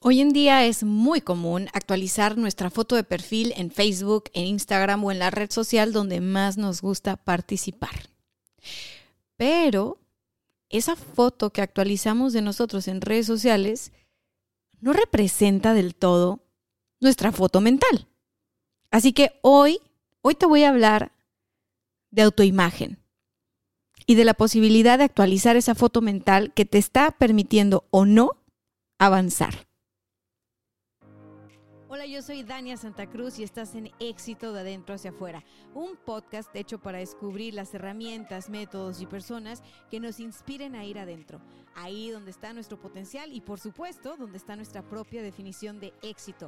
Hoy 0.00 0.20
en 0.20 0.30
día 0.30 0.64
es 0.64 0.84
muy 0.84 1.20
común 1.20 1.68
actualizar 1.72 2.38
nuestra 2.38 2.70
foto 2.70 2.94
de 2.94 3.02
perfil 3.02 3.52
en 3.56 3.72
Facebook, 3.72 4.30
en 4.32 4.46
Instagram 4.46 5.04
o 5.04 5.10
en 5.10 5.18
la 5.18 5.30
red 5.30 5.50
social 5.50 5.92
donde 5.92 6.20
más 6.20 6.56
nos 6.56 6.82
gusta 6.82 7.16
participar. 7.16 8.08
Pero 9.36 9.98
esa 10.68 10.94
foto 10.94 11.50
que 11.50 11.62
actualizamos 11.62 12.32
de 12.32 12.42
nosotros 12.42 12.86
en 12.86 13.00
redes 13.00 13.26
sociales 13.26 13.92
no 14.80 14.92
representa 14.92 15.74
del 15.74 15.96
todo 15.96 16.44
nuestra 17.00 17.32
foto 17.32 17.60
mental. 17.60 18.06
Así 18.92 19.12
que 19.12 19.40
hoy, 19.42 19.80
hoy 20.22 20.36
te 20.36 20.46
voy 20.46 20.62
a 20.62 20.68
hablar 20.68 21.10
de 22.12 22.22
autoimagen 22.22 23.00
y 24.06 24.14
de 24.14 24.24
la 24.24 24.34
posibilidad 24.34 24.96
de 24.96 25.04
actualizar 25.04 25.56
esa 25.56 25.74
foto 25.74 26.00
mental 26.02 26.54
que 26.54 26.64
te 26.64 26.78
está 26.78 27.10
permitiendo 27.10 27.84
o 27.90 28.06
no 28.06 28.36
avanzar. 28.98 29.67
Hola, 31.90 32.04
yo 32.04 32.20
soy 32.20 32.42
Dania 32.42 32.76
Santa 32.76 33.06
Cruz 33.06 33.38
y 33.38 33.42
estás 33.42 33.74
en 33.74 33.90
Éxito 33.98 34.52
de 34.52 34.60
Adentro 34.60 34.94
hacia 34.94 35.08
Afuera, 35.08 35.42
un 35.72 35.96
podcast 35.96 36.54
hecho 36.54 36.78
para 36.78 36.98
descubrir 36.98 37.54
las 37.54 37.72
herramientas, 37.72 38.50
métodos 38.50 39.00
y 39.00 39.06
personas 39.06 39.62
que 39.90 39.98
nos 39.98 40.20
inspiren 40.20 40.74
a 40.74 40.84
ir 40.84 40.98
adentro, 40.98 41.40
ahí 41.74 42.10
donde 42.10 42.30
está 42.30 42.52
nuestro 42.52 42.78
potencial 42.78 43.32
y 43.32 43.40
por 43.40 43.58
supuesto 43.58 44.18
donde 44.18 44.36
está 44.36 44.54
nuestra 44.54 44.82
propia 44.82 45.22
definición 45.22 45.80
de 45.80 45.94
éxito. 46.02 46.46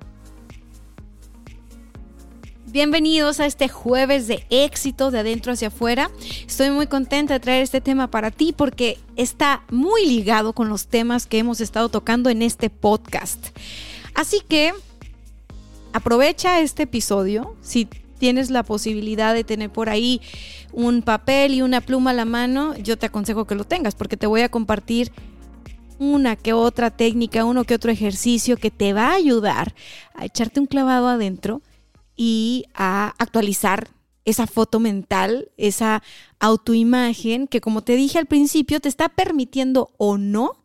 Bienvenidos 2.66 3.40
a 3.40 3.46
este 3.46 3.70
jueves 3.70 4.28
de 4.28 4.44
éxito 4.50 5.10
de 5.10 5.20
adentro 5.20 5.54
hacia 5.54 5.68
afuera. 5.68 6.10
Estoy 6.46 6.68
muy 6.68 6.86
contenta 6.86 7.32
de 7.32 7.40
traer 7.40 7.62
este 7.62 7.80
tema 7.80 8.10
para 8.10 8.30
ti 8.30 8.52
porque 8.52 8.98
está 9.16 9.64
muy 9.70 10.04
ligado 10.04 10.52
con 10.52 10.68
los 10.68 10.88
temas 10.88 11.26
que 11.26 11.38
hemos 11.38 11.62
estado 11.62 11.88
tocando 11.88 12.28
en 12.28 12.42
este 12.42 12.68
podcast. 12.68 13.56
Así 14.14 14.40
que 14.46 14.74
aprovecha 15.92 16.60
este 16.60 16.84
episodio. 16.84 17.56
Si 17.60 17.88
tienes 18.18 18.50
la 18.50 18.62
posibilidad 18.62 19.34
de 19.34 19.44
tener 19.44 19.70
por 19.70 19.88
ahí 19.88 20.20
un 20.72 21.02
papel 21.02 21.54
y 21.54 21.62
una 21.62 21.80
pluma 21.80 22.10
a 22.10 22.14
la 22.14 22.24
mano, 22.24 22.76
yo 22.76 22.98
te 22.98 23.06
aconsejo 23.06 23.46
que 23.46 23.54
lo 23.54 23.64
tengas 23.64 23.94
porque 23.94 24.16
te 24.16 24.26
voy 24.26 24.42
a 24.42 24.50
compartir 24.50 25.12
una 25.98 26.36
que 26.36 26.52
otra 26.52 26.90
técnica, 26.90 27.44
uno 27.44 27.64
que 27.64 27.74
otro 27.74 27.90
ejercicio 27.90 28.56
que 28.56 28.70
te 28.70 28.92
va 28.92 29.08
a 29.08 29.14
ayudar 29.14 29.74
a 30.14 30.24
echarte 30.24 30.60
un 30.60 30.66
clavado 30.66 31.08
adentro 31.08 31.62
y 32.16 32.64
a 32.74 33.14
actualizar 33.18 33.88
esa 34.24 34.46
foto 34.46 34.80
mental, 34.80 35.50
esa 35.56 36.02
autoimagen 36.38 37.46
que 37.46 37.60
como 37.60 37.82
te 37.82 37.96
dije 37.96 38.18
al 38.18 38.26
principio 38.26 38.80
te 38.80 38.88
está 38.88 39.08
permitiendo 39.08 39.92
o 39.98 40.18
no 40.18 40.64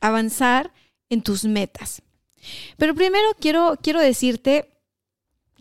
avanzar 0.00 0.72
en 1.08 1.22
tus 1.22 1.44
metas. 1.44 2.02
Pero 2.76 2.94
primero 2.94 3.26
quiero, 3.40 3.78
quiero 3.82 4.00
decirte 4.00 4.68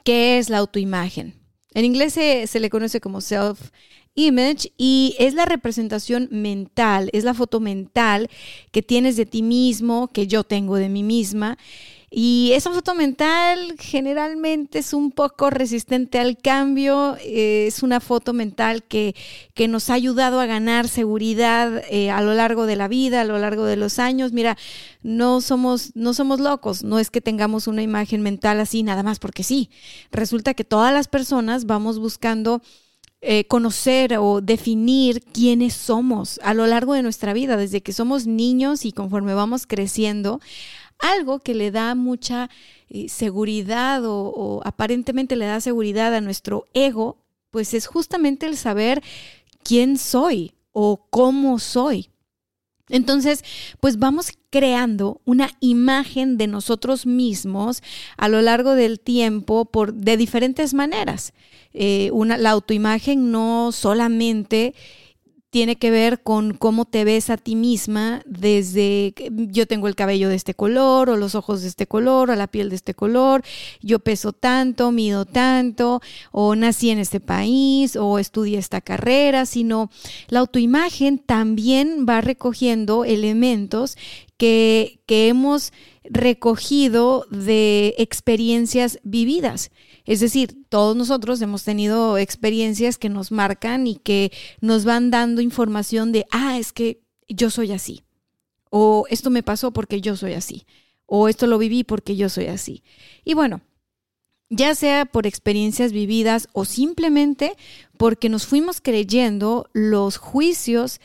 qué 0.03 0.37
es 0.37 0.49
la 0.49 0.59
autoimagen. 0.59 1.35
En 1.73 1.85
inglés 1.85 2.13
se, 2.13 2.47
se 2.47 2.59
le 2.59 2.69
conoce 2.69 2.99
como 2.99 3.21
self-image 3.21 4.73
y 4.77 5.15
es 5.19 5.33
la 5.33 5.45
representación 5.45 6.27
mental, 6.31 7.09
es 7.13 7.23
la 7.23 7.33
foto 7.33 7.59
mental 7.59 8.29
que 8.71 8.81
tienes 8.81 9.15
de 9.15 9.25
ti 9.25 9.41
mismo, 9.41 10.09
que 10.09 10.27
yo 10.27 10.43
tengo 10.43 10.75
de 10.75 10.89
mí 10.89 11.03
misma 11.03 11.57
y 12.13 12.51
esa 12.55 12.71
foto 12.71 12.93
mental 12.93 13.77
generalmente 13.79 14.79
es 14.79 14.91
un 14.91 15.11
poco 15.11 15.49
resistente 15.49 16.19
al 16.19 16.37
cambio, 16.37 17.15
eh, 17.21 17.67
es 17.67 17.83
una 17.83 18.01
foto 18.01 18.33
mental 18.33 18.83
que, 18.83 19.15
que, 19.53 19.69
nos 19.69 19.89
ha 19.89 19.93
ayudado 19.93 20.41
a 20.41 20.45
ganar 20.45 20.89
seguridad 20.89 21.81
eh, 21.89 22.11
a 22.11 22.21
lo 22.21 22.33
largo 22.33 22.65
de 22.65 22.75
la 22.75 22.89
vida, 22.89 23.21
a 23.21 23.23
lo 23.23 23.39
largo 23.39 23.63
de 23.63 23.77
los 23.77 23.97
años. 23.97 24.33
Mira, 24.33 24.57
no 25.03 25.39
somos, 25.39 25.95
no 25.95 26.13
somos 26.13 26.41
locos, 26.41 26.83
no 26.83 26.99
es 26.99 27.09
que 27.11 27.21
tengamos 27.21 27.67
una 27.67 27.81
imagen 27.81 28.21
mental 28.21 28.59
así 28.59 28.83
nada 28.83 29.03
más 29.03 29.17
porque 29.17 29.43
sí. 29.43 29.69
Resulta 30.11 30.53
que 30.53 30.65
todas 30.65 30.93
las 30.93 31.07
personas 31.07 31.65
vamos 31.65 31.97
buscando... 31.97 32.61
Eh, 33.23 33.45
conocer 33.45 34.17
o 34.17 34.41
definir 34.41 35.21
quiénes 35.21 35.75
somos 35.75 36.39
a 36.41 36.55
lo 36.55 36.65
largo 36.65 36.95
de 36.95 37.03
nuestra 37.03 37.33
vida, 37.33 37.55
desde 37.55 37.83
que 37.83 37.93
somos 37.93 38.25
niños 38.25 38.83
y 38.83 38.93
conforme 38.93 39.35
vamos 39.35 39.67
creciendo, 39.67 40.41
algo 41.01 41.39
que 41.39 41.55
le 41.55 41.71
da 41.71 41.95
mucha 41.95 42.49
eh, 42.89 43.09
seguridad 43.09 44.03
o, 44.05 44.61
aparentemente 44.63 45.35
le 45.35 45.45
da 45.45 45.59
seguridad 45.59 46.13
a 46.15 46.21
nuestro 46.21 46.65
ego, 46.73 47.17
pues 47.49 47.73
es 47.73 47.87
justamente 47.87 48.45
el 48.45 48.55
saber 48.55 49.03
quién 49.63 49.97
soy 49.97 50.53
o 50.71 51.05
cómo 51.09 51.59
soy. 51.59 52.09
Entonces, 52.89 53.43
pues 53.79 53.97
vamos 53.99 54.33
creando 54.49 55.21
una 55.25 55.51
imagen 55.61 56.37
de 56.37 56.47
nosotros 56.47 57.05
mismos 57.05 57.81
a 58.17 58.27
lo 58.27 58.41
largo 58.41 58.75
del 58.75 58.99
tiempo 58.99 59.65
por, 59.65 59.93
de 59.93 60.17
diferentes 60.17 60.73
maneras. 60.73 61.33
Eh, 61.73 62.09
una, 62.11 62.37
la 62.37 62.51
autoimagen 62.51 63.31
no 63.31 63.71
solamente 63.71 64.75
tiene 65.51 65.75
que 65.75 65.91
ver 65.91 66.23
con 66.23 66.53
cómo 66.53 66.85
te 66.85 67.03
ves 67.03 67.29
a 67.29 67.35
ti 67.35 67.55
misma 67.55 68.23
desde 68.25 69.13
yo 69.29 69.67
tengo 69.67 69.89
el 69.89 69.95
cabello 69.95 70.29
de 70.29 70.35
este 70.35 70.53
color 70.53 71.09
o 71.09 71.17
los 71.17 71.35
ojos 71.35 71.61
de 71.61 71.67
este 71.67 71.87
color 71.87 72.31
o 72.31 72.35
la 72.35 72.47
piel 72.47 72.69
de 72.69 72.77
este 72.77 72.93
color, 72.93 73.43
yo 73.81 73.99
peso 73.99 74.31
tanto, 74.31 74.93
mido 74.93 75.25
tanto 75.25 76.01
o 76.31 76.55
nací 76.55 76.89
en 76.89 76.99
este 76.99 77.19
país 77.19 77.97
o 77.97 78.17
estudié 78.17 78.57
esta 78.57 78.79
carrera, 78.79 79.45
sino 79.45 79.91
la 80.29 80.39
autoimagen 80.39 81.19
también 81.19 82.05
va 82.07 82.21
recogiendo 82.21 83.03
elementos 83.03 83.97
que, 84.37 85.01
que 85.05 85.27
hemos 85.27 85.73
recogido 86.05 87.25
de 87.29 87.93
experiencias 87.97 88.99
vividas. 89.03 89.69
Es 90.05 90.19
decir, 90.19 90.65
todos 90.69 90.95
nosotros 90.95 91.41
hemos 91.41 91.63
tenido 91.63 92.17
experiencias 92.17 92.97
que 92.97 93.09
nos 93.09 93.31
marcan 93.31 93.87
y 93.87 93.95
que 93.95 94.31
nos 94.59 94.85
van 94.85 95.11
dando 95.11 95.41
información 95.41 96.11
de, 96.11 96.25
ah, 96.31 96.57
es 96.57 96.73
que 96.73 97.01
yo 97.27 97.49
soy 97.49 97.71
así. 97.71 98.03
O 98.69 99.05
esto 99.09 99.29
me 99.29 99.43
pasó 99.43 99.71
porque 99.71 100.01
yo 100.01 100.15
soy 100.15 100.33
así. 100.33 100.65
O 101.05 101.27
esto 101.27 101.47
lo 101.47 101.57
viví 101.57 101.83
porque 101.83 102.15
yo 102.15 102.29
soy 102.29 102.47
así. 102.47 102.83
Y 103.25 103.33
bueno, 103.33 103.61
ya 104.49 104.75
sea 104.75 105.05
por 105.05 105.27
experiencias 105.27 105.91
vividas 105.91 106.49
o 106.53 106.65
simplemente 106.65 107.55
porque 107.97 108.29
nos 108.29 108.45
fuimos 108.45 108.81
creyendo 108.81 109.69
los 109.73 110.17
juicios 110.17 110.99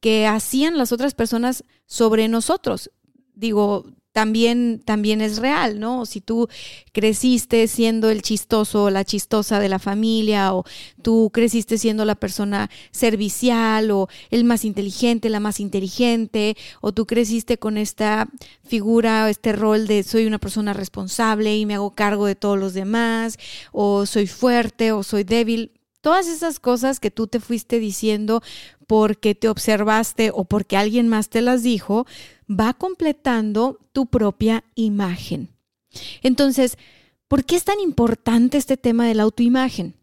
que 0.00 0.26
hacían 0.26 0.78
las 0.78 0.92
otras 0.92 1.14
personas 1.14 1.64
sobre 1.86 2.28
nosotros. 2.28 2.90
Digo, 3.34 3.86
también, 4.16 4.80
también 4.82 5.20
es 5.20 5.36
real, 5.36 5.78
¿no? 5.78 6.06
Si 6.06 6.22
tú 6.22 6.48
creciste 6.92 7.68
siendo 7.68 8.08
el 8.08 8.22
chistoso 8.22 8.84
o 8.84 8.90
la 8.90 9.04
chistosa 9.04 9.60
de 9.60 9.68
la 9.68 9.78
familia, 9.78 10.54
o 10.54 10.64
tú 11.02 11.28
creciste 11.30 11.76
siendo 11.76 12.06
la 12.06 12.14
persona 12.14 12.70
servicial, 12.92 13.90
o 13.90 14.08
el 14.30 14.44
más 14.44 14.64
inteligente, 14.64 15.28
la 15.28 15.38
más 15.38 15.60
inteligente, 15.60 16.56
o 16.80 16.92
tú 16.92 17.04
creciste 17.04 17.58
con 17.58 17.76
esta 17.76 18.30
figura, 18.64 19.28
este 19.28 19.52
rol 19.52 19.86
de 19.86 20.02
soy 20.02 20.24
una 20.24 20.38
persona 20.38 20.72
responsable 20.72 21.54
y 21.54 21.66
me 21.66 21.74
hago 21.74 21.94
cargo 21.94 22.24
de 22.24 22.36
todos 22.36 22.58
los 22.58 22.72
demás, 22.72 23.36
o 23.70 24.06
soy 24.06 24.26
fuerte 24.26 24.92
o 24.92 25.02
soy 25.02 25.24
débil. 25.24 25.75
Todas 26.06 26.28
esas 26.28 26.60
cosas 26.60 27.00
que 27.00 27.10
tú 27.10 27.26
te 27.26 27.40
fuiste 27.40 27.80
diciendo 27.80 28.40
porque 28.86 29.34
te 29.34 29.48
observaste 29.48 30.30
o 30.32 30.44
porque 30.44 30.76
alguien 30.76 31.08
más 31.08 31.30
te 31.30 31.40
las 31.40 31.64
dijo, 31.64 32.06
va 32.48 32.74
completando 32.74 33.80
tu 33.90 34.06
propia 34.06 34.62
imagen. 34.76 35.48
Entonces, 36.22 36.78
¿por 37.26 37.44
qué 37.44 37.56
es 37.56 37.64
tan 37.64 37.80
importante 37.80 38.56
este 38.56 38.76
tema 38.76 39.04
de 39.08 39.16
la 39.16 39.24
autoimagen? 39.24 39.96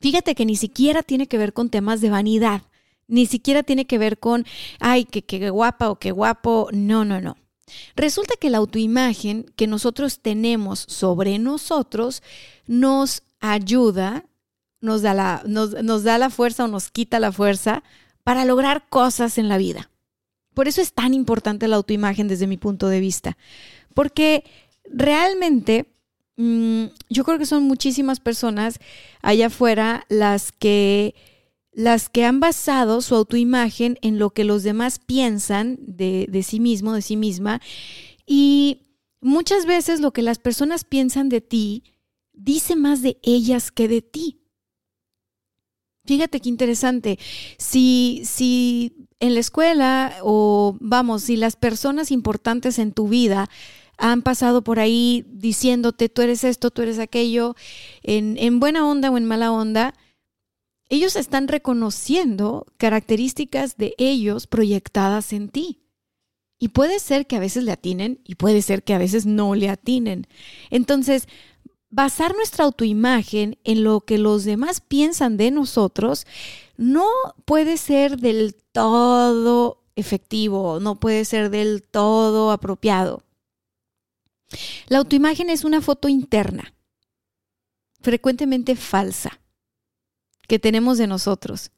Fíjate 0.00 0.34
que 0.34 0.44
ni 0.44 0.56
siquiera 0.56 1.04
tiene 1.04 1.28
que 1.28 1.38
ver 1.38 1.52
con 1.52 1.70
temas 1.70 2.00
de 2.00 2.10
vanidad, 2.10 2.62
ni 3.06 3.26
siquiera 3.26 3.62
tiene 3.62 3.84
que 3.84 3.96
ver 3.96 4.18
con, 4.18 4.44
ay, 4.80 5.04
que 5.04 5.22
qué 5.22 5.50
guapa 5.50 5.88
o 5.88 6.00
qué 6.00 6.10
guapo, 6.10 6.68
no, 6.72 7.04
no, 7.04 7.20
no. 7.20 7.36
Resulta 7.94 8.34
que 8.40 8.50
la 8.50 8.58
autoimagen 8.58 9.44
que 9.54 9.68
nosotros 9.68 10.18
tenemos 10.18 10.80
sobre 10.80 11.38
nosotros 11.38 12.24
nos 12.66 13.22
ayuda, 13.38 14.27
nos 14.80 15.02
da 15.02 15.14
la, 15.14 15.42
nos, 15.46 15.82
nos 15.82 16.04
da 16.04 16.18
la 16.18 16.30
fuerza 16.30 16.64
o 16.64 16.68
nos 16.68 16.90
quita 16.90 17.20
la 17.20 17.32
fuerza 17.32 17.82
para 18.24 18.44
lograr 18.44 18.88
cosas 18.88 19.38
en 19.38 19.48
la 19.48 19.58
vida. 19.58 19.90
Por 20.54 20.68
eso 20.68 20.80
es 20.80 20.92
tan 20.92 21.14
importante 21.14 21.68
la 21.68 21.76
autoimagen 21.76 22.28
desde 22.28 22.46
mi 22.46 22.56
punto 22.56 22.88
de 22.88 23.00
vista. 23.00 23.36
Porque 23.94 24.44
realmente 24.84 25.86
mm, 26.36 26.84
yo 27.08 27.24
creo 27.24 27.38
que 27.38 27.46
son 27.46 27.64
muchísimas 27.64 28.20
personas 28.20 28.78
allá 29.22 29.46
afuera 29.46 30.04
las 30.08 30.52
que 30.52 31.14
las 31.72 32.08
que 32.08 32.24
han 32.24 32.40
basado 32.40 33.02
su 33.02 33.14
autoimagen 33.14 33.98
en 34.02 34.18
lo 34.18 34.30
que 34.30 34.42
los 34.42 34.64
demás 34.64 34.98
piensan 34.98 35.78
de, 35.80 36.26
de 36.28 36.42
sí 36.42 36.58
mismo, 36.58 36.92
de 36.92 37.02
sí 37.02 37.16
misma, 37.16 37.60
y 38.26 38.88
muchas 39.20 39.64
veces 39.64 40.00
lo 40.00 40.12
que 40.12 40.22
las 40.22 40.38
personas 40.38 40.82
piensan 40.82 41.28
de 41.28 41.40
ti 41.40 41.84
dice 42.32 42.74
más 42.74 43.00
de 43.02 43.18
ellas 43.22 43.70
que 43.70 43.86
de 43.86 44.02
ti. 44.02 44.37
Fíjate 46.08 46.40
qué 46.40 46.48
interesante. 46.48 47.18
Si, 47.58 48.22
si 48.24 49.08
en 49.20 49.34
la 49.34 49.40
escuela 49.40 50.14
o 50.22 50.74
vamos, 50.80 51.24
si 51.24 51.36
las 51.36 51.54
personas 51.54 52.10
importantes 52.10 52.78
en 52.78 52.92
tu 52.92 53.08
vida 53.08 53.50
han 53.98 54.22
pasado 54.22 54.64
por 54.64 54.80
ahí 54.80 55.26
diciéndote 55.28 56.08
tú 56.08 56.22
eres 56.22 56.44
esto, 56.44 56.70
tú 56.70 56.80
eres 56.80 56.98
aquello, 56.98 57.56
en, 58.02 58.38
en 58.38 58.58
buena 58.58 58.88
onda 58.88 59.10
o 59.10 59.18
en 59.18 59.26
mala 59.26 59.52
onda, 59.52 59.92
ellos 60.88 61.14
están 61.14 61.46
reconociendo 61.46 62.64
características 62.78 63.76
de 63.76 63.94
ellos 63.98 64.46
proyectadas 64.46 65.34
en 65.34 65.50
ti. 65.50 65.82
Y 66.58 66.68
puede 66.68 67.00
ser 67.00 67.26
que 67.26 67.36
a 67.36 67.40
veces 67.40 67.64
le 67.64 67.72
atinen 67.72 68.22
y 68.24 68.36
puede 68.36 68.62
ser 68.62 68.82
que 68.82 68.94
a 68.94 68.98
veces 68.98 69.26
no 69.26 69.54
le 69.54 69.68
atinen. 69.68 70.26
Entonces, 70.70 71.28
basar 71.90 72.34
nuestra 72.34 72.64
autoimagen 72.64 73.58
en 73.64 73.84
lo 73.84 74.00
que 74.00 74.18
los 74.18 74.44
demás 74.44 74.80
piensan 74.80 75.36
de 75.36 75.50
nosotros 75.50 76.26
no 76.76 77.08
puede 77.44 77.76
ser 77.76 78.18
del 78.18 78.54
todo 78.72 79.82
efectivo, 79.96 80.80
no 80.80 81.00
puede 81.00 81.24
ser 81.24 81.50
del 81.50 81.82
todo 81.82 82.52
apropiado. 82.52 83.22
La 84.88 84.98
autoimagen 84.98 85.50
es 85.50 85.64
una 85.64 85.80
foto 85.80 86.08
interna, 86.08 86.72
frecuentemente 88.00 88.76
falsa, 88.76 89.40
que 90.46 90.58
tenemos 90.58 90.98
de 90.98 91.06
nosotros. 91.06 91.70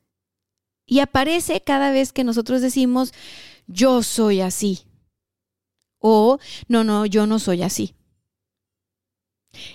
Y 0.86 1.00
aparece 1.00 1.60
cada 1.60 1.92
vez 1.92 2.12
que 2.12 2.24
nosotros 2.24 2.60
decimos, 2.60 3.12
yo 3.66 4.02
soy 4.02 4.40
así. 4.40 4.80
O, 5.98 6.38
no, 6.68 6.84
no, 6.84 7.06
yo 7.06 7.26
no 7.26 7.38
soy 7.38 7.62
así. 7.62 7.94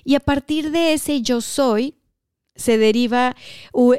Y 0.04 0.16
a 0.16 0.20
partir 0.20 0.72
de 0.72 0.94
ese 0.94 1.22
yo 1.22 1.42
soy, 1.42 1.96
se 2.56 2.78
deriva 2.78 3.36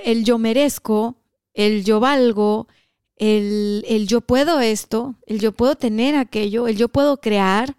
el 0.04 0.24
yo 0.24 0.38
merezco, 0.38 1.16
el 1.54 1.84
yo 1.84 2.00
valgo, 2.00 2.68
el, 3.16 3.84
el, 3.88 4.06
yo 4.06 4.20
puedo 4.20 4.60
esto, 4.60 5.14
el 5.26 5.40
yo 5.40 5.52
puedo 5.52 5.76
tener 5.76 6.14
aquello, 6.14 6.68
el 6.68 6.76
yo 6.76 6.88
puedo 6.88 7.18
crear. 7.18 7.76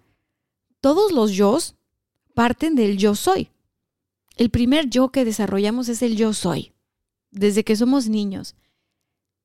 Todos 0.81 1.11
los 1.11 1.31
yo 1.31 1.57
parten 2.33 2.75
del 2.75 2.97
yo 2.97 3.15
soy. 3.15 3.49
El 4.35 4.51
primer 4.51 4.89
yo 4.89 5.09
que 5.09 5.25
desarrollamos 5.25 5.89
es 5.89 6.01
el 6.03 6.15
yo 6.15 6.33
soy, 6.33 6.73
desde 7.31 7.63
que 7.63 7.75
somos 7.75 8.07
niños. 8.07 8.55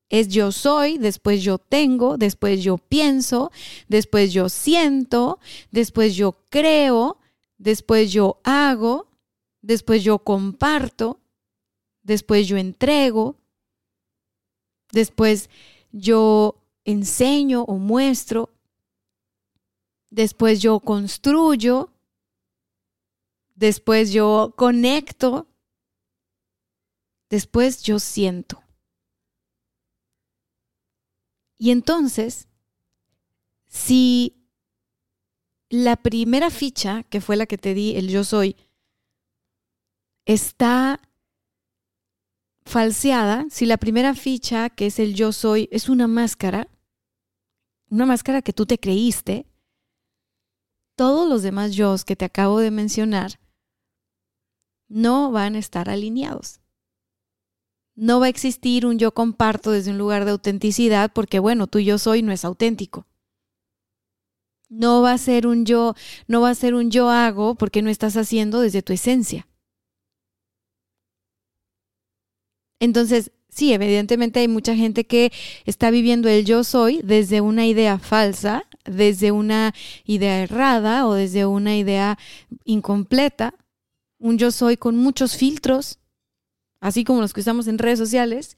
Es 0.09 0.27
yo 0.27 0.51
soy, 0.51 0.99
después 0.99 1.41
yo 1.41 1.57
tengo, 1.57 2.17
después 2.17 2.63
yo 2.63 2.77
pienso, 2.77 3.51
después 3.87 4.31
yo 4.31 4.49
siento, 4.49 5.39
después 5.71 6.15
yo 6.15 6.37
creo, 6.51 7.17
después 7.63 8.11
yo 8.11 8.41
hago, 8.43 9.07
después 9.61 10.03
yo 10.03 10.19
comparto, 10.19 11.21
después 12.01 12.45
yo 12.45 12.57
entrego, 12.57 13.37
después 14.91 15.49
yo 15.93 16.61
enseño 16.83 17.63
o 17.63 17.77
muestro, 17.77 18.49
después 20.09 20.61
yo 20.61 20.81
construyo, 20.81 21.93
después 23.55 24.11
yo 24.11 24.53
conecto, 24.57 25.47
después 27.29 27.81
yo 27.81 27.97
siento. 27.97 28.61
Y 31.57 31.71
entonces, 31.71 32.49
si 33.67 34.42
la 35.73 35.95
primera 35.95 36.51
ficha, 36.51 37.01
que 37.01 37.19
fue 37.19 37.35
la 37.35 37.47
que 37.47 37.57
te 37.57 37.73
di, 37.73 37.95
el 37.95 38.07
yo 38.07 38.23
soy, 38.23 38.55
está 40.25 41.01
falseada, 42.63 43.47
si 43.49 43.65
la 43.65 43.77
primera 43.77 44.13
ficha, 44.13 44.69
que 44.69 44.85
es 44.85 44.99
el 44.99 45.15
yo 45.15 45.31
soy, 45.31 45.69
es 45.71 45.89
una 45.89 46.07
máscara, 46.07 46.69
una 47.89 48.05
máscara 48.05 48.43
que 48.43 48.53
tú 48.53 48.67
te 48.67 48.77
creíste, 48.77 49.47
todos 50.95 51.27
los 51.27 51.41
demás 51.41 51.73
yo 51.73 51.95
que 52.05 52.15
te 52.15 52.25
acabo 52.25 52.59
de 52.59 52.69
mencionar 52.69 53.39
no 54.87 55.31
van 55.31 55.55
a 55.55 55.59
estar 55.59 55.89
alineados. 55.89 56.61
No 57.95 58.19
va 58.19 58.27
a 58.27 58.29
existir 58.29 58.85
un 58.85 58.99
yo 58.99 59.11
comparto 59.15 59.71
desde 59.71 59.89
un 59.89 59.97
lugar 59.97 60.25
de 60.25 60.31
autenticidad 60.31 61.11
porque, 61.11 61.39
bueno, 61.39 61.65
tu 61.65 61.79
yo 61.79 61.97
soy 61.97 62.21
no 62.21 62.31
es 62.31 62.45
auténtico. 62.45 63.07
No 64.73 65.03
va 65.03 65.13
a 65.13 65.17
ser 65.19 65.45
un 65.45 65.65
yo, 65.65 65.93
no 66.27 66.41
va 66.41 66.49
a 66.49 66.55
ser 66.55 66.73
un 66.73 66.89
yo 66.89 67.09
hago 67.09 67.53
porque 67.53 67.83
no 67.83 67.91
estás 67.91 68.17
haciendo 68.17 68.59
desde 68.59 68.81
tu 68.81 68.91
esencia. 68.91 69.47
Entonces, 72.79 73.31
sí, 73.49 73.71
evidentemente 73.71 74.39
hay 74.39 74.47
mucha 74.47 74.75
gente 74.75 75.05
que 75.05 75.31
está 75.65 75.91
viviendo 75.91 76.27
el 76.27 76.43
yo 76.43 76.63
soy 76.63 77.01
desde 77.03 77.39
una 77.39 77.67
idea 77.67 77.99
falsa, 77.99 78.63
desde 78.83 79.31
una 79.31 79.73
idea 80.05 80.41
errada 80.41 81.05
o 81.07 81.13
desde 81.13 81.45
una 81.45 81.77
idea 81.77 82.17
incompleta, 82.65 83.53
un 84.17 84.39
yo 84.39 84.49
soy 84.49 84.75
con 84.75 84.97
muchos 84.97 85.37
filtros, 85.37 85.99
así 86.81 87.03
como 87.03 87.21
los 87.21 87.31
que 87.31 87.41
usamos 87.41 87.67
en 87.67 87.77
redes 87.77 87.99
sociales. 87.99 88.57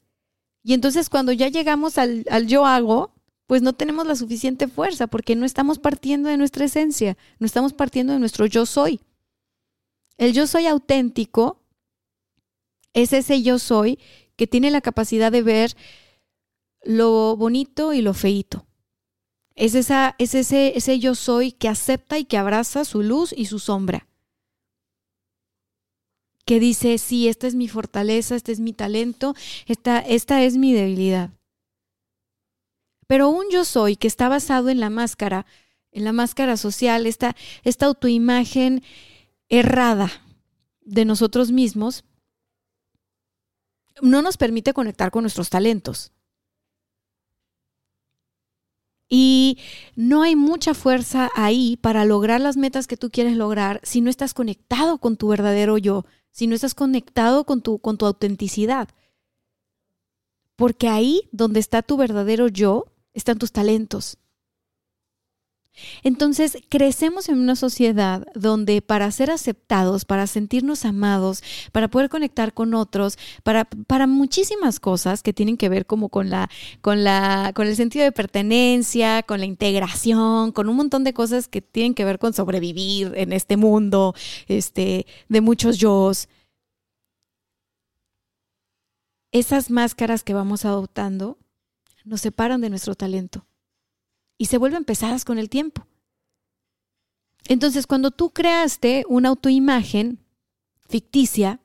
Y 0.63 0.73
entonces 0.73 1.09
cuando 1.09 1.33
ya 1.33 1.49
llegamos 1.49 1.97
al, 1.97 2.25
al 2.31 2.47
yo 2.47 2.65
hago, 2.65 3.14
pues 3.47 3.61
no 3.61 3.73
tenemos 3.73 4.07
la 4.07 4.15
suficiente 4.15 4.67
fuerza 4.67 5.07
porque 5.07 5.35
no 5.35 5.45
estamos 5.45 5.79
partiendo 5.79 6.29
de 6.29 6.37
nuestra 6.37 6.65
esencia, 6.65 7.17
no 7.39 7.45
estamos 7.45 7.73
partiendo 7.73 8.13
de 8.13 8.19
nuestro 8.19 8.45
yo 8.45 8.65
soy. 8.65 9.01
El 10.17 10.33
yo 10.33 10.47
soy 10.47 10.65
auténtico 10.65 11.61
es 12.93 13.13
ese 13.13 13.43
yo 13.43 13.59
soy 13.59 13.99
que 14.35 14.47
tiene 14.47 14.71
la 14.71 14.81
capacidad 14.81 15.31
de 15.31 15.41
ver 15.41 15.75
lo 16.83 17.35
bonito 17.35 17.93
y 17.93 18.01
lo 18.01 18.13
feito. 18.13 18.65
Es, 19.55 19.75
esa, 19.75 20.15
es 20.17 20.35
ese, 20.35 20.77
ese 20.77 20.99
yo 20.99 21.15
soy 21.15 21.51
que 21.51 21.69
acepta 21.69 22.17
y 22.17 22.25
que 22.25 22.37
abraza 22.37 22.83
su 22.83 23.01
luz 23.01 23.33
y 23.35 23.45
su 23.45 23.59
sombra. 23.59 24.07
Que 26.45 26.59
dice, 26.59 26.97
sí, 26.97 27.27
esta 27.27 27.47
es 27.47 27.55
mi 27.55 27.67
fortaleza, 27.67 28.35
este 28.35 28.51
es 28.51 28.59
mi 28.59 28.73
talento, 28.73 29.33
esta, 29.65 29.99
esta 29.99 30.43
es 30.43 30.57
mi 30.57 30.73
debilidad. 30.73 31.31
Pero 33.07 33.29
un 33.29 33.45
yo 33.51 33.65
soy 33.65 33.95
que 33.95 34.07
está 34.07 34.29
basado 34.29 34.69
en 34.69 34.79
la 34.79 34.89
máscara, 34.89 35.45
en 35.91 36.03
la 36.03 36.11
máscara 36.11 36.57
social, 36.57 37.05
esta, 37.05 37.35
esta 37.63 37.85
autoimagen 37.85 38.83
errada 39.49 40.11
de 40.81 41.05
nosotros 41.05 41.51
mismos, 41.51 42.03
no 44.01 44.21
nos 44.21 44.37
permite 44.37 44.73
conectar 44.73 45.11
con 45.11 45.23
nuestros 45.23 45.49
talentos. 45.49 46.11
Y 49.07 49.59
no 49.95 50.23
hay 50.23 50.35
mucha 50.35 50.73
fuerza 50.73 51.29
ahí 51.35 51.77
para 51.77 52.05
lograr 52.05 52.41
las 52.41 52.57
metas 52.57 52.87
que 52.87 52.97
tú 52.97 53.11
quieres 53.11 53.37
lograr 53.37 53.79
si 53.83 54.01
no 54.01 54.09
estás 54.09 54.33
conectado 54.33 54.97
con 54.97 55.15
tu 55.15 55.27
verdadero 55.27 55.77
yo, 55.77 56.05
si 56.31 56.47
no 56.47 56.55
estás 56.55 56.73
conectado 56.73 57.45
con 57.45 57.61
tu, 57.61 57.79
con 57.79 57.97
tu 57.97 58.05
autenticidad. 58.05 58.89
Porque 60.55 60.87
ahí 60.87 61.29
donde 61.31 61.59
está 61.59 61.83
tu 61.83 61.97
verdadero 61.97 62.47
yo, 62.47 62.85
están 63.15 63.39
tus 63.39 63.51
talentos. 63.51 64.17
Entonces, 66.03 66.57
crecemos 66.69 67.27
en 67.29 67.39
una 67.39 67.55
sociedad 67.55 68.25
donde 68.33 68.81
para 68.81 69.11
ser 69.11 69.29
aceptados, 69.31 70.05
para 70.05 70.27
sentirnos 70.27 70.85
amados, 70.85 71.43
para 71.71 71.89
poder 71.89 72.09
conectar 72.09 72.53
con 72.53 72.73
otros, 72.73 73.17
para, 73.43 73.65
para 73.65 74.07
muchísimas 74.07 74.79
cosas 74.79 75.21
que 75.21 75.33
tienen 75.33 75.57
que 75.57 75.69
ver 75.69 75.85
como 75.85 76.09
con 76.09 76.29
la, 76.29 76.49
con 76.81 77.03
la, 77.03 77.51
con 77.53 77.67
el 77.67 77.75
sentido 77.75 78.05
de 78.05 78.11
pertenencia, 78.11 79.23
con 79.23 79.39
la 79.39 79.45
integración, 79.45 80.51
con 80.51 80.69
un 80.69 80.77
montón 80.77 81.03
de 81.03 81.13
cosas 81.13 81.47
que 81.47 81.61
tienen 81.61 81.93
que 81.93 82.05
ver 82.05 82.19
con 82.19 82.33
sobrevivir 82.33 83.11
en 83.15 83.33
este 83.33 83.57
mundo, 83.57 84.15
este, 84.47 85.05
de 85.27 85.41
muchos 85.41 85.77
yo. 85.77 86.11
Esas 89.31 89.69
máscaras 89.69 90.23
que 90.23 90.33
vamos 90.33 90.63
adoptando 90.63 91.37
nos 92.05 92.21
separan 92.21 92.61
de 92.61 92.69
nuestro 92.69 92.95
talento 92.95 93.45
y 94.37 94.45
se 94.45 94.57
vuelven 94.57 94.85
pesadas 94.85 95.25
con 95.25 95.37
el 95.37 95.49
tiempo. 95.49 95.85
Entonces, 97.47 97.87
cuando 97.87 98.11
tú 98.11 98.31
creaste 98.31 99.05
una 99.07 99.29
autoimagen 99.29 100.19
ficticia 100.87 101.59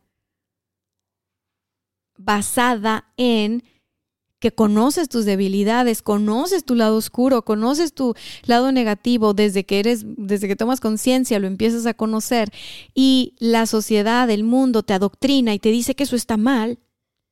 basada 2.17 3.13
en 3.17 3.63
que 4.39 4.53
conoces 4.53 5.09
tus 5.09 5.27
debilidades, 5.27 6.01
conoces 6.01 6.65
tu 6.65 6.75
lado 6.75 6.97
oscuro, 6.97 7.45
conoces 7.45 7.93
tu 7.93 8.15
lado 8.45 8.73
negativo 8.73 9.35
desde 9.35 9.65
que 9.65 9.81
eres, 9.81 10.05
desde 10.07 10.49
que 10.49 10.57
tomas 10.57 10.81
conciencia, 10.81 11.39
lo 11.39 11.47
empiezas 11.47 11.85
a 11.85 11.95
conocer 11.95 12.51
y 12.95 13.35
la 13.39 13.67
sociedad, 13.67 14.29
el 14.31 14.45
mundo 14.45 14.83
te 14.83 14.95
adoctrina 14.95 15.53
y 15.53 15.59
te 15.59 15.71
dice 15.71 15.95
que 15.95 16.05
eso 16.05 16.17
está 16.17 16.39
mal, 16.39 16.79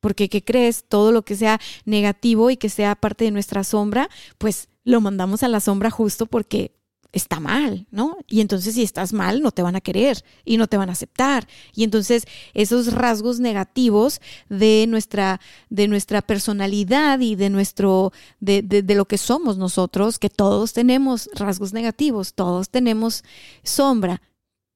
porque 0.00 0.28
¿qué 0.28 0.44
crees? 0.44 0.84
Todo 0.88 1.12
lo 1.12 1.22
que 1.22 1.36
sea 1.36 1.60
negativo 1.84 2.50
y 2.50 2.56
que 2.56 2.68
sea 2.68 2.94
parte 2.94 3.24
de 3.24 3.30
nuestra 3.30 3.64
sombra, 3.64 4.08
pues 4.38 4.68
lo 4.84 5.00
mandamos 5.00 5.42
a 5.42 5.48
la 5.48 5.60
sombra 5.60 5.90
justo 5.90 6.26
porque 6.26 6.78
está 7.12 7.40
mal, 7.40 7.86
¿no? 7.90 8.18
Y 8.26 8.40
entonces 8.40 8.74
si 8.74 8.82
estás 8.82 9.12
mal, 9.12 9.40
no 9.40 9.50
te 9.50 9.62
van 9.62 9.76
a 9.76 9.80
querer 9.80 10.22
y 10.44 10.56
no 10.56 10.66
te 10.66 10.76
van 10.76 10.90
a 10.90 10.92
aceptar. 10.92 11.48
Y 11.74 11.84
entonces 11.84 12.24
esos 12.54 12.92
rasgos 12.92 13.40
negativos 13.40 14.20
de 14.48 14.86
nuestra, 14.88 15.40
de 15.70 15.88
nuestra 15.88 16.22
personalidad 16.22 17.20
y 17.20 17.34
de 17.34 17.50
nuestro, 17.50 18.12
de, 18.40 18.62
de, 18.62 18.94
lo 18.94 19.06
que 19.06 19.18
somos 19.18 19.56
nosotros, 19.56 20.18
que 20.18 20.28
todos 20.28 20.72
tenemos 20.72 21.30
rasgos 21.34 21.72
negativos, 21.72 22.34
todos 22.34 22.68
tenemos 22.68 23.24
sombra, 23.62 24.20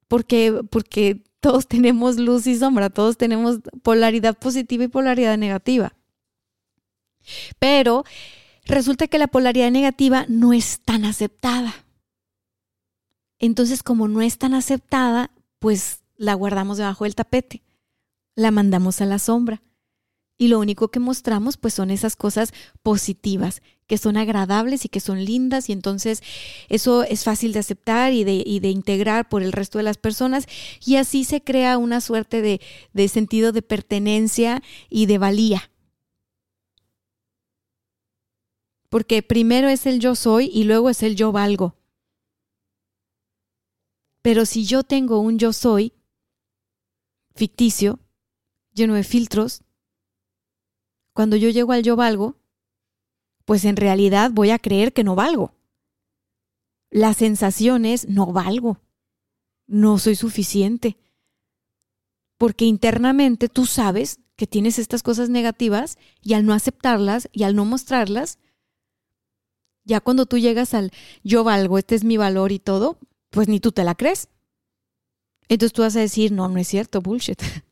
porque, 0.09 0.63
porque 0.71 1.23
todos 1.43 1.67
tenemos 1.67 2.19
luz 2.19 2.47
y 2.47 2.57
sombra, 2.57 2.89
todos 2.89 3.17
tenemos 3.17 3.59
polaridad 3.83 4.39
positiva 4.39 4.85
y 4.85 4.89
polaridad 4.89 5.37
negativa. 5.37 5.93
Pero 7.59 8.05
resulta 8.65 9.09
que 9.09 9.19
la 9.19 9.27
polaridad 9.27 9.73
negativa 9.73 10.25
no 10.29 10.53
es 10.53 10.81
tan 10.85 11.05
aceptada. 11.05 11.75
Entonces, 13.41 13.83
como 13.83 14.07
no 14.07 14.23
es 14.23 14.39
tan 14.39 14.55
aceptada, 14.55 15.33
pues 15.59 16.05
la 16.17 16.35
guardamos 16.35 16.79
debajo 16.79 17.05
del 17.05 17.17
tapete, 17.17 17.65
la 18.37 18.53
mandamos 18.53 19.01
a 19.01 19.07
la 19.07 19.19
sombra. 19.19 19.63
Y 20.43 20.49
lo 20.49 20.59
único 20.59 20.89
que 20.89 20.99
mostramos 20.99 21.57
pues 21.57 21.73
son 21.73 21.93
esas 21.93 22.17
cosas 22.17 22.53
positivas, 22.83 23.63
que 23.87 23.97
son 23.97 24.17
agradables 24.17 24.85
y 24.85 24.89
que 24.89 24.99
son 24.99 25.25
lindas 25.25 25.69
y 25.69 25.73
entonces 25.73 26.21
eso 26.69 27.05
es 27.05 27.23
fácil 27.23 27.53
de 27.53 27.61
aceptar 27.61 28.13
y 28.13 28.25
de, 28.25 28.43
y 28.45 28.59
de 28.59 28.71
integrar 28.71 29.29
por 29.29 29.45
el 29.45 29.53
resto 29.53 29.79
de 29.79 29.85
las 29.85 29.99
personas 29.99 30.49
y 30.85 30.97
así 30.97 31.23
se 31.23 31.45
crea 31.45 31.79
una 31.79 32.01
suerte 32.01 32.43
de, 32.43 32.61
de 32.93 33.07
sentido 33.07 33.53
de 33.53 33.63
pertenencia 33.63 34.65
y 34.91 35.07
de 35.07 35.19
valía. 35.19 35.71
Porque 38.89 39.23
primero 39.23 39.69
es 39.69 39.87
el 39.87 40.01
yo 40.01 40.17
soy 40.17 40.51
y 40.53 40.65
luego 40.65 40.91
es 40.91 41.05
el 41.05 41.15
yo 41.15 41.31
valgo. 41.31 41.77
Pero 44.23 44.45
si 44.45 44.65
yo 44.65 44.83
tengo 44.83 45.21
un 45.21 45.39
yo 45.39 45.53
soy 45.53 45.93
ficticio, 47.37 48.01
lleno 48.75 48.95
de 48.95 49.05
filtros, 49.05 49.63
cuando 51.13 51.37
yo 51.37 51.51
llego 51.51 51.73
al 51.73 51.83
yo 51.83 51.97
valgo, 51.97 52.37
pues 53.45 53.65
en 53.65 53.77
realidad 53.77 54.31
voy 54.33 54.51
a 54.51 54.59
creer 54.59 54.93
que 54.93 55.05
no 55.05 55.15
valgo. 55.15 55.55
La 56.91 57.15
sensación 57.15 57.85
es 57.85 58.09
no 58.09 58.33
valgo, 58.33 58.81
no 59.67 59.99
soy 59.99 60.15
suficiente. 60.15 60.99
Porque 62.39 62.65
internamente 62.65 63.49
tú 63.49 63.67
sabes 63.67 64.21
que 64.37 64.47
tienes 64.47 64.79
estas 64.79 65.03
cosas 65.03 65.29
negativas 65.29 65.97
y 66.21 66.35
al 66.35 66.45
no 66.45 66.53
aceptarlas 66.53 67.29
y 67.33 67.45
al 67.45 67.55
no 67.55 67.65
mostrarlas, 67.65 68.39
ya 69.85 70.01
cuando 70.01 70.27
tú 70.27 70.39
llegas 70.39 70.75
al 70.75 70.93
yo 71.23 71.45
valgo, 71.45 71.79
este 71.79 71.95
es 71.95 72.05
mi 72.05 72.17
valor 72.17 72.53
y 72.53 72.59
todo, 72.59 72.99
pues 73.31 73.49
ni 73.49 73.61
tú 73.61 73.73
te 73.73 73.85
la 73.85 73.95
crees. 73.95 74.29
Entonces 75.49 75.73
tú 75.73 75.83
vas 75.83 75.97
a 75.97 76.01
decir, 76.01 76.33
no, 76.33 76.49
no 76.49 76.59
es 76.59 76.69
cierto, 76.69 77.01
bullshit. 77.01 77.41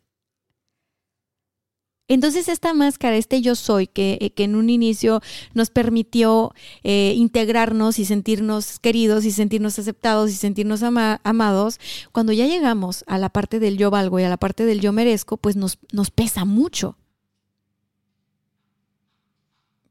Entonces 2.10 2.48
esta 2.48 2.74
máscara, 2.74 3.16
este 3.16 3.40
yo 3.40 3.54
soy, 3.54 3.86
que, 3.86 4.18
eh, 4.20 4.30
que 4.30 4.42
en 4.42 4.56
un 4.56 4.68
inicio 4.68 5.20
nos 5.54 5.70
permitió 5.70 6.52
eh, 6.82 7.14
integrarnos 7.16 8.00
y 8.00 8.04
sentirnos 8.04 8.80
queridos 8.80 9.24
y 9.24 9.30
sentirnos 9.30 9.78
aceptados 9.78 10.28
y 10.32 10.34
sentirnos 10.34 10.82
amados, 10.82 11.78
cuando 12.10 12.32
ya 12.32 12.48
llegamos 12.48 13.04
a 13.06 13.16
la 13.16 13.28
parte 13.28 13.60
del 13.60 13.78
yo 13.78 13.92
valgo 13.92 14.18
y 14.18 14.24
a 14.24 14.28
la 14.28 14.38
parte 14.38 14.64
del 14.64 14.80
yo 14.80 14.92
merezco, 14.92 15.36
pues 15.36 15.54
nos, 15.54 15.78
nos 15.92 16.10
pesa 16.10 16.44
mucho. 16.44 16.98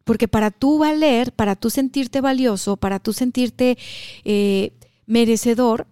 Porque 0.04 0.28
para 0.28 0.52
tú 0.52 0.78
valer, 0.78 1.32
para 1.32 1.56
tú 1.56 1.70
sentirte 1.70 2.20
valioso, 2.20 2.76
para 2.76 3.00
tú 3.00 3.14
sentirte 3.14 3.78
eh, 4.26 4.74
merecedor, 5.06 5.88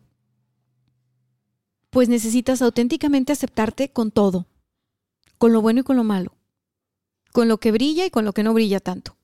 pues 1.89 2.10
necesitas 2.10 2.62
auténticamente 2.62 3.31
aceptarte 3.31 3.91
con 3.91 4.12
todo, 4.12 4.46
con 5.38 5.53
lo 5.53 5.62
bueno 5.62 5.82
y 5.82 5.84
con 5.84 5.98
lo 5.98 6.03
malo, 6.03 6.36
con 7.32 7.48
lo 7.48 7.60
que 7.60 7.72
brilla 7.72 8.06
y 8.06 8.10
con 8.10 8.25
lo 8.25 8.34
que 8.34 8.44
no 8.44 8.53
brilla 8.53 8.79
tanto, 8.79 9.17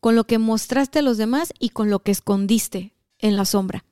con 0.00 0.16
lo 0.16 0.24
que 0.24 0.38
mostraste 0.38 1.00
a 1.00 1.02
los 1.02 1.16
demás 1.16 1.52
y 1.58 1.70
con 1.70 1.90
lo 1.90 2.00
que 2.00 2.12
escondiste 2.12 2.94
en 3.18 3.36
la 3.36 3.44
sombra. 3.44 3.84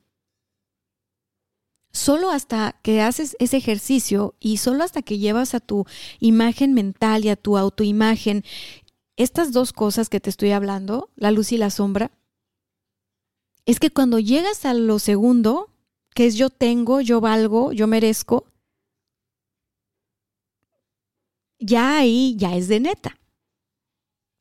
Solo 1.91 2.29
hasta 2.29 2.77
que 2.83 3.01
haces 3.01 3.37
ese 3.39 3.55
ejercicio 3.55 4.35
y 4.41 4.57
solo 4.57 4.83
hasta 4.83 5.01
que 5.01 5.17
llevas 5.17 5.55
a 5.55 5.61
tu 5.61 5.85
imagen 6.19 6.73
mental 6.73 7.23
y 7.23 7.29
a 7.29 7.37
tu 7.37 7.57
autoimagen 7.57 8.43
estas 9.15 9.53
dos 9.53 9.71
cosas 9.71 10.09
que 10.09 10.19
te 10.19 10.29
estoy 10.29 10.51
hablando, 10.51 11.09
la 11.15 11.31
luz 11.31 11.53
y 11.53 11.57
la 11.57 11.69
sombra, 11.69 12.11
es 13.65 13.79
que 13.79 13.89
cuando 13.89 14.19
llegas 14.19 14.65
a 14.65 14.73
lo 14.73 14.99
segundo, 14.99 15.69
que 16.13 16.25
es 16.25 16.35
yo 16.35 16.49
tengo, 16.49 17.01
yo 17.01 17.21
valgo, 17.21 17.71
yo 17.71 17.87
merezco, 17.87 18.45
ya 21.65 21.97
ahí 21.97 22.35
ya 22.37 22.55
es 22.55 22.67
de 22.67 22.79
neta. 22.79 23.17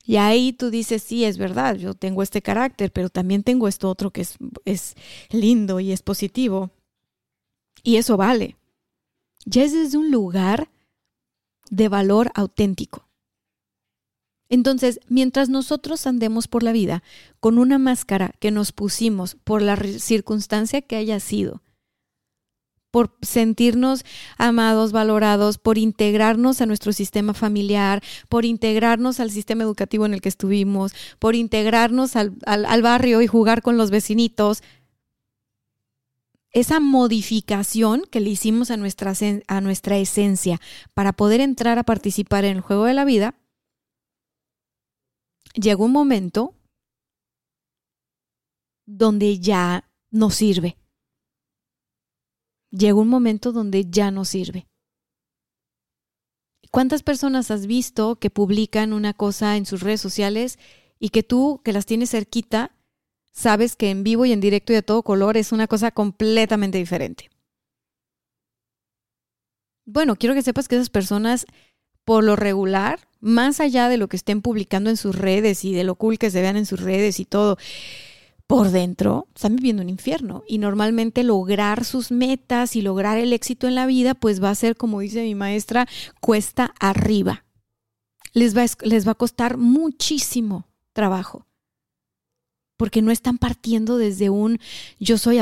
Y 0.06 0.16
ahí 0.16 0.52
tú 0.52 0.70
dices, 0.70 1.02
sí, 1.02 1.24
es 1.24 1.38
verdad, 1.38 1.76
yo 1.76 1.94
tengo 1.94 2.22
este 2.22 2.42
carácter, 2.42 2.92
pero 2.92 3.08
también 3.08 3.42
tengo 3.42 3.68
esto 3.68 3.88
otro 3.88 4.10
que 4.10 4.20
es, 4.20 4.36
es 4.66 4.94
lindo 5.30 5.80
y 5.80 5.92
es 5.92 6.02
positivo. 6.02 6.70
Y 7.82 7.96
eso 7.96 8.18
vale. 8.18 8.56
Ya 9.46 9.64
es 9.64 9.72
desde 9.72 9.96
un 9.96 10.10
lugar 10.10 10.68
de 11.70 11.88
valor 11.88 12.30
auténtico. 12.34 13.08
Entonces, 14.50 15.00
mientras 15.08 15.48
nosotros 15.48 16.06
andemos 16.06 16.48
por 16.48 16.62
la 16.62 16.72
vida 16.72 17.02
con 17.40 17.58
una 17.58 17.78
máscara 17.78 18.34
que 18.40 18.50
nos 18.50 18.72
pusimos 18.72 19.36
por 19.42 19.62
la 19.62 19.76
circunstancia 19.76 20.82
que 20.82 20.96
haya 20.96 21.18
sido, 21.18 21.62
por 22.94 23.12
sentirnos 23.22 24.04
amados, 24.38 24.92
valorados, 24.92 25.58
por 25.58 25.78
integrarnos 25.78 26.60
a 26.60 26.66
nuestro 26.66 26.92
sistema 26.92 27.34
familiar, 27.34 28.04
por 28.28 28.44
integrarnos 28.44 29.18
al 29.18 29.32
sistema 29.32 29.64
educativo 29.64 30.06
en 30.06 30.14
el 30.14 30.20
que 30.20 30.28
estuvimos, 30.28 30.94
por 31.18 31.34
integrarnos 31.34 32.14
al, 32.14 32.82
barrio 32.82 33.20
y 33.20 33.26
jugar 33.26 33.62
con 33.62 33.76
los 33.76 33.90
vecinitos. 33.90 34.62
Esa 36.52 36.78
modificación 36.78 38.04
que 38.12 38.20
le 38.20 38.30
hicimos 38.30 38.70
a 38.70 38.76
nuestra, 38.76 39.12
a 39.48 39.60
nuestra 39.60 39.98
esencia 39.98 40.60
para 40.94 41.12
poder 41.12 41.40
entrar 41.40 41.80
a 41.80 41.82
participar 41.82 42.44
en 42.44 42.58
el 42.58 42.60
juego 42.60 42.84
de 42.84 42.94
la 42.94 43.04
vida, 43.04 43.34
llega 45.54 45.82
un 45.82 45.90
momento 45.90 46.54
donde 48.86 49.40
ya 49.40 49.90
no 50.12 50.30
sirve. 50.30 50.76
Llega 52.76 52.94
un 52.94 53.08
momento 53.08 53.52
donde 53.52 53.88
ya 53.88 54.10
no 54.10 54.24
sirve. 54.24 54.66
¿Cuántas 56.72 57.04
personas 57.04 57.52
has 57.52 57.66
visto 57.66 58.16
que 58.16 58.30
publican 58.30 58.92
una 58.92 59.14
cosa 59.14 59.56
en 59.56 59.64
sus 59.64 59.80
redes 59.80 60.00
sociales 60.00 60.58
y 60.98 61.10
que 61.10 61.22
tú, 61.22 61.60
que 61.64 61.72
las 61.72 61.86
tienes 61.86 62.10
cerquita, 62.10 62.74
sabes 63.30 63.76
que 63.76 63.90
en 63.90 64.02
vivo 64.02 64.24
y 64.24 64.32
en 64.32 64.40
directo 64.40 64.72
y 64.72 64.76
de 64.76 64.82
todo 64.82 65.04
color 65.04 65.36
es 65.36 65.52
una 65.52 65.68
cosa 65.68 65.92
completamente 65.92 66.78
diferente? 66.78 67.30
Bueno, 69.86 70.16
quiero 70.16 70.34
que 70.34 70.42
sepas 70.42 70.66
que 70.66 70.74
esas 70.74 70.90
personas, 70.90 71.46
por 72.04 72.24
lo 72.24 72.34
regular, 72.34 72.98
más 73.20 73.60
allá 73.60 73.88
de 73.88 73.98
lo 73.98 74.08
que 74.08 74.16
estén 74.16 74.42
publicando 74.42 74.90
en 74.90 74.96
sus 74.96 75.14
redes 75.14 75.64
y 75.64 75.72
de 75.74 75.84
lo 75.84 75.94
cool 75.94 76.18
que 76.18 76.30
se 76.30 76.40
vean 76.40 76.56
en 76.56 76.66
sus 76.66 76.80
redes 76.80 77.20
y 77.20 77.24
todo, 77.24 77.56
por 78.46 78.70
dentro 78.70 79.26
están 79.34 79.56
viviendo 79.56 79.82
un 79.82 79.88
infierno 79.88 80.42
y 80.46 80.58
normalmente 80.58 81.22
lograr 81.22 81.84
sus 81.84 82.10
metas 82.10 82.76
y 82.76 82.82
lograr 82.82 83.18
el 83.18 83.32
éxito 83.32 83.66
en 83.66 83.74
la 83.74 83.86
vida 83.86 84.14
pues 84.14 84.42
va 84.42 84.50
a 84.50 84.54
ser, 84.54 84.76
como 84.76 85.00
dice 85.00 85.22
mi 85.22 85.34
maestra, 85.34 85.88
cuesta 86.20 86.74
arriba. 86.78 87.44
Les 88.32 88.56
va, 88.56 88.64
les 88.82 89.06
va 89.06 89.12
a 89.12 89.16
costar 89.16 89.56
muchísimo 89.56 90.66
trabajo 90.92 91.46
porque 92.76 93.02
no 93.02 93.10
están 93.10 93.38
partiendo 93.38 93.96
desde 93.96 94.30
un 94.30 94.58
yo 94.98 95.16
soy 95.16 95.40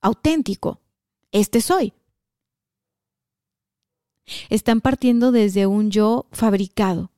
auténtico, 0.00 0.80
este 1.32 1.60
soy. 1.60 1.92
Están 4.48 4.80
partiendo 4.80 5.32
desde 5.32 5.66
un 5.66 5.90
yo 5.90 6.26
fabricado 6.32 7.10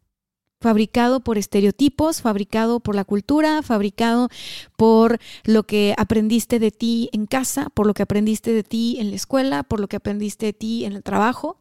fabricado 0.60 1.20
por 1.20 1.38
estereotipos, 1.38 2.22
fabricado 2.22 2.80
por 2.80 2.94
la 2.94 3.04
cultura, 3.04 3.62
fabricado 3.62 4.28
por 4.76 5.18
lo 5.44 5.64
que 5.64 5.94
aprendiste 5.98 6.58
de 6.58 6.70
ti 6.70 7.10
en 7.12 7.26
casa, 7.26 7.68
por 7.70 7.86
lo 7.86 7.94
que 7.94 8.02
aprendiste 8.02 8.52
de 8.52 8.62
ti 8.62 8.96
en 8.98 9.10
la 9.10 9.16
escuela, 9.16 9.62
por 9.62 9.80
lo 9.80 9.88
que 9.88 9.96
aprendiste 9.96 10.46
de 10.46 10.52
ti 10.52 10.84
en 10.84 10.92
el 10.94 11.02
trabajo. 11.02 11.60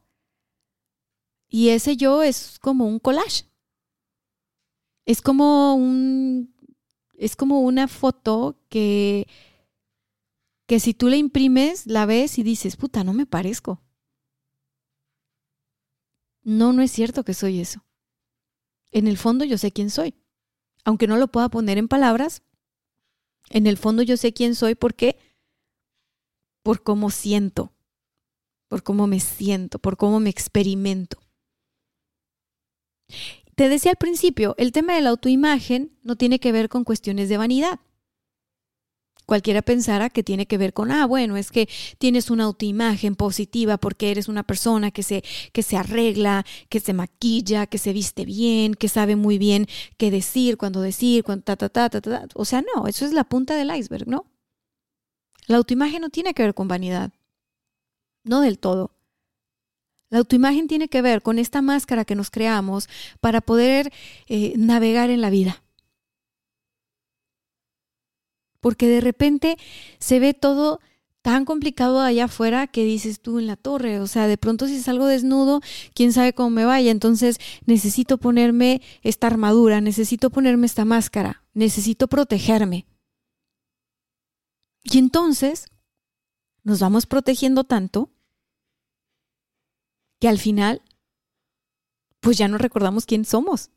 Y 1.50 1.70
ese 1.70 1.96
yo 1.98 2.24
es 2.24 2.58
como 2.60 2.88
un 2.88 3.00
collage. 3.00 3.46
Es 5.06 5.22
como 5.22 5.76
un 5.76 6.54
es 7.18 7.36
como 7.36 7.62
una 7.62 7.88
foto 7.88 8.60
que 8.70 9.28
que 10.68 10.80
si 10.80 10.94
tú 10.96 11.10
la 11.10 11.16
imprimes, 11.16 11.86
la 11.86 12.06
ves 12.08 12.40
y 12.40 12.44
dices, 12.44 12.76
"Puta, 12.76 13.04
no 13.04 13.14
me 13.14 13.26
parezco." 13.28 13.82
No, 16.44 16.74
no 16.74 16.82
es 16.82 16.92
cierto 16.92 17.24
que 17.24 17.34
soy 17.34 17.60
eso. 17.60 17.85
En 18.96 19.08
el 19.08 19.18
fondo 19.18 19.44
yo 19.44 19.58
sé 19.58 19.74
quién 19.74 19.90
soy. 19.90 20.14
Aunque 20.86 21.06
no 21.06 21.18
lo 21.18 21.28
pueda 21.28 21.50
poner 21.50 21.78
en 21.78 21.90
palabras, 21.90 22.44
en 23.50 23.68
el 23.68 23.76
fondo 23.76 24.04
yo 24.04 24.16
sé 24.16 24.32
quién 24.32 24.56
soy 24.56 24.74
porque 24.74 25.18
por 26.64 26.82
cómo 26.82 27.10
siento, 27.10 27.74
por 28.70 28.84
cómo 28.84 29.06
me 29.06 29.20
siento, 29.20 29.80
por 29.80 29.98
cómo 29.98 30.22
me 30.22 30.30
experimento. 30.30 31.20
Te 33.56 33.68
decía 33.68 33.92
al 33.92 33.98
principio, 33.98 34.56
el 34.58 34.72
tema 34.72 34.96
de 34.96 35.02
la 35.02 35.10
autoimagen 35.10 36.00
no 36.02 36.16
tiene 36.16 36.40
que 36.40 36.54
ver 36.54 36.70
con 36.70 36.86
cuestiones 36.86 37.28
de 37.28 37.38
vanidad. 37.38 37.82
Cualquiera 39.26 39.62
pensara 39.62 40.10
que 40.10 40.24
tiene 40.24 40.46
que 40.46 40.58
ver 40.58 40.74
con, 40.74 40.92
ah, 40.92 41.06
bueno, 41.06 41.36
es 41.36 41.52
que 41.52 41.68
tienes 41.98 42.30
una 42.30 42.44
autoimagen 42.44 43.16
positiva 43.16 43.78
porque 43.78 44.12
eres 44.12 44.28
una 44.28 44.44
persona 44.44 44.92
que 44.92 45.04
se, 45.04 45.24
que 45.52 45.64
se 45.64 45.78
arregla, 45.78 46.46
que 46.70 46.80
se 46.80 46.94
maquilla, 46.94 47.66
que 47.66 47.80
se 47.80 47.92
viste 47.92 48.26
bien, 48.26 48.76
que 48.76 48.88
sabe 48.88 49.16
muy 49.16 49.38
bien 49.38 49.68
qué 49.98 50.12
decir, 50.12 50.58
cuándo 50.58 50.82
decir, 50.82 51.24
cuándo 51.24 51.44
ta, 51.44 51.56
ta, 51.56 51.70
ta, 51.70 51.90
ta, 51.90 52.02
ta. 52.02 52.28
O 52.36 52.46
sea, 52.46 52.64
no, 52.76 52.88
eso 52.88 53.06
es 53.06 53.14
la 53.14 53.24
punta 53.24 53.56
del 53.56 53.76
iceberg, 53.76 54.08
¿no? 54.08 54.26
La 55.48 55.58
autoimagen 55.58 56.02
no 56.02 56.10
tiene 56.10 56.34
que 56.34 56.44
ver 56.44 56.54
con 56.54 56.68
vanidad. 56.68 57.12
No 58.24 58.42
del 58.42 58.60
todo. 58.60 58.92
La 60.10 60.20
autoimagen 60.20 60.68
tiene 60.68 60.88
que 60.88 61.02
ver 61.02 61.22
con 61.22 61.40
esta 61.40 61.62
máscara 61.62 62.06
que 62.06 62.16
nos 62.16 62.30
creamos 62.30 62.88
para 63.22 63.42
poder 63.42 63.92
eh, 64.28 64.54
navegar 64.56 65.10
en 65.10 65.22
la 65.22 65.30
vida. 65.30 65.65
Porque 68.66 68.88
de 68.88 69.00
repente 69.00 69.58
se 70.00 70.20
ve 70.20 70.34
todo 70.34 70.80
tan 71.22 71.46
complicado 71.46 72.02
allá 72.02 72.26
afuera 72.26 72.66
que 72.66 72.84
dices 72.84 73.22
tú 73.22 73.38
en 73.38 73.46
la 73.46 73.58
torre, 73.58 74.00
o 74.00 74.08
sea, 74.08 74.26
de 74.26 74.40
pronto 74.40 74.66
si 74.66 74.82
salgo 74.82 75.06
desnudo, 75.06 75.62
quién 75.94 76.12
sabe 76.12 76.34
cómo 76.34 76.50
me 76.50 76.66
vaya, 76.66 76.90
entonces 76.90 77.38
necesito 77.68 78.18
ponerme 78.18 78.82
esta 79.04 79.28
armadura, 79.28 79.82
necesito 79.82 80.32
ponerme 80.32 80.66
esta 80.66 80.84
máscara, 80.84 81.44
necesito 81.54 82.08
protegerme. 82.08 82.88
Y 84.82 84.98
entonces 84.98 85.68
nos 86.64 86.80
vamos 86.80 87.06
protegiendo 87.06 87.66
tanto 87.66 88.10
que 90.20 90.28
al 90.28 90.40
final, 90.40 90.82
pues 92.20 92.40
ya 92.40 92.48
no 92.48 92.58
recordamos 92.58 93.06
quién 93.06 93.26
somos. 93.26 93.70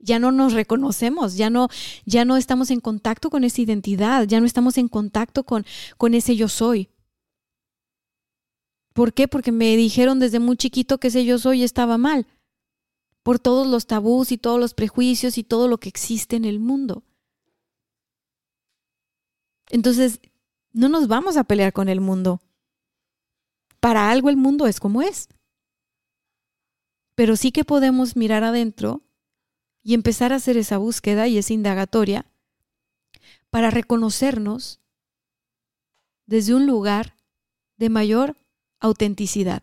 Ya 0.00 0.18
no 0.18 0.32
nos 0.32 0.54
reconocemos, 0.54 1.36
ya 1.36 1.50
no, 1.50 1.68
ya 2.06 2.24
no 2.24 2.36
estamos 2.36 2.70
en 2.70 2.80
contacto 2.80 3.30
con 3.30 3.44
esa 3.44 3.60
identidad, 3.60 4.26
ya 4.26 4.40
no 4.40 4.46
estamos 4.46 4.78
en 4.78 4.88
contacto 4.88 5.44
con, 5.44 5.64
con 5.98 6.14
ese 6.14 6.36
yo 6.36 6.48
soy. 6.48 6.88
¿Por 8.94 9.12
qué? 9.12 9.28
Porque 9.28 9.52
me 9.52 9.76
dijeron 9.76 10.18
desde 10.18 10.40
muy 10.40 10.56
chiquito 10.56 10.98
que 10.98 11.08
ese 11.08 11.24
yo 11.24 11.38
soy 11.38 11.62
estaba 11.62 11.98
mal, 11.98 12.26
por 13.22 13.38
todos 13.38 13.66
los 13.66 13.86
tabús 13.86 14.32
y 14.32 14.38
todos 14.38 14.58
los 14.58 14.74
prejuicios 14.74 15.38
y 15.38 15.44
todo 15.44 15.68
lo 15.68 15.78
que 15.78 15.88
existe 15.88 16.36
en 16.36 16.44
el 16.44 16.60
mundo. 16.60 17.04
Entonces, 19.68 20.20
no 20.72 20.88
nos 20.88 21.08
vamos 21.08 21.36
a 21.36 21.44
pelear 21.44 21.72
con 21.72 21.88
el 21.88 22.00
mundo. 22.00 22.40
Para 23.78 24.10
algo 24.10 24.28
el 24.28 24.36
mundo 24.36 24.66
es 24.66 24.80
como 24.80 25.02
es. 25.02 25.28
Pero 27.14 27.36
sí 27.36 27.52
que 27.52 27.64
podemos 27.64 28.16
mirar 28.16 28.44
adentro 28.44 29.02
y 29.82 29.94
empezar 29.94 30.32
a 30.32 30.36
hacer 30.36 30.56
esa 30.56 30.78
búsqueda 30.78 31.28
y 31.28 31.38
esa 31.38 31.52
indagatoria 31.52 32.26
para 33.50 33.70
reconocernos 33.70 34.80
desde 36.26 36.54
un 36.54 36.66
lugar 36.66 37.16
de 37.76 37.88
mayor 37.88 38.36
autenticidad, 38.78 39.62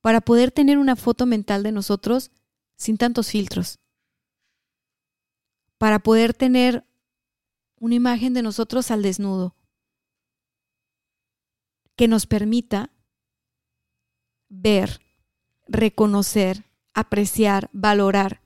para 0.00 0.20
poder 0.20 0.52
tener 0.52 0.78
una 0.78 0.96
foto 0.96 1.26
mental 1.26 1.62
de 1.62 1.72
nosotros 1.72 2.30
sin 2.76 2.96
tantos 2.96 3.30
filtros, 3.30 3.80
para 5.78 5.98
poder 5.98 6.34
tener 6.34 6.84
una 7.80 7.94
imagen 7.94 8.34
de 8.34 8.42
nosotros 8.42 8.90
al 8.90 9.02
desnudo, 9.02 9.56
que 11.96 12.06
nos 12.06 12.26
permita 12.26 12.90
ver, 14.48 15.00
reconocer, 15.66 16.64
apreciar, 16.92 17.70
valorar 17.72 18.43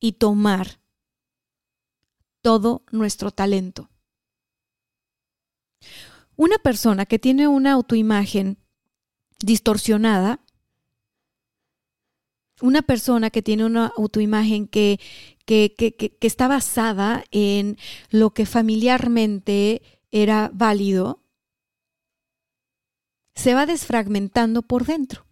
y 0.00 0.12
tomar 0.12 0.80
todo 2.40 2.84
nuestro 2.90 3.30
talento. 3.30 3.90
Una 6.36 6.58
persona 6.58 7.06
que 7.06 7.18
tiene 7.18 7.48
una 7.48 7.72
autoimagen 7.72 8.58
distorsionada, 9.40 10.40
una 12.60 12.82
persona 12.82 13.30
que 13.30 13.42
tiene 13.42 13.64
una 13.64 13.92
autoimagen 13.96 14.66
que, 14.66 14.98
que, 15.44 15.74
que, 15.76 15.94
que, 15.94 16.26
está 16.26 16.48
basada 16.48 17.24
en 17.30 17.76
lo 18.10 18.30
que 18.30 18.46
familiarmente 18.46 19.82
era 20.10 20.50
válido, 20.52 21.22
se 23.34 23.54
va 23.54 23.66
desfragmentando 23.66 24.62
por 24.62 24.84
dentro. 24.84 25.27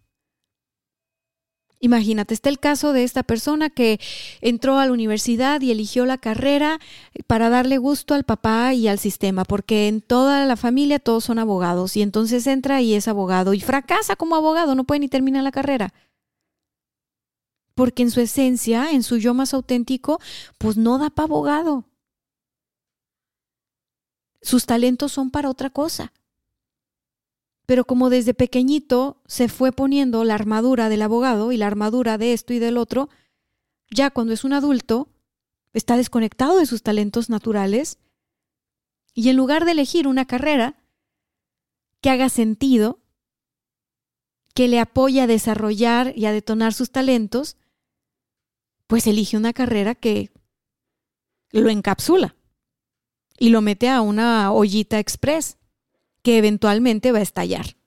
Imagínate, 1.79 2.33
está 2.33 2.49
el 2.49 2.59
caso 2.59 2.91
de 2.91 3.03
esta 3.03 3.21
persona 3.21 3.69
que 3.69 3.99
entró 4.41 4.79
a 4.79 4.85
la 4.87 4.91
universidad 4.91 5.61
y 5.61 5.71
eligió 5.71 6.07
la 6.07 6.17
carrera 6.17 6.79
para 7.27 7.49
darle 7.49 7.77
gusto 7.77 8.15
al 8.15 8.23
papá 8.23 8.73
y 8.73 8.87
al 8.87 8.97
sistema, 8.97 9.43
porque 9.43 9.87
en 9.87 10.01
toda 10.01 10.45
la 10.47 10.55
familia 10.55 10.97
todos 10.97 11.25
son 11.25 11.37
abogados 11.37 11.95
y 11.95 12.01
entonces 12.01 12.47
entra 12.47 12.81
y 12.81 12.95
es 12.95 13.07
abogado 13.07 13.53
y 13.53 13.61
fracasa 13.61 14.15
como 14.15 14.35
abogado, 14.35 14.73
no 14.73 14.85
puede 14.85 15.01
ni 15.01 15.07
terminar 15.07 15.43
la 15.43 15.51
carrera. 15.51 15.93
Porque 17.75 18.01
en 18.01 18.09
su 18.09 18.21
esencia, 18.21 18.91
en 18.91 19.03
su 19.03 19.17
yo 19.17 19.35
más 19.35 19.53
auténtico, 19.53 20.19
pues 20.57 20.77
no 20.77 20.97
da 20.97 21.11
para 21.11 21.25
abogado. 21.25 21.85
Sus 24.41 24.65
talentos 24.65 25.11
son 25.11 25.29
para 25.29 25.49
otra 25.49 25.69
cosa 25.69 26.11
pero 27.67 27.83
como 27.83 28.09
desde 28.09 28.33
pequeñito 28.33 29.21
se 29.27 29.49
fue 29.49 29.73
poniendo 29.73 30.23
la 30.23 30.35
armadura 30.35 30.87
del 30.87 31.01
abogado 31.01 31.51
y 31.51 31.57
la 31.57 31.67
armadura 31.67 32.17
de 32.17 32.31
esto 32.31 32.53
y 32.53 32.59
del 32.59 32.77
otro, 32.77 33.09
ya 33.91 34.09
cuando 34.09 34.33
es 34.33 34.45
un 34.45 34.53
adulto, 34.53 35.09
está 35.73 35.97
desconectado 35.97 36.57
de 36.57 36.65
sus 36.65 36.81
talentos 36.81 37.29
naturales 37.29 37.99
y 39.13 39.27
en 39.27 39.35
lugar 39.35 39.65
de 39.65 39.73
elegir 39.73 40.07
una 40.07 40.23
carrera 40.23 40.81
que 41.99 42.09
haga 42.09 42.29
sentido, 42.29 43.01
que 44.53 44.69
le 44.69 44.79
apoye 44.79 45.19
a 45.19 45.27
desarrollar 45.27 46.13
y 46.15 46.25
a 46.25 46.31
detonar 46.31 46.73
sus 46.73 46.89
talentos, 46.91 47.57
pues 48.87 49.07
elige 49.07 49.35
una 49.35 49.51
carrera 49.51 49.93
que 49.93 50.31
lo 51.51 51.69
encapsula 51.69 52.37
y 53.37 53.49
lo 53.49 53.61
mete 53.61 53.89
a 53.89 53.99
una 53.99 54.53
ollita 54.53 54.99
express 54.99 55.57
que 56.27 56.37
eventualmente 56.37 57.13
va 57.13 57.19
a 57.19 57.21
estallar. 57.21 57.77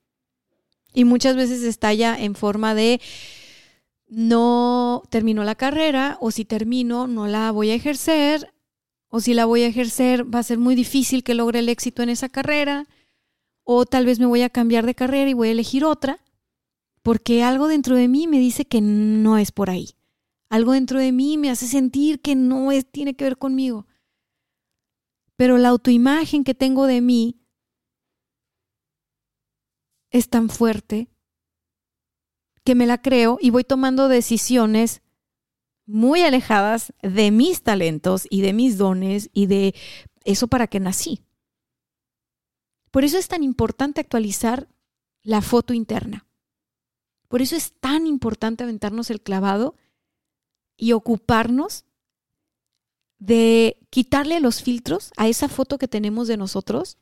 Y 0.95 1.05
muchas 1.05 1.37
veces 1.37 1.63
estalla 1.63 2.19
en 2.19 2.35
forma 2.35 2.75
de 2.75 2.99
no 4.09 5.03
termino 5.11 5.45
la 5.45 5.57
carrera 5.57 6.17
o 6.23 6.31
si 6.31 6.47
termino 6.47 7.07
no 7.07 7.27
la 7.27 7.51
voy 7.51 7.69
a 7.69 7.75
ejercer 7.75 8.55
o 9.11 9.21
si 9.21 9.35
la 9.35 9.45
voy 9.45 9.65
a 9.65 9.67
ejercer 9.67 10.35
va 10.35 10.39
a 10.39 10.43
ser 10.43 10.57
muy 10.57 10.75
difícil 10.75 11.23
que 11.23 11.35
logre 11.35 11.59
el 11.59 11.69
éxito 11.69 12.03
en 12.03 12.09
esa 12.09 12.31
carrera 12.31 12.89
o 13.63 13.85
tal 13.85 14.07
vez 14.07 14.19
me 14.19 14.25
voy 14.25 14.41
a 14.41 14.49
cambiar 14.49 14.87
de 14.87 14.95
carrera 14.95 15.29
y 15.29 15.35
voy 15.35 15.49
a 15.49 15.53
elegir 15.53 15.85
otra 15.85 16.19
porque 17.03 17.43
algo 17.43 17.69
dentro 17.69 17.95
de 17.95 18.09
mí 18.09 18.27
me 18.27 18.39
dice 18.39 18.65
que 18.65 18.81
no 18.81 19.37
es 19.37 19.53
por 19.53 19.69
ahí. 19.69 19.91
Algo 20.49 20.73
dentro 20.73 20.99
de 20.99 21.13
mí 21.13 21.37
me 21.37 21.51
hace 21.51 21.67
sentir 21.67 22.23
que 22.23 22.37
no 22.37 22.73
es, 22.73 22.91
tiene 22.91 23.13
que 23.13 23.25
ver 23.25 23.37
conmigo. 23.37 23.87
Pero 25.37 25.59
la 25.59 25.69
autoimagen 25.69 26.43
que 26.43 26.55
tengo 26.55 26.87
de 26.87 27.03
mí 27.03 27.40
es 30.11 30.29
tan 30.29 30.49
fuerte 30.49 31.09
que 32.65 32.75
me 32.75 32.87
la 32.87 33.01
creo 33.01 33.39
y 33.41 33.51
voy 33.51 33.65
tomando 33.65 34.09
decisiones 34.09 35.03
muy 35.87 36.23
alejadas 36.23 36.93
de 37.03 37.31
mis 37.31 37.63
talentos 37.63 38.27
y 38.31 38.43
de 38.43 38.53
mis 38.53 38.79
dones 38.79 39.31
y 39.33 39.47
de 39.47 39.75
eso 40.25 40.47
para 40.47 40.67
que 40.67 40.81
nací. 40.81 41.25
Por 42.91 43.05
eso 43.05 43.19
es 43.19 43.29
tan 43.29 43.43
importante 43.43 44.01
actualizar 44.01 44.69
la 45.23 45.43
foto 45.43 45.75
interna. 45.75 46.27
Por 47.29 47.43
eso 47.43 47.57
es 47.57 47.73
tan 47.73 48.07
importante 48.07 48.65
aventarnos 48.65 49.11
el 49.11 49.21
clavado 49.21 49.77
y 50.77 50.93
ocuparnos 50.93 51.85
de 53.19 53.79
quitarle 53.91 54.41
los 54.41 54.63
filtros 54.63 55.13
a 55.17 55.29
esa 55.29 55.49
foto 55.49 55.79
que 55.79 55.89
tenemos 55.89 56.27
de 56.27 56.37
nosotros 56.37 56.99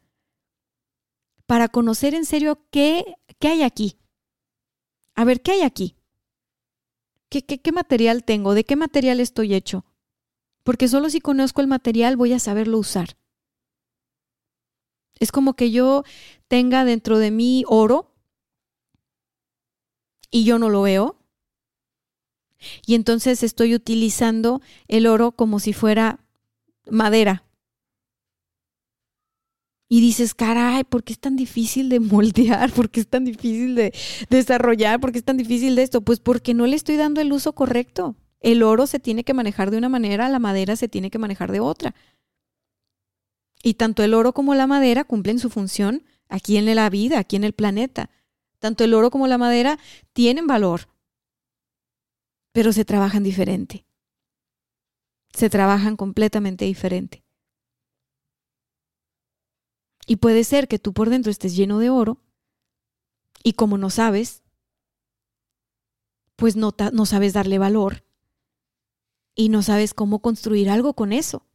para 1.48 1.70
conocer 1.70 2.14
en 2.14 2.26
serio 2.26 2.60
qué, 2.70 3.16
qué 3.38 3.48
hay 3.48 3.62
aquí. 3.62 3.96
A 5.14 5.24
ver, 5.24 5.40
¿qué 5.40 5.52
hay 5.52 5.62
aquí? 5.62 5.96
¿Qué, 7.30 7.42
qué, 7.42 7.72
material 7.72 8.22
tengo? 8.22 8.52
¿De 8.52 8.64
qué 8.64 8.76
material 8.76 9.18
estoy 9.18 9.54
hecho? 9.54 9.86
Porque 10.62 10.88
solo 10.88 11.08
si 11.08 11.22
conozco 11.22 11.62
el 11.62 11.66
material 11.66 12.18
voy 12.18 12.34
a 12.34 12.38
saberlo 12.38 12.76
usar. 12.76 13.16
Es 15.18 15.32
como 15.32 15.54
que 15.54 15.70
yo 15.70 16.04
tenga 16.48 16.84
dentro 16.84 17.18
de 17.18 17.30
mí 17.30 17.64
oro 17.66 18.14
y 20.30 20.44
yo 20.44 20.58
no 20.58 20.68
lo 20.68 20.82
veo. 20.82 21.16
Y 22.84 22.94
entonces 22.94 23.42
estoy 23.42 23.74
utilizando 23.74 24.60
el 24.86 25.06
oro 25.06 25.32
como 25.32 25.60
si 25.60 25.72
fuera 25.72 26.20
madera. 26.90 27.47
Y 29.88 30.02
dices, 30.02 30.34
caray, 30.34 30.84
¿por 30.84 31.02
qué 31.02 31.14
es 31.14 31.18
tan 31.18 31.34
difícil 31.36 31.88
de 31.88 31.98
moldear? 32.00 32.70
¿Por 32.72 32.90
qué 32.90 33.00
es 33.00 33.08
tan 33.08 33.24
difícil 33.24 33.74
de 33.74 33.94
desarrollar? 34.28 35.00
¿Por 35.00 35.12
qué 35.12 35.18
es 35.18 35.24
tan 35.24 35.38
difícil 35.38 35.76
de 35.76 35.82
esto? 35.82 36.02
Pues 36.02 36.20
porque 36.20 36.52
no 36.52 36.66
le 36.66 36.76
estoy 36.76 36.96
dando 36.96 37.20
el 37.22 37.32
uso 37.32 37.54
correcto. 37.54 38.14
El 38.40 38.62
oro 38.62 38.86
se 38.86 39.00
tiene 39.00 39.24
que 39.24 39.34
manejar 39.34 39.70
de 39.70 39.78
una 39.78 39.88
manera, 39.88 40.28
la 40.28 40.38
madera 40.38 40.76
se 40.76 40.88
tiene 40.88 41.10
que 41.10 41.18
manejar 41.18 41.50
de 41.50 41.60
otra. 41.60 41.94
Y 43.62 43.74
tanto 43.74 44.02
el 44.02 44.14
oro 44.14 44.32
como 44.32 44.54
la 44.54 44.66
madera 44.66 45.04
cumplen 45.04 45.38
su 45.38 45.50
función 45.50 46.04
aquí 46.28 46.56
en 46.58 46.72
la 46.74 46.90
vida, 46.90 47.18
aquí 47.18 47.36
en 47.36 47.44
el 47.44 47.54
planeta. 47.54 48.10
Tanto 48.58 48.84
el 48.84 48.94
oro 48.94 49.10
como 49.10 49.26
la 49.26 49.38
madera 49.38 49.78
tienen 50.12 50.46
valor, 50.46 50.88
pero 52.52 52.72
se 52.72 52.84
trabajan 52.84 53.22
diferente. 53.22 53.84
Se 55.32 55.48
trabajan 55.50 55.96
completamente 55.96 56.64
diferente. 56.64 57.24
Y 60.10 60.16
puede 60.16 60.42
ser 60.42 60.68
que 60.68 60.78
tú 60.78 60.94
por 60.94 61.10
dentro 61.10 61.30
estés 61.30 61.54
lleno 61.54 61.78
de 61.78 61.90
oro 61.90 62.16
y 63.44 63.52
como 63.52 63.76
no 63.76 63.90
sabes, 63.90 64.42
pues 66.34 66.56
no, 66.56 66.74
no 66.94 67.04
sabes 67.04 67.34
darle 67.34 67.58
valor 67.58 68.06
y 69.34 69.50
no 69.50 69.62
sabes 69.62 69.92
cómo 69.92 70.20
construir 70.20 70.70
algo 70.70 70.94
con 70.94 71.12
eso. 71.12 71.46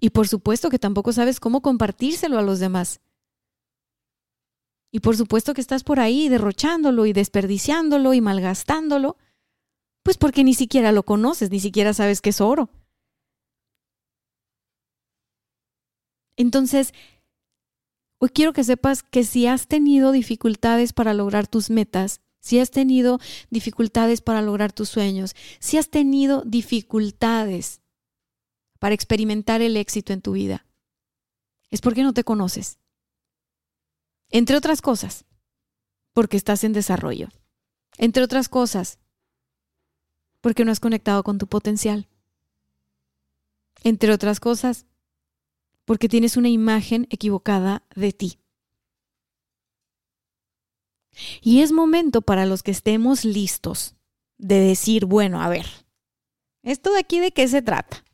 Y 0.00 0.10
por 0.10 0.26
supuesto 0.26 0.70
que 0.70 0.80
tampoco 0.80 1.12
sabes 1.12 1.38
cómo 1.38 1.62
compartírselo 1.62 2.36
a 2.36 2.42
los 2.42 2.58
demás. 2.58 3.00
Y 4.90 4.98
por 4.98 5.16
supuesto 5.16 5.54
que 5.54 5.60
estás 5.60 5.84
por 5.84 6.00
ahí 6.00 6.28
derrochándolo 6.28 7.06
y 7.06 7.12
desperdiciándolo 7.12 8.12
y 8.12 8.20
malgastándolo, 8.20 9.16
pues 10.02 10.18
porque 10.18 10.42
ni 10.42 10.54
siquiera 10.54 10.90
lo 10.90 11.04
conoces, 11.04 11.50
ni 11.50 11.60
siquiera 11.60 11.94
sabes 11.94 12.20
que 12.20 12.30
es 12.30 12.40
oro. 12.40 12.70
Entonces, 16.40 16.94
Hoy 18.22 18.28
quiero 18.28 18.52
que 18.52 18.64
sepas 18.64 19.02
que 19.02 19.24
si 19.24 19.46
has 19.46 19.66
tenido 19.66 20.12
dificultades 20.12 20.92
para 20.92 21.14
lograr 21.14 21.46
tus 21.46 21.70
metas, 21.70 22.20
si 22.38 22.58
has 22.58 22.70
tenido 22.70 23.18
dificultades 23.48 24.20
para 24.20 24.42
lograr 24.42 24.74
tus 24.74 24.90
sueños, 24.90 25.34
si 25.58 25.78
has 25.78 25.88
tenido 25.88 26.42
dificultades 26.44 27.80
para 28.78 28.94
experimentar 28.94 29.62
el 29.62 29.74
éxito 29.78 30.12
en 30.12 30.20
tu 30.20 30.32
vida, 30.32 30.66
es 31.70 31.80
porque 31.80 32.02
no 32.02 32.12
te 32.12 32.22
conoces. 32.22 32.78
Entre 34.28 34.54
otras 34.54 34.82
cosas, 34.82 35.24
porque 36.12 36.36
estás 36.36 36.62
en 36.62 36.74
desarrollo. 36.74 37.28
Entre 37.96 38.22
otras 38.22 38.50
cosas, 38.50 38.98
porque 40.42 40.66
no 40.66 40.72
has 40.72 40.80
conectado 40.80 41.22
con 41.22 41.38
tu 41.38 41.46
potencial. 41.46 42.06
Entre 43.82 44.12
otras 44.12 44.40
cosas, 44.40 44.84
porque 45.84 46.08
tienes 46.08 46.36
una 46.36 46.48
imagen 46.48 47.06
equivocada 47.10 47.82
de 47.94 48.12
ti. 48.12 48.38
Y 51.42 51.60
es 51.60 51.72
momento 51.72 52.22
para 52.22 52.46
los 52.46 52.62
que 52.62 52.70
estemos 52.70 53.24
listos 53.24 53.96
de 54.38 54.60
decir, 54.60 55.04
bueno, 55.06 55.42
a 55.42 55.48
ver, 55.48 55.66
¿esto 56.62 56.92
de 56.92 57.00
aquí 57.00 57.20
de 57.20 57.32
qué 57.32 57.48
se 57.48 57.62
trata? 57.62 58.04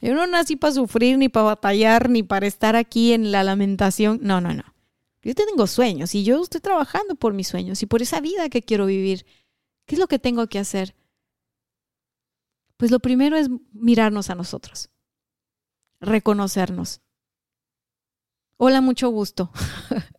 Yo 0.00 0.14
no 0.14 0.26
nací 0.26 0.56
para 0.56 0.74
sufrir, 0.74 1.18
ni 1.18 1.28
para 1.28 1.46
batallar, 1.46 2.08
ni 2.08 2.22
para 2.22 2.46
estar 2.46 2.76
aquí 2.76 3.12
en 3.12 3.32
la 3.32 3.42
lamentación. 3.42 4.20
No, 4.22 4.40
no, 4.40 4.54
no. 4.54 4.62
Yo 5.22 5.34
tengo 5.34 5.66
sueños 5.66 6.14
y 6.14 6.22
yo 6.22 6.40
estoy 6.40 6.60
trabajando 6.60 7.16
por 7.16 7.34
mis 7.34 7.48
sueños 7.48 7.82
y 7.82 7.86
por 7.86 8.02
esa 8.02 8.20
vida 8.20 8.48
que 8.48 8.62
quiero 8.62 8.86
vivir. 8.86 9.26
¿Qué 9.86 9.96
es 9.96 9.98
lo 9.98 10.06
que 10.06 10.20
tengo 10.20 10.46
que 10.46 10.60
hacer? 10.60 10.94
Pues 12.76 12.92
lo 12.92 13.00
primero 13.00 13.36
es 13.36 13.48
mirarnos 13.72 14.30
a 14.30 14.36
nosotros 14.36 14.90
reconocernos. 16.00 17.00
Hola, 18.56 18.80
mucho 18.80 19.08
gusto. 19.10 19.50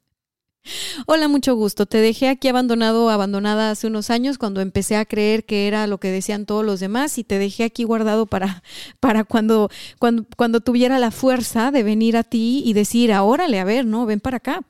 Hola, 1.07 1.27
mucho 1.27 1.55
gusto. 1.55 1.85
Te 1.85 1.97
dejé 1.99 2.29
aquí 2.29 2.47
abandonado, 2.47 3.09
abandonada 3.09 3.71
hace 3.71 3.87
unos 3.87 4.09
años 4.09 4.37
cuando 4.37 4.61
empecé 4.61 4.95
a 4.95 5.05
creer 5.05 5.45
que 5.45 5.67
era 5.67 5.87
lo 5.87 5.99
que 5.99 6.11
decían 6.11 6.45
todos 6.45 6.65
los 6.65 6.79
demás 6.79 7.17
y 7.17 7.23
te 7.23 7.39
dejé 7.39 7.63
aquí 7.63 7.83
guardado 7.83 8.25
para, 8.25 8.63
para 8.99 9.23
cuando, 9.23 9.69
cuando, 9.99 10.25
cuando 10.37 10.61
tuviera 10.61 10.99
la 10.99 11.11
fuerza 11.11 11.71
de 11.71 11.83
venir 11.83 12.17
a 12.17 12.23
ti 12.23 12.61
y 12.65 12.73
decir, 12.73 13.13
órale, 13.13 13.59
a 13.59 13.63
ver, 13.63 13.85
no, 13.85 14.05
ven 14.05 14.19
para 14.19 14.37
acá. 14.37 14.61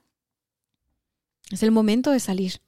Es 1.52 1.64
el 1.64 1.72
momento 1.72 2.12
de 2.12 2.20
salir. 2.20 2.62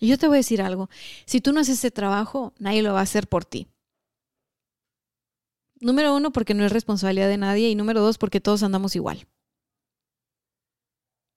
Y 0.00 0.08
yo 0.08 0.18
te 0.18 0.26
voy 0.26 0.36
a 0.36 0.38
decir 0.38 0.60
algo, 0.60 0.90
si 1.24 1.40
tú 1.40 1.52
no 1.52 1.60
haces 1.60 1.78
ese 1.78 1.90
trabajo, 1.90 2.52
nadie 2.58 2.82
lo 2.82 2.92
va 2.92 3.00
a 3.00 3.04
hacer 3.04 3.26
por 3.26 3.44
ti. 3.44 3.68
Número 5.84 6.16
uno, 6.16 6.32
porque 6.32 6.54
no 6.54 6.64
es 6.64 6.72
responsabilidad 6.72 7.28
de 7.28 7.36
nadie. 7.36 7.68
Y 7.68 7.74
número 7.74 8.00
dos, 8.00 8.16
porque 8.16 8.40
todos 8.40 8.62
andamos 8.62 8.96
igual. 8.96 9.26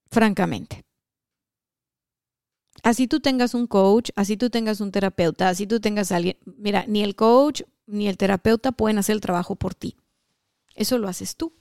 Francamente. 0.09 0.85
Así 2.81 3.09
tú 3.09 3.19
tengas 3.19 3.53
un 3.53 3.67
coach, 3.67 4.11
así 4.15 4.37
tú 4.37 4.49
tengas 4.49 4.79
un 4.79 4.93
terapeuta, 4.93 5.49
así 5.49 5.67
tú 5.67 5.81
tengas 5.81 6.13
alguien. 6.13 6.37
Mira, 6.45 6.85
ni 6.87 7.03
el 7.03 7.17
coach 7.17 7.63
ni 7.87 8.07
el 8.07 8.15
terapeuta 8.15 8.71
pueden 8.71 8.99
hacer 8.99 9.15
el 9.15 9.21
trabajo 9.21 9.57
por 9.57 9.75
ti. 9.75 9.97
Eso 10.75 10.97
lo 10.97 11.09
haces 11.09 11.35
tú. 11.35 11.51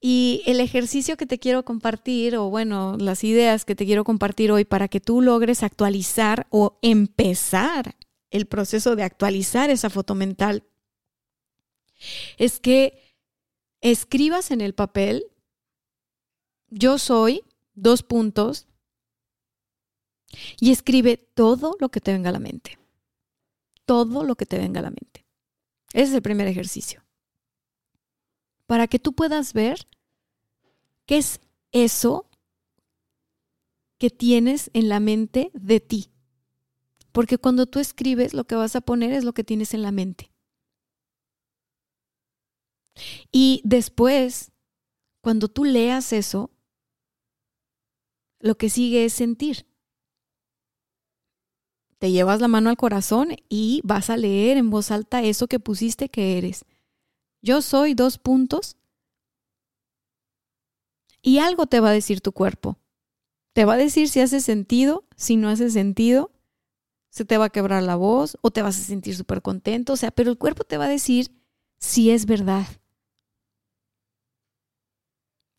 Y 0.00 0.44
el 0.46 0.60
ejercicio 0.60 1.16
que 1.16 1.26
te 1.26 1.40
quiero 1.40 1.64
compartir, 1.64 2.36
o 2.36 2.48
bueno, 2.48 2.96
las 2.96 3.24
ideas 3.24 3.64
que 3.64 3.74
te 3.74 3.86
quiero 3.86 4.04
compartir 4.04 4.52
hoy 4.52 4.64
para 4.64 4.86
que 4.86 5.00
tú 5.00 5.20
logres 5.20 5.64
actualizar 5.64 6.46
o 6.50 6.78
empezar 6.80 7.96
el 8.30 8.46
proceso 8.46 8.94
de 8.94 9.02
actualizar 9.02 9.68
esa 9.70 9.90
foto 9.90 10.14
mental 10.14 10.62
es 12.38 12.60
que 12.60 13.14
escribas 13.80 14.50
en 14.50 14.60
el 14.60 14.74
papel, 14.74 15.26
yo 16.68 16.98
soy, 16.98 17.42
dos 17.74 18.02
puntos, 18.02 18.66
y 20.60 20.70
escribe 20.72 21.16
todo 21.16 21.76
lo 21.80 21.88
que 21.90 22.00
te 22.00 22.12
venga 22.12 22.30
a 22.30 22.32
la 22.32 22.38
mente. 22.38 22.78
Todo 23.84 24.24
lo 24.24 24.34
que 24.34 24.46
te 24.46 24.58
venga 24.58 24.80
a 24.80 24.82
la 24.82 24.90
mente. 24.90 25.24
Ese 25.92 26.10
es 26.10 26.14
el 26.14 26.22
primer 26.22 26.48
ejercicio. 26.48 27.04
Para 28.66 28.88
que 28.88 28.98
tú 28.98 29.12
puedas 29.12 29.52
ver 29.52 29.86
qué 31.06 31.18
es 31.18 31.40
eso 31.72 32.28
que 33.98 34.10
tienes 34.10 34.70
en 34.74 34.88
la 34.88 35.00
mente 35.00 35.50
de 35.54 35.80
ti. 35.80 36.10
Porque 37.12 37.38
cuando 37.38 37.66
tú 37.66 37.78
escribes, 37.78 38.34
lo 38.34 38.44
que 38.44 38.56
vas 38.56 38.76
a 38.76 38.80
poner 38.80 39.12
es 39.12 39.24
lo 39.24 39.32
que 39.32 39.44
tienes 39.44 39.72
en 39.72 39.82
la 39.82 39.92
mente. 39.92 40.30
Y 43.32 43.60
después, 43.64 44.52
cuando 45.20 45.48
tú 45.48 45.64
leas 45.64 46.12
eso, 46.12 46.50
lo 48.40 48.56
que 48.56 48.70
sigue 48.70 49.04
es 49.04 49.12
sentir. 49.12 49.66
Te 51.98 52.10
llevas 52.10 52.40
la 52.40 52.48
mano 52.48 52.70
al 52.70 52.76
corazón 52.76 53.36
y 53.48 53.80
vas 53.84 54.10
a 54.10 54.16
leer 54.16 54.58
en 54.58 54.70
voz 54.70 54.90
alta 54.90 55.22
eso 55.22 55.46
que 55.46 55.60
pusiste 55.60 56.08
que 56.08 56.36
eres. 56.36 56.64
Yo 57.42 57.62
soy 57.62 57.94
dos 57.94 58.18
puntos. 58.18 58.76
Y 61.22 61.38
algo 61.38 61.66
te 61.66 61.80
va 61.80 61.90
a 61.90 61.92
decir 61.92 62.20
tu 62.20 62.32
cuerpo. 62.32 62.78
Te 63.52 63.64
va 63.64 63.74
a 63.74 63.78
decir 63.78 64.08
si 64.08 64.20
hace 64.20 64.40
sentido, 64.40 65.04
si 65.16 65.36
no 65.36 65.48
hace 65.48 65.70
sentido, 65.70 66.30
se 67.08 67.24
te 67.24 67.38
va 67.38 67.46
a 67.46 67.50
quebrar 67.50 67.82
la 67.82 67.96
voz 67.96 68.36
o 68.42 68.50
te 68.50 68.60
vas 68.60 68.78
a 68.78 68.82
sentir 68.82 69.16
súper 69.16 69.40
contento. 69.40 69.94
O 69.94 69.96
sea, 69.96 70.10
pero 70.10 70.30
el 70.30 70.36
cuerpo 70.36 70.64
te 70.64 70.76
va 70.76 70.84
a 70.84 70.88
decir 70.88 71.30
si 71.78 72.10
es 72.10 72.26
verdad. 72.26 72.66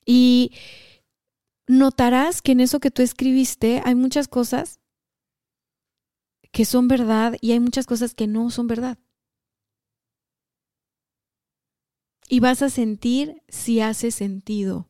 Y 0.08 0.54
notarás 1.68 2.42
que 2.42 2.54
en 2.54 2.62
eso 2.62 2.80
que 2.80 2.92
tú 2.92 3.02
escribiste 3.02 3.82
hay 3.84 3.94
muchas 3.94 4.30
cosas 4.30 4.80
que 6.52 6.64
son 6.64 6.88
verdad 6.88 7.36
y 7.42 7.52
hay 7.52 7.60
muchas 7.60 7.86
cosas 7.86 8.16
que 8.16 8.26
no 8.26 8.50
son 8.50 8.68
verdad. 8.68 8.98
Y 12.30 12.40
vas 12.40 12.62
a 12.62 12.70
sentir 12.70 13.44
si 13.50 13.82
hace 13.82 14.12
sentido. 14.12 14.90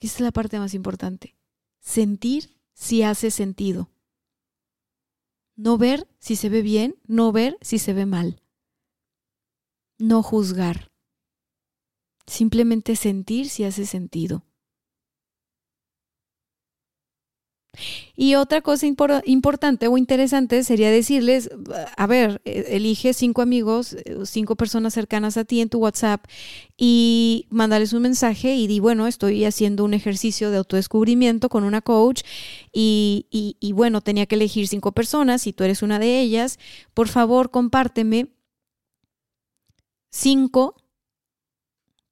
Esa 0.00 0.16
es 0.16 0.20
la 0.20 0.30
parte 0.30 0.58
más 0.58 0.74
importante. 0.74 1.34
Sentir 1.80 2.60
si 2.74 3.02
hace 3.02 3.30
sentido. 3.30 3.90
No 5.56 5.78
ver 5.78 6.06
si 6.18 6.36
se 6.36 6.50
ve 6.50 6.60
bien, 6.60 6.96
no 7.06 7.32
ver 7.32 7.56
si 7.62 7.78
se 7.78 7.94
ve 7.94 8.04
mal. 8.04 8.42
No 9.98 10.22
juzgar. 10.22 10.93
Simplemente 12.26 12.96
sentir 12.96 13.48
si 13.48 13.64
hace 13.64 13.86
sentido. 13.86 14.44
Y 18.16 18.36
otra 18.36 18.60
cosa 18.60 18.86
importante 18.86 19.88
o 19.88 19.98
interesante 19.98 20.62
sería 20.62 20.90
decirles, 20.90 21.50
a 21.96 22.06
ver, 22.06 22.40
e, 22.44 22.76
elige 22.76 23.12
cinco 23.12 23.42
amigos, 23.42 23.94
eh, 23.94 24.18
cinco 24.24 24.54
personas 24.56 24.94
cercanas 24.94 25.36
a 25.36 25.44
ti 25.44 25.60
en 25.60 25.68
tu 25.68 25.78
WhatsApp 25.78 26.24
y 26.76 27.46
mándales 27.50 27.92
un 27.92 28.02
mensaje 28.02 28.54
y 28.54 28.66
di, 28.68 28.78
bueno, 28.78 29.06
estoy 29.06 29.44
haciendo 29.44 29.84
un 29.84 29.94
ejercicio 29.94 30.50
de 30.50 30.58
autodescubrimiento 30.58 31.48
con 31.48 31.64
una 31.64 31.80
coach 31.80 32.22
y, 32.72 33.26
y 33.60 33.72
bueno, 33.72 34.00
tenía 34.00 34.26
que 34.26 34.36
elegir 34.36 34.68
cinco 34.68 34.92
personas 34.92 35.46
y 35.46 35.52
tú 35.52 35.64
eres 35.64 35.82
una 35.82 35.98
de 35.98 36.20
ellas. 36.20 36.58
Por 36.94 37.08
favor, 37.08 37.50
compárteme 37.50 38.28
cinco 40.10 40.74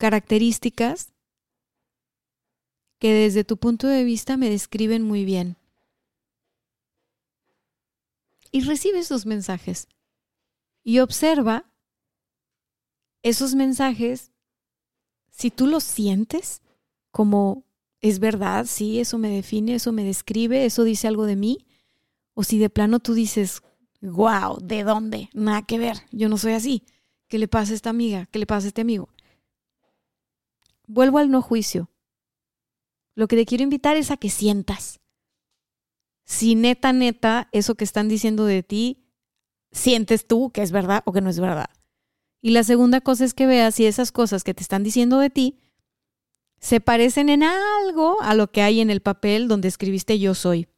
características 0.03 1.13
que 2.99 3.15
desde 3.15 3.45
tu 3.45 3.57
punto 3.57 3.87
de 3.87 4.03
vista 4.03 4.37
me 4.37 4.51
describen 4.51 5.05
muy 5.05 5.25
bien. 5.25 5.57
Y 8.51 8.63
recibe 8.63 8.99
esos 8.99 9.27
mensajes. 9.27 9.87
Y 10.83 10.99
observa 10.99 11.73
esos 13.23 13.55
mensajes, 13.55 14.33
si 15.31 15.53
tú 15.53 15.69
los 15.69 15.85
sientes 15.85 16.63
como 17.13 17.63
es 18.01 18.19
verdad, 18.19 18.67
sí, 18.67 18.99
eso 18.99 19.19
me 19.19 19.29
define, 19.29 19.77
eso 19.77 19.93
me 19.93 20.03
describe, 20.03 20.65
eso 20.65 20.83
dice 20.83 21.07
algo 21.07 21.27
de 21.27 21.37
mí, 21.37 21.65
o 22.35 22.43
si 22.43 22.59
de 22.59 22.71
plano 22.71 22.99
tú 22.99 23.15
dices, 23.15 23.63
wow, 24.01 24.59
¿de 24.61 24.83
dónde? 24.83 25.31
Nada 25.33 25.63
que 25.63 25.79
ver, 25.79 25.99
yo 26.11 26.29
no 26.29 26.39
soy 26.39 26.55
así. 26.55 26.83
¿Qué 27.29 27.39
le 27.39 27.47
pasa 27.47 27.71
a 27.71 27.77
esta 27.77 27.91
amiga? 27.91 28.27
¿Qué 28.33 28.41
le 28.41 28.47
pasa 28.47 28.67
a 28.67 28.69
este 28.69 28.81
amigo? 28.81 29.12
Vuelvo 30.87 31.19
al 31.19 31.31
no 31.31 31.43
juicio. 31.43 31.91
Lo 33.15 33.29
que 33.29 33.37
te 33.37 33.47
quiero 33.47 33.65
invitar 33.65 33.97
es 33.97 34.11
a 34.11 34.17
que 34.17 34.31
sientas. 34.31 35.01
Si 36.25 36.55
neta, 36.55 36.93
neta, 36.93 37.49
eso 37.53 37.75
que 37.75 37.85
están 37.85 38.09
diciendo 38.09 38.45
de 38.45 38.63
ti, 38.63 39.05
sientes 39.71 40.27
tú 40.27 40.51
que 40.51 40.63
es 40.63 40.73
verdad 40.73 41.03
o 41.05 41.13
que 41.13 41.21
no 41.21 41.31
es 41.31 41.41
verdad. 41.41 41.71
Y 42.41 42.51
la 42.51 42.65
segunda 42.65 43.01
cosa 43.01 43.25
es 43.25 43.35
que 43.35 43.47
veas 43.47 43.77
si 43.77 43.87
esas 43.87 44.13
cosas 44.13 44.45
que 44.45 44.55
te 44.55 44.63
están 44.63 44.83
diciendo 44.83 45.19
de 45.19 45.31
ti 45.31 45.59
se 46.59 46.81
parecen 46.81 47.29
en 47.29 47.43
algo 47.43 48.21
a 48.23 48.35
lo 48.35 48.51
que 48.51 48.63
hay 48.63 48.81
en 48.81 48.91
el 48.91 49.01
papel 49.01 49.49
donde 49.49 49.69
escribiste 49.69 50.19
yo 50.19 50.35
soy. 50.35 50.69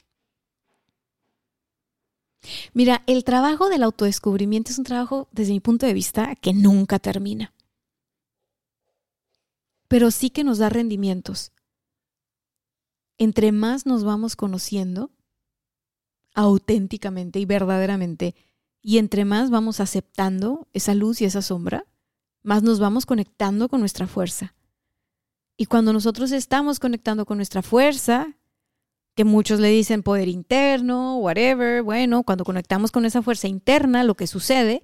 Mira, 2.73 3.03
el 3.07 3.23
trabajo 3.23 3.69
del 3.69 3.83
autodescubrimiento 3.83 4.71
es 4.71 4.77
un 4.77 4.83
trabajo, 4.83 5.27
desde 5.31 5.53
mi 5.53 5.59
punto 5.59 5.85
de 5.85 5.93
vista, 5.93 6.35
que 6.35 6.53
nunca 6.53 6.99
termina. 6.99 7.54
Pero 9.87 10.11
sí 10.11 10.29
que 10.29 10.43
nos 10.43 10.57
da 10.57 10.69
rendimientos 10.69 11.51
entre 13.17 13.51
más 13.51 13.85
nos 13.85 14.03
vamos 14.03 14.35
conociendo 14.35 15.11
auténticamente 16.33 17.39
y 17.39 17.45
verdaderamente, 17.45 18.35
y 18.81 18.97
entre 18.97 19.25
más 19.25 19.49
vamos 19.49 19.79
aceptando 19.79 20.67
esa 20.73 20.93
luz 20.93 21.21
y 21.21 21.25
esa 21.25 21.41
sombra, 21.41 21.85
más 22.43 22.61
nos 22.61 22.79
vamos 22.79 23.05
conectando 23.05 23.69
con 23.69 23.79
nuestra 23.79 24.05
fuerza. 24.05 24.53
Y 25.57 25.65
cuando 25.67 25.93
nosotros 25.93 26.33
estamos 26.33 26.79
conectando 26.79 27.25
con 27.25 27.37
nuestra 27.37 27.61
fuerza, 27.61 28.35
que 29.15 29.23
muchos 29.23 29.61
le 29.61 29.69
dicen 29.69 30.03
poder 30.03 30.27
interno, 30.27 31.17
whatever, 31.17 31.81
bueno, 31.81 32.23
cuando 32.23 32.43
conectamos 32.43 32.91
con 32.91 33.05
esa 33.05 33.21
fuerza 33.21 33.47
interna, 33.47 34.03
lo 34.03 34.15
que 34.15 34.27
sucede 34.27 34.83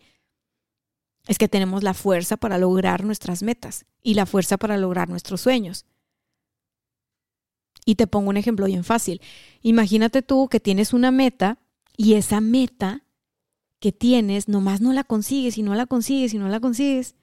es 1.27 1.37
que 1.37 1.47
tenemos 1.47 1.83
la 1.83 1.93
fuerza 1.93 2.37
para 2.37 2.57
lograr 2.57 3.03
nuestras 3.05 3.43
metas 3.43 3.85
y 4.01 4.15
la 4.15 4.25
fuerza 4.25 4.57
para 4.57 4.77
lograr 4.77 5.09
nuestros 5.09 5.41
sueños. 5.41 5.85
Y 7.85 7.95
te 7.95 8.07
pongo 8.07 8.29
un 8.29 8.37
ejemplo 8.37 8.65
bien 8.65 8.83
fácil. 8.83 9.21
Imagínate 9.61 10.21
tú 10.21 10.47
que 10.49 10.59
tienes 10.59 10.93
una 10.93 11.11
meta 11.11 11.59
y 11.97 12.13
esa 12.13 12.41
meta 12.41 13.03
que 13.79 13.91
tienes 13.91 14.47
nomás 14.47 14.81
no 14.81 14.93
la 14.93 15.03
consigues 15.03 15.57
y 15.57 15.63
no 15.63 15.73
la 15.73 15.87
consigues 15.87 16.33
y 16.33 16.37
no 16.37 16.47
la 16.47 16.59
consigues. 16.59 17.15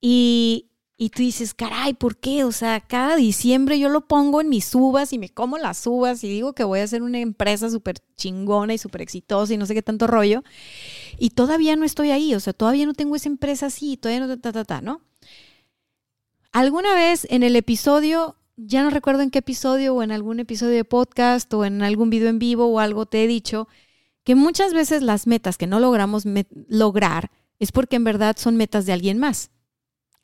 Y, 0.00 0.70
y 0.96 1.10
tú 1.10 1.22
dices, 1.22 1.54
caray, 1.54 1.92
¿por 1.94 2.16
qué? 2.16 2.44
O 2.44 2.52
sea, 2.52 2.80
cada 2.80 3.16
diciembre 3.16 3.78
yo 3.78 3.88
lo 3.88 4.06
pongo 4.06 4.40
en 4.40 4.48
mis 4.48 4.74
uvas 4.74 5.12
y 5.12 5.18
me 5.18 5.28
como 5.28 5.58
las 5.58 5.86
uvas 5.86 6.22
y 6.24 6.28
digo 6.28 6.54
que 6.54 6.64
voy 6.64 6.80
a 6.80 6.84
hacer 6.84 7.02
una 7.02 7.20
empresa 7.20 7.68
súper 7.68 7.96
chingona 8.16 8.74
y 8.74 8.78
súper 8.78 9.02
exitosa 9.02 9.52
y 9.52 9.56
no 9.56 9.66
sé 9.66 9.74
qué 9.74 9.82
tanto 9.82 10.06
rollo. 10.06 10.42
Y 11.18 11.30
todavía 11.30 11.76
no 11.76 11.84
estoy 11.84 12.10
ahí, 12.10 12.34
o 12.34 12.40
sea, 12.40 12.52
todavía 12.52 12.86
no 12.86 12.94
tengo 12.94 13.16
esa 13.16 13.28
empresa 13.28 13.66
así, 13.66 13.96
todavía 13.96 14.26
no, 14.26 14.38
ta, 14.38 14.52
ta, 14.52 14.64
ta, 14.64 14.80
¿no? 14.80 15.00
Alguna 16.52 16.94
vez 16.94 17.26
en 17.30 17.42
el 17.42 17.56
episodio 17.56 18.36
ya 18.56 18.82
no 18.82 18.90
recuerdo 18.90 19.22
en 19.22 19.30
qué 19.30 19.40
episodio 19.40 19.94
o 19.94 20.02
en 20.02 20.12
algún 20.12 20.40
episodio 20.40 20.74
de 20.74 20.84
podcast 20.84 21.52
o 21.54 21.64
en 21.64 21.82
algún 21.82 22.10
video 22.10 22.28
en 22.28 22.38
vivo 22.38 22.66
o 22.66 22.78
algo 22.78 23.06
te 23.06 23.24
he 23.24 23.26
dicho 23.26 23.68
que 24.22 24.34
muchas 24.34 24.72
veces 24.72 25.02
las 25.02 25.26
metas 25.26 25.58
que 25.58 25.66
no 25.66 25.80
logramos 25.80 26.24
lograr 26.68 27.30
es 27.58 27.72
porque 27.72 27.96
en 27.96 28.04
verdad 28.04 28.36
son 28.38 28.56
metas 28.56 28.86
de 28.86 28.92
alguien 28.92 29.18
más. 29.18 29.50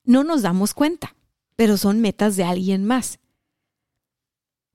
No 0.04 0.24
nos 0.24 0.42
damos 0.42 0.74
cuenta, 0.74 1.16
pero 1.56 1.76
son 1.76 2.00
metas 2.00 2.36
de 2.36 2.44
alguien 2.44 2.84
más. 2.84 3.19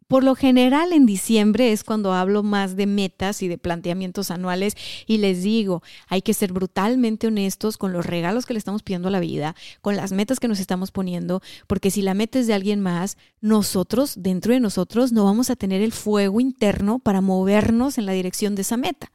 Por 0.07 0.23
lo 0.23 0.35
general 0.35 0.93
en 0.93 1.07
diciembre 1.07 1.71
es 1.71 1.83
cuando 1.83 2.13
hablo 2.13 2.43
más 2.43 2.75
de 2.75 2.85
metas 2.85 3.41
y 3.41 3.47
de 3.47 3.57
planteamientos 3.57 4.29
anuales 4.29 4.75
y 5.07 5.17
les 5.17 5.41
digo, 5.41 5.81
hay 6.07 6.21
que 6.21 6.35
ser 6.35 6.53
brutalmente 6.53 7.25
honestos 7.25 7.77
con 7.77 7.91
los 7.91 8.05
regalos 8.05 8.45
que 8.45 8.53
le 8.53 8.59
estamos 8.59 8.83
pidiendo 8.83 9.07
a 9.07 9.11
la 9.11 9.19
vida, 9.19 9.55
con 9.81 9.95
las 9.95 10.11
metas 10.11 10.39
que 10.39 10.47
nos 10.47 10.59
estamos 10.59 10.91
poniendo, 10.91 11.41
porque 11.65 11.89
si 11.89 12.03
la 12.03 12.13
meta 12.13 12.37
es 12.37 12.45
de 12.45 12.53
alguien 12.53 12.81
más, 12.81 13.17
nosotros, 13.41 14.13
dentro 14.17 14.53
de 14.53 14.59
nosotros, 14.59 15.11
no 15.11 15.23
vamos 15.23 15.49
a 15.49 15.55
tener 15.55 15.81
el 15.81 15.91
fuego 15.91 16.39
interno 16.39 16.99
para 16.99 17.21
movernos 17.21 17.97
en 17.97 18.05
la 18.05 18.11
dirección 18.11 18.53
de 18.53 18.61
esa 18.61 18.77
meta. 18.77 19.11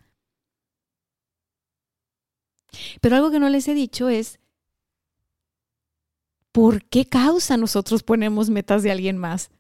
Pero 3.01 3.15
algo 3.15 3.31
que 3.31 3.39
no 3.39 3.49
les 3.49 3.69
he 3.69 3.75
dicho 3.75 4.09
es, 4.09 4.41
¿por 6.51 6.85
qué 6.85 7.05
causa 7.05 7.57
nosotros 7.57 8.03
ponemos 8.03 8.51
metas 8.51 8.83
de 8.83 8.91
alguien 8.91 9.17
más? 9.19 9.51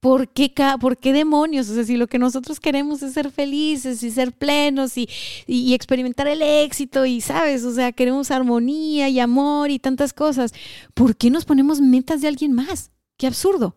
¿Por 0.00 0.28
qué, 0.28 0.52
¿Por 0.80 0.96
qué 0.96 1.12
demonios? 1.12 1.68
O 1.68 1.74
sea, 1.74 1.84
si 1.84 1.96
lo 1.96 2.06
que 2.06 2.20
nosotros 2.20 2.60
queremos 2.60 3.02
es 3.02 3.14
ser 3.14 3.32
felices 3.32 4.02
y 4.04 4.12
ser 4.12 4.32
plenos 4.32 4.96
y, 4.96 5.08
y, 5.46 5.74
experimentar 5.74 6.28
el 6.28 6.40
éxito 6.40 7.04
y, 7.04 7.20
¿sabes? 7.20 7.64
O 7.64 7.72
sea, 7.72 7.90
queremos 7.90 8.30
armonía 8.30 9.08
y 9.08 9.18
amor 9.18 9.70
y 9.70 9.80
tantas 9.80 10.12
cosas. 10.12 10.52
¿Por 10.94 11.16
qué 11.16 11.30
nos 11.30 11.44
ponemos 11.44 11.80
metas 11.80 12.20
de 12.20 12.28
alguien 12.28 12.52
más? 12.52 12.92
Qué 13.16 13.26
absurdo. 13.26 13.76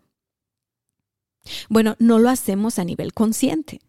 Bueno, 1.70 1.96
no 1.98 2.20
lo 2.20 2.30
hacemos 2.30 2.78
a 2.78 2.84
nivel 2.84 3.14
consciente. 3.14 3.82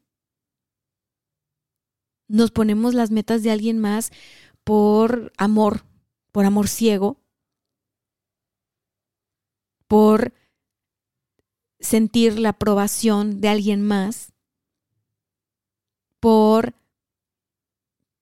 Nos 2.28 2.50
ponemos 2.50 2.94
las 2.94 3.10
metas 3.10 3.42
de 3.42 3.50
alguien 3.50 3.78
más 3.78 4.10
por 4.64 5.32
amor, 5.36 5.84
por 6.30 6.46
amor 6.46 6.68
ciego, 6.68 7.20
por 9.86 10.32
sentir 11.82 12.38
la 12.38 12.50
aprobación 12.50 13.42
de 13.42 13.48
alguien 13.48 13.82
más, 13.82 14.32
por 16.20 16.74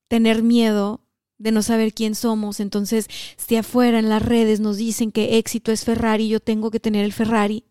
tener 0.07 0.41
miedo 0.41 1.01
de 1.37 1.51
no 1.51 1.61
saber 1.61 1.93
quién 1.93 2.15
somos. 2.15 2.59
Entonces, 2.59 3.07
si 3.37 3.55
afuera 3.55 3.99
en 3.99 4.09
las 4.09 4.23
redes 4.23 4.59
nos 4.59 4.77
dicen 4.77 5.11
que 5.11 5.37
éxito 5.37 5.71
es 5.71 5.85
Ferrari, 5.85 6.27
yo 6.27 6.39
tengo 6.39 6.71
que 6.71 6.79
tener 6.79 7.05
el 7.05 7.13
Ferrari. 7.13 7.63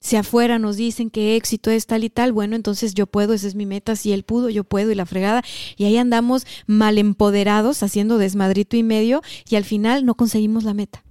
Si 0.00 0.16
afuera 0.16 0.58
nos 0.58 0.76
dicen 0.76 1.10
que 1.10 1.36
éxito 1.36 1.70
es 1.70 1.86
tal 1.86 2.04
y 2.04 2.10
tal, 2.10 2.32
bueno, 2.32 2.56
entonces 2.56 2.94
yo 2.94 3.06
puedo, 3.06 3.34
esa 3.34 3.48
es 3.48 3.54
mi 3.56 3.66
meta, 3.66 3.96
si 3.96 4.12
él 4.12 4.22
pudo, 4.22 4.48
yo 4.48 4.62
puedo 4.64 4.92
y 4.92 4.94
la 4.94 5.04
fregada. 5.04 5.42
Y 5.76 5.84
ahí 5.84 5.96
andamos 5.96 6.46
mal 6.66 6.96
empoderados, 6.96 7.82
haciendo 7.82 8.18
desmadrito 8.18 8.76
y 8.76 8.84
medio, 8.84 9.20
y 9.48 9.56
al 9.56 9.64
final 9.64 10.06
no 10.06 10.14
conseguimos 10.14 10.62
la 10.62 10.74
meta. 10.74 11.04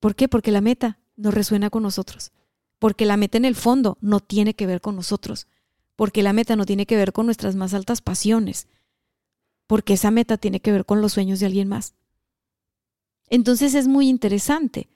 ¿Por 0.00 0.16
qué? 0.16 0.26
Porque 0.26 0.50
la 0.50 0.62
meta 0.62 0.98
no 1.16 1.30
resuena 1.30 1.70
con 1.70 1.82
nosotros. 1.82 2.32
Porque 2.78 3.06
la 3.06 3.16
meta 3.16 3.38
en 3.38 3.44
el 3.44 3.54
fondo 3.54 3.98
no 4.00 4.20
tiene 4.20 4.54
que 4.54 4.66
ver 4.66 4.80
con 4.80 4.96
nosotros. 4.96 5.46
Porque 5.96 6.22
la 6.22 6.32
meta 6.32 6.56
no 6.56 6.66
tiene 6.66 6.86
que 6.86 6.96
ver 6.96 7.12
con 7.12 7.26
nuestras 7.26 7.54
más 7.54 7.74
altas 7.74 8.00
pasiones. 8.00 8.66
Porque 9.66 9.94
esa 9.94 10.10
meta 10.10 10.36
tiene 10.36 10.60
que 10.60 10.72
ver 10.72 10.84
con 10.84 11.00
los 11.00 11.12
sueños 11.12 11.40
de 11.40 11.46
alguien 11.46 11.68
más. 11.68 11.94
Entonces 13.28 13.74
es 13.74 13.88
muy 13.88 14.08
interesante. 14.08 14.88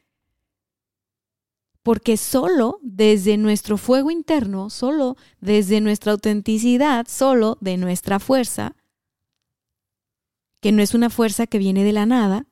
Porque 1.82 2.16
solo 2.16 2.80
desde 2.82 3.36
nuestro 3.36 3.78
fuego 3.78 4.10
interno, 4.10 4.70
solo 4.70 5.16
desde 5.40 5.80
nuestra 5.80 6.12
autenticidad, 6.12 7.06
solo 7.08 7.56
de 7.60 7.76
nuestra 7.76 8.18
fuerza, 8.18 8.74
que 10.60 10.72
no 10.72 10.82
es 10.82 10.94
una 10.94 11.10
fuerza 11.10 11.46
que 11.46 11.58
viene 11.58 11.84
de 11.84 11.92
la 11.92 12.06
nada, 12.06 12.46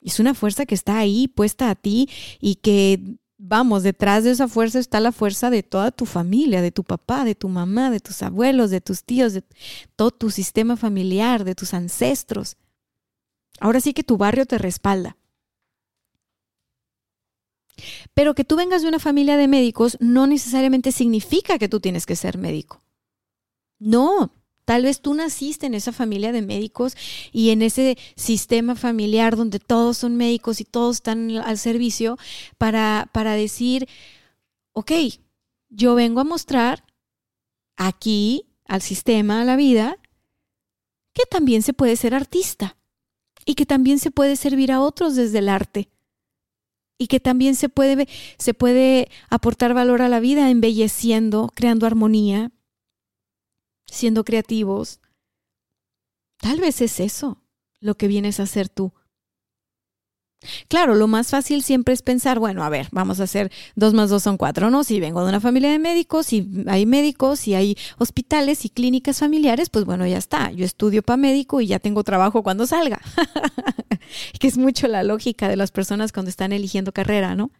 es 0.00 0.20
una 0.20 0.34
fuerza 0.34 0.66
que 0.66 0.74
está 0.74 0.98
ahí 0.98 1.28
puesta 1.28 1.70
a 1.70 1.74
ti 1.74 2.08
y 2.40 2.56
que, 2.56 3.18
vamos, 3.36 3.82
detrás 3.82 4.24
de 4.24 4.30
esa 4.30 4.48
fuerza 4.48 4.78
está 4.78 5.00
la 5.00 5.12
fuerza 5.12 5.50
de 5.50 5.62
toda 5.62 5.90
tu 5.90 6.06
familia, 6.06 6.62
de 6.62 6.72
tu 6.72 6.84
papá, 6.84 7.24
de 7.24 7.34
tu 7.34 7.48
mamá, 7.48 7.90
de 7.90 8.00
tus 8.00 8.22
abuelos, 8.22 8.70
de 8.70 8.80
tus 8.80 9.04
tíos, 9.04 9.32
de 9.32 9.44
todo 9.96 10.10
tu 10.10 10.30
sistema 10.30 10.76
familiar, 10.76 11.44
de 11.44 11.54
tus 11.54 11.74
ancestros. 11.74 12.56
Ahora 13.60 13.80
sí 13.80 13.92
que 13.92 14.04
tu 14.04 14.16
barrio 14.16 14.46
te 14.46 14.58
respalda. 14.58 15.16
Pero 18.14 18.34
que 18.34 18.44
tú 18.44 18.56
vengas 18.56 18.82
de 18.82 18.88
una 18.88 18.98
familia 18.98 19.36
de 19.36 19.48
médicos 19.48 19.96
no 20.00 20.26
necesariamente 20.26 20.92
significa 20.92 21.58
que 21.58 21.68
tú 21.68 21.80
tienes 21.80 22.06
que 22.06 22.16
ser 22.16 22.38
médico. 22.38 22.82
No, 23.78 24.32
Tal 24.68 24.82
vez 24.82 25.00
tú 25.00 25.14
naciste 25.14 25.64
en 25.64 25.72
esa 25.72 25.92
familia 25.92 26.30
de 26.30 26.42
médicos 26.42 26.94
y 27.32 27.48
en 27.48 27.62
ese 27.62 27.96
sistema 28.16 28.74
familiar 28.74 29.34
donde 29.34 29.60
todos 29.60 29.96
son 29.96 30.16
médicos 30.16 30.60
y 30.60 30.66
todos 30.66 30.96
están 30.96 31.30
al 31.38 31.56
servicio 31.56 32.18
para, 32.58 33.08
para 33.14 33.32
decir, 33.32 33.88
ok, 34.74 34.92
yo 35.70 35.94
vengo 35.94 36.20
a 36.20 36.24
mostrar 36.24 36.84
aquí 37.78 38.44
al 38.66 38.82
sistema, 38.82 39.40
a 39.40 39.46
la 39.46 39.56
vida, 39.56 39.96
que 41.14 41.22
también 41.30 41.62
se 41.62 41.72
puede 41.72 41.96
ser 41.96 42.14
artista 42.14 42.76
y 43.46 43.54
que 43.54 43.64
también 43.64 43.98
se 43.98 44.10
puede 44.10 44.36
servir 44.36 44.70
a 44.70 44.82
otros 44.82 45.16
desde 45.16 45.38
el 45.38 45.48
arte 45.48 45.88
y 46.98 47.06
que 47.06 47.20
también 47.20 47.54
se 47.54 47.70
puede, 47.70 48.06
se 48.36 48.52
puede 48.52 49.08
aportar 49.30 49.72
valor 49.72 50.02
a 50.02 50.10
la 50.10 50.20
vida 50.20 50.50
embelleciendo, 50.50 51.50
creando 51.54 51.86
armonía, 51.86 52.52
siendo 53.90 54.24
creativos. 54.24 55.00
Tal 56.38 56.60
vez 56.60 56.80
es 56.80 57.00
eso 57.00 57.42
lo 57.80 57.96
que 57.96 58.08
vienes 58.08 58.40
a 58.40 58.44
hacer 58.44 58.68
tú. 58.68 58.92
Claro, 60.68 60.94
lo 60.94 61.08
más 61.08 61.30
fácil 61.30 61.64
siempre 61.64 61.92
es 61.92 62.02
pensar, 62.02 62.38
bueno, 62.38 62.62
a 62.62 62.68
ver, 62.68 62.86
vamos 62.92 63.18
a 63.18 63.24
hacer 63.24 63.50
dos 63.74 63.92
más 63.92 64.08
dos 64.08 64.22
son 64.22 64.36
cuatro, 64.36 64.70
¿no? 64.70 64.84
Si 64.84 65.00
vengo 65.00 65.22
de 65.22 65.30
una 65.30 65.40
familia 65.40 65.70
de 65.72 65.80
médicos, 65.80 66.26
si 66.26 66.48
hay 66.68 66.86
médicos, 66.86 67.40
si 67.40 67.54
hay 67.54 67.76
hospitales 67.98 68.64
y 68.64 68.70
clínicas 68.70 69.18
familiares, 69.18 69.68
pues 69.68 69.84
bueno, 69.84 70.06
ya 70.06 70.16
está. 70.16 70.52
Yo 70.52 70.64
estudio 70.64 71.02
para 71.02 71.16
médico 71.16 71.60
y 71.60 71.66
ya 71.66 71.80
tengo 71.80 72.04
trabajo 72.04 72.44
cuando 72.44 72.68
salga. 72.68 73.00
que 74.38 74.46
es 74.46 74.56
mucho 74.58 74.86
la 74.86 75.02
lógica 75.02 75.48
de 75.48 75.56
las 75.56 75.72
personas 75.72 76.12
cuando 76.12 76.30
están 76.30 76.52
eligiendo 76.52 76.92
carrera, 76.92 77.34
¿no? 77.34 77.50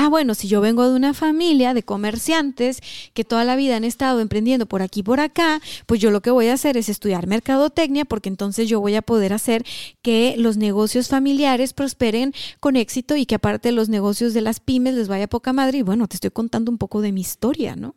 Ah, 0.00 0.08
bueno, 0.08 0.36
si 0.36 0.46
yo 0.46 0.60
vengo 0.60 0.88
de 0.88 0.94
una 0.94 1.12
familia 1.12 1.74
de 1.74 1.82
comerciantes 1.82 2.80
que 3.14 3.24
toda 3.24 3.42
la 3.42 3.56
vida 3.56 3.74
han 3.74 3.82
estado 3.82 4.20
emprendiendo 4.20 4.64
por 4.66 4.80
aquí 4.80 5.00
y 5.00 5.02
por 5.02 5.18
acá, 5.18 5.60
pues 5.86 6.00
yo 6.00 6.12
lo 6.12 6.22
que 6.22 6.30
voy 6.30 6.46
a 6.46 6.54
hacer 6.54 6.76
es 6.76 6.88
estudiar 6.88 7.26
mercadotecnia 7.26 8.04
porque 8.04 8.28
entonces 8.28 8.68
yo 8.68 8.78
voy 8.78 8.94
a 8.94 9.02
poder 9.02 9.32
hacer 9.32 9.64
que 10.00 10.36
los 10.38 10.56
negocios 10.56 11.08
familiares 11.08 11.72
prosperen 11.72 12.32
con 12.60 12.76
éxito 12.76 13.16
y 13.16 13.26
que 13.26 13.34
aparte 13.34 13.72
los 13.72 13.88
negocios 13.88 14.34
de 14.34 14.40
las 14.40 14.60
pymes 14.60 14.94
les 14.94 15.08
vaya 15.08 15.26
poca 15.26 15.52
madre. 15.52 15.78
Y 15.78 15.82
bueno, 15.82 16.06
te 16.06 16.14
estoy 16.14 16.30
contando 16.30 16.70
un 16.70 16.78
poco 16.78 17.00
de 17.00 17.10
mi 17.10 17.22
historia, 17.22 17.74
¿no? 17.74 17.96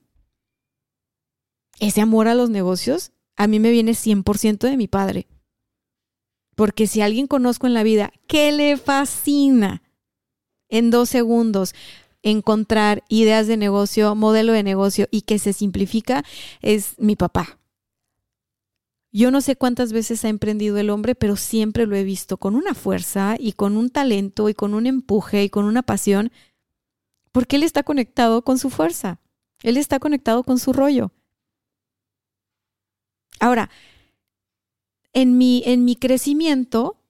Ese 1.79 2.01
amor 2.01 2.27
a 2.27 2.33
los 2.33 2.49
negocios 2.49 3.11
a 3.35 3.45
mí 3.45 3.59
me 3.59 3.69
viene 3.69 3.91
100% 3.91 4.57
de 4.57 4.75
mi 4.75 4.87
padre. 4.87 5.27
Porque 6.55 6.87
si 6.87 7.01
alguien 7.01 7.27
conozco 7.27 7.67
en 7.67 7.75
la 7.75 7.83
vida 7.83 8.11
que 8.25 8.51
le 8.51 8.77
fascina, 8.77 9.83
en 10.71 10.89
dos 10.89 11.09
segundos 11.09 11.75
encontrar 12.23 13.03
ideas 13.09 13.45
de 13.45 13.57
negocio, 13.57 14.15
modelo 14.15 14.53
de 14.53 14.63
negocio 14.63 15.07
y 15.11 15.21
que 15.21 15.37
se 15.37 15.53
simplifica 15.53 16.23
es 16.61 16.95
mi 16.97 17.15
papá. 17.15 17.59
Yo 19.11 19.29
no 19.29 19.41
sé 19.41 19.57
cuántas 19.57 19.91
veces 19.91 20.23
ha 20.23 20.29
emprendido 20.29 20.77
el 20.77 20.89
hombre, 20.89 21.15
pero 21.15 21.35
siempre 21.35 21.85
lo 21.85 21.95
he 21.95 22.03
visto 22.03 22.37
con 22.37 22.55
una 22.55 22.73
fuerza 22.73 23.35
y 23.37 23.53
con 23.53 23.75
un 23.75 23.89
talento 23.89 24.47
y 24.47 24.53
con 24.53 24.73
un 24.73 24.87
empuje 24.87 25.43
y 25.43 25.49
con 25.49 25.65
una 25.65 25.83
pasión, 25.83 26.31
porque 27.33 27.57
él 27.57 27.63
está 27.63 27.83
conectado 27.83 28.43
con 28.43 28.57
su 28.57 28.69
fuerza, 28.69 29.19
él 29.63 29.75
está 29.75 29.99
conectado 29.99 30.43
con 30.43 30.59
su 30.59 30.71
rollo. 30.71 31.11
Ahora, 33.41 33.69
en 35.11 35.37
mi, 35.37 35.61
en 35.65 35.83
mi 35.83 35.97
crecimiento, 35.97 37.00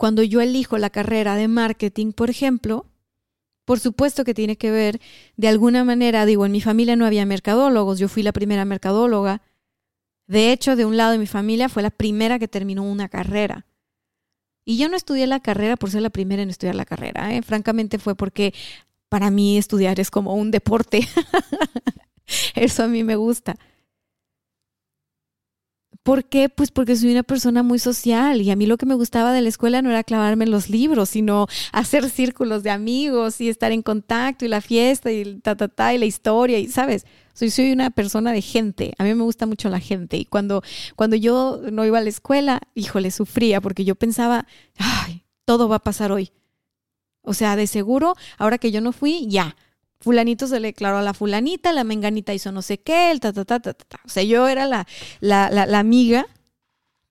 cuando 0.00 0.22
yo 0.22 0.40
elijo 0.40 0.78
la 0.78 0.88
carrera 0.88 1.36
de 1.36 1.46
marketing, 1.46 2.12
por 2.12 2.30
ejemplo, 2.30 2.86
por 3.66 3.80
supuesto 3.80 4.24
que 4.24 4.32
tiene 4.32 4.56
que 4.56 4.70
ver 4.70 4.98
de 5.36 5.46
alguna 5.46 5.84
manera, 5.84 6.24
digo, 6.24 6.46
en 6.46 6.52
mi 6.52 6.62
familia 6.62 6.96
no 6.96 7.04
había 7.04 7.26
mercadólogos, 7.26 7.98
yo 7.98 8.08
fui 8.08 8.22
la 8.22 8.32
primera 8.32 8.64
mercadóloga. 8.64 9.42
De 10.26 10.52
hecho, 10.52 10.74
de 10.74 10.86
un 10.86 10.96
lado 10.96 11.12
de 11.12 11.18
mi 11.18 11.26
familia 11.26 11.68
fue 11.68 11.82
la 11.82 11.90
primera 11.90 12.38
que 12.38 12.48
terminó 12.48 12.82
una 12.82 13.10
carrera. 13.10 13.66
Y 14.64 14.78
yo 14.78 14.88
no 14.88 14.96
estudié 14.96 15.26
la 15.26 15.40
carrera 15.40 15.76
por 15.76 15.90
ser 15.90 16.00
la 16.00 16.08
primera 16.08 16.42
en 16.42 16.48
estudiar 16.48 16.76
la 16.76 16.86
carrera, 16.86 17.34
¿eh? 17.34 17.42
francamente 17.42 17.98
fue 17.98 18.14
porque 18.14 18.54
para 19.10 19.30
mí 19.30 19.58
estudiar 19.58 20.00
es 20.00 20.10
como 20.10 20.34
un 20.34 20.50
deporte. 20.50 21.06
Eso 22.54 22.84
a 22.84 22.88
mí 22.88 23.04
me 23.04 23.16
gusta. 23.16 23.58
¿Por 26.02 26.24
qué? 26.24 26.48
Pues 26.48 26.70
porque 26.70 26.96
soy 26.96 27.12
una 27.12 27.22
persona 27.22 27.62
muy 27.62 27.78
social 27.78 28.40
y 28.40 28.50
a 28.50 28.56
mí 28.56 28.64
lo 28.64 28.78
que 28.78 28.86
me 28.86 28.94
gustaba 28.94 29.34
de 29.34 29.42
la 29.42 29.50
escuela 29.50 29.82
no 29.82 29.90
era 29.90 30.02
clavarme 30.02 30.44
en 30.44 30.50
los 30.50 30.70
libros, 30.70 31.10
sino 31.10 31.46
hacer 31.72 32.08
círculos 32.08 32.62
de 32.62 32.70
amigos 32.70 33.40
y 33.40 33.50
estar 33.50 33.70
en 33.70 33.82
contacto 33.82 34.46
y 34.46 34.48
la 34.48 34.62
fiesta 34.62 35.12
y 35.12 35.40
ta, 35.40 35.56
ta, 35.56 35.68
ta, 35.68 35.92
y 35.92 35.98
la 35.98 36.06
historia 36.06 36.58
y, 36.58 36.68
¿sabes? 36.68 37.04
Soy, 37.34 37.50
soy 37.50 37.72
una 37.72 37.90
persona 37.90 38.32
de 38.32 38.40
gente, 38.42 38.94
a 38.98 39.04
mí 39.04 39.14
me 39.14 39.22
gusta 39.22 39.46
mucho 39.46 39.68
la 39.68 39.80
gente 39.80 40.16
y 40.16 40.24
cuando, 40.24 40.62
cuando 40.96 41.16
yo 41.16 41.60
no 41.70 41.84
iba 41.84 41.98
a 41.98 42.02
la 42.02 42.08
escuela, 42.08 42.60
híjole, 42.74 43.10
sufría 43.10 43.60
porque 43.60 43.84
yo 43.84 43.94
pensaba, 43.94 44.46
ay, 44.78 45.24
todo 45.44 45.68
va 45.68 45.76
a 45.76 45.82
pasar 45.82 46.12
hoy. 46.12 46.32
O 47.22 47.34
sea, 47.34 47.56
de 47.56 47.66
seguro, 47.66 48.14
ahora 48.38 48.58
que 48.58 48.70
yo 48.70 48.80
no 48.80 48.92
fui, 48.92 49.26
ya, 49.28 49.54
fulanito 50.00 50.46
se 50.46 50.60
le 50.60 50.68
declaró 50.68 50.98
a 50.98 51.02
la 51.02 51.14
fulanita, 51.14 51.72
la 51.72 51.84
menganita 51.84 52.34
hizo 52.34 52.52
no 52.52 52.62
sé 52.62 52.80
qué, 52.80 53.10
el 53.10 53.20
ta, 53.20 53.32
ta, 53.32 53.44
ta, 53.44 53.60
ta, 53.60 53.74
ta. 53.74 54.00
O 54.04 54.08
sea, 54.08 54.22
yo 54.22 54.48
era 54.48 54.66
la, 54.66 54.86
la, 55.20 55.50
la, 55.50 55.78
amiga 55.78 56.26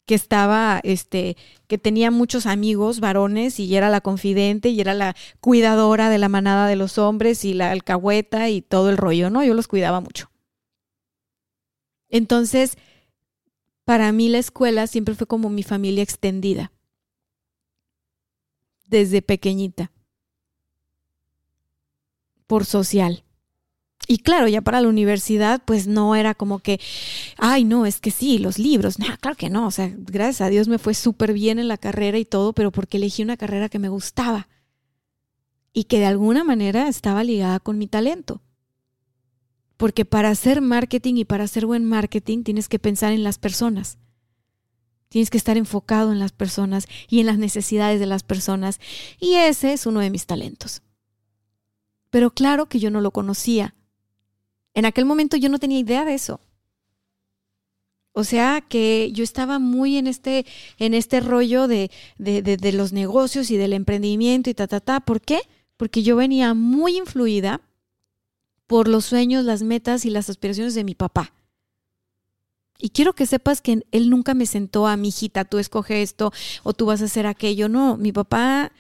que 0.06 0.16
estaba, 0.16 0.80
este, 0.84 1.38
que 1.68 1.78
tenía 1.78 2.10
muchos 2.10 2.48
amigos 2.48 3.00
varones 3.00 3.60
y 3.60 3.76
era 3.76 3.90
la 3.90 4.02
confidente 4.02 4.70
y 4.70 4.82
era 4.82 4.96
la 4.96 5.16
cuidadora 5.40 6.10
de 6.10 6.18
la 6.18 6.30
manada 6.30 6.68
de 6.68 6.76
los 6.76 6.98
hombres 6.98 7.46
y 7.46 7.54
la 7.54 7.72
alcahueta 7.72 8.50
y 8.50 8.62
todo 8.62 8.90
el 8.90 8.98
rollo, 8.98 9.30
¿no? 9.30 9.44
Yo 9.44 9.54
los 9.54 9.68
cuidaba 9.68 10.02
mucho. 10.02 10.32
Entonces, 12.10 12.76
para 13.86 14.12
mí 14.12 14.30
la 14.30 14.40
escuela 14.40 14.88
siempre 14.88 15.14
fue 15.14 15.28
como 15.28 15.50
mi 15.50 15.62
familia 15.62 16.02
extendida, 16.02 16.72
desde 18.88 19.22
pequeñita 19.22 19.92
por 22.50 22.66
social. 22.66 23.24
Y 24.08 24.18
claro, 24.18 24.48
ya 24.48 24.62
para 24.62 24.82
la 24.82 24.88
universidad, 24.88 25.62
pues 25.66 25.86
no 25.86 26.16
era 26.16 26.34
como 26.34 26.58
que, 26.58 26.82
ay, 27.38 27.64
no, 27.64 27.86
es 27.86 28.00
que 28.00 28.10
sí, 28.10 28.40
los 28.40 28.58
libros. 28.58 28.98
No, 28.98 29.06
claro 29.22 29.38
que 29.38 29.52
no. 29.52 29.68
O 29.68 29.72
sea, 29.72 29.94
gracias 29.96 30.42
a 30.42 30.50
Dios 30.50 30.68
me 30.68 30.80
fue 30.80 30.96
súper 30.96 31.32
bien 31.32 31.60
en 31.60 31.68
la 31.68 31.78
carrera 31.78 32.18
y 32.18 32.26
todo, 32.26 32.54
pero 32.54 32.72
porque 32.72 32.98
elegí 32.98 33.22
una 33.22 33.38
carrera 33.38 33.70
que 33.70 33.78
me 33.78 33.88
gustaba 33.88 34.50
y 35.74 35.84
que 35.84 36.00
de 36.00 36.08
alguna 36.08 36.44
manera 36.44 36.88
estaba 36.88 37.24
ligada 37.24 37.60
con 37.60 37.78
mi 37.78 37.86
talento. 37.86 38.42
Porque 39.78 40.04
para 40.04 40.30
hacer 40.30 40.60
marketing 40.60 41.18
y 41.18 41.26
para 41.26 41.44
hacer 41.44 41.68
buen 41.68 41.86
marketing 41.86 42.42
tienes 42.42 42.68
que 42.68 42.80
pensar 42.80 43.14
en 43.14 43.24
las 43.24 43.38
personas. 43.38 44.00
Tienes 45.10 45.30
que 45.30 45.38
estar 45.38 45.56
enfocado 45.56 46.12
en 46.12 46.18
las 46.18 46.32
personas 46.32 46.88
y 47.10 47.20
en 47.20 47.28
las 47.28 47.38
necesidades 47.38 48.00
de 48.00 48.08
las 48.08 48.24
personas. 48.24 48.80
Y 49.20 49.36
ese 49.36 49.72
es 49.72 49.86
uno 49.86 50.00
de 50.00 50.10
mis 50.10 50.26
talentos. 50.26 50.82
Pero 52.10 52.32
claro 52.32 52.68
que 52.68 52.80
yo 52.80 52.92
no 52.92 53.02
lo 53.02 53.12
conocía. 53.12 53.76
En 54.74 54.86
aquel 54.86 55.06
momento 55.06 55.38
yo 55.38 55.50
no 55.50 55.60
tenía 55.60 55.80
idea 55.80 56.06
de 56.06 56.14
eso. 56.14 56.42
O 58.14 58.24
sea 58.24 58.62
que 58.62 59.12
yo 59.14 59.24
estaba 59.24 59.60
muy 59.60 59.98
en 59.98 60.08
este, 60.08 60.46
en 60.78 60.94
este 60.94 61.20
rollo 61.20 61.68
de, 61.68 61.92
de, 62.18 62.42
de, 62.42 62.72
los 62.74 62.92
negocios 62.92 63.52
y 63.52 63.58
del 63.58 63.74
emprendimiento 63.74 64.50
y 64.50 64.54
ta, 64.54 64.68
ta, 64.68 64.80
ta. 64.80 65.00
¿Por 65.00 65.22
qué? 65.22 65.42
Porque 65.78 66.04
yo 66.04 66.16
venía 66.16 66.54
muy 66.54 66.98
influida 66.98 67.62
por 68.68 68.88
los 68.88 69.06
sueños, 69.06 69.46
las 69.46 69.64
metas 69.64 70.06
y 70.06 70.10
las 70.10 70.30
aspiraciones 70.30 70.76
de 70.76 70.84
mi 70.84 70.96
papá. 70.96 71.34
Y 72.78 72.90
quiero 72.90 73.14
que 73.14 73.26
sepas 73.26 73.62
que 73.62 73.84
él 73.92 74.10
nunca 74.10 74.34
me 74.34 74.46
sentó 74.46 74.88
a 74.88 74.98
mi 74.98 75.10
hijita, 75.10 75.46
tú 75.46 75.60
escoge 75.60 76.02
esto 76.02 76.32
o 76.64 76.74
tú 76.74 76.86
vas 76.86 77.02
a 77.02 77.06
hacer 77.06 77.28
aquello. 77.28 77.68
No, 77.68 77.98
mi 77.98 78.12
papá 78.12 78.72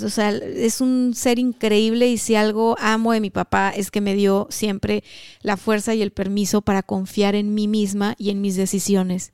o 0.00 0.08
sea, 0.08 0.30
es 0.30 0.80
un 0.80 1.12
ser 1.14 1.38
increíble 1.38 2.08
y 2.08 2.18
si 2.18 2.34
algo 2.34 2.76
amo 2.78 3.12
de 3.12 3.20
mi 3.20 3.30
papá 3.30 3.70
es 3.70 3.90
que 3.90 4.00
me 4.00 4.14
dio 4.14 4.46
siempre 4.50 5.04
la 5.42 5.56
fuerza 5.56 5.94
y 5.94 6.02
el 6.02 6.12
permiso 6.12 6.62
para 6.62 6.82
confiar 6.82 7.34
en 7.34 7.54
mí 7.54 7.68
misma 7.68 8.14
y 8.18 8.30
en 8.30 8.40
mis 8.40 8.56
decisiones. 8.56 9.32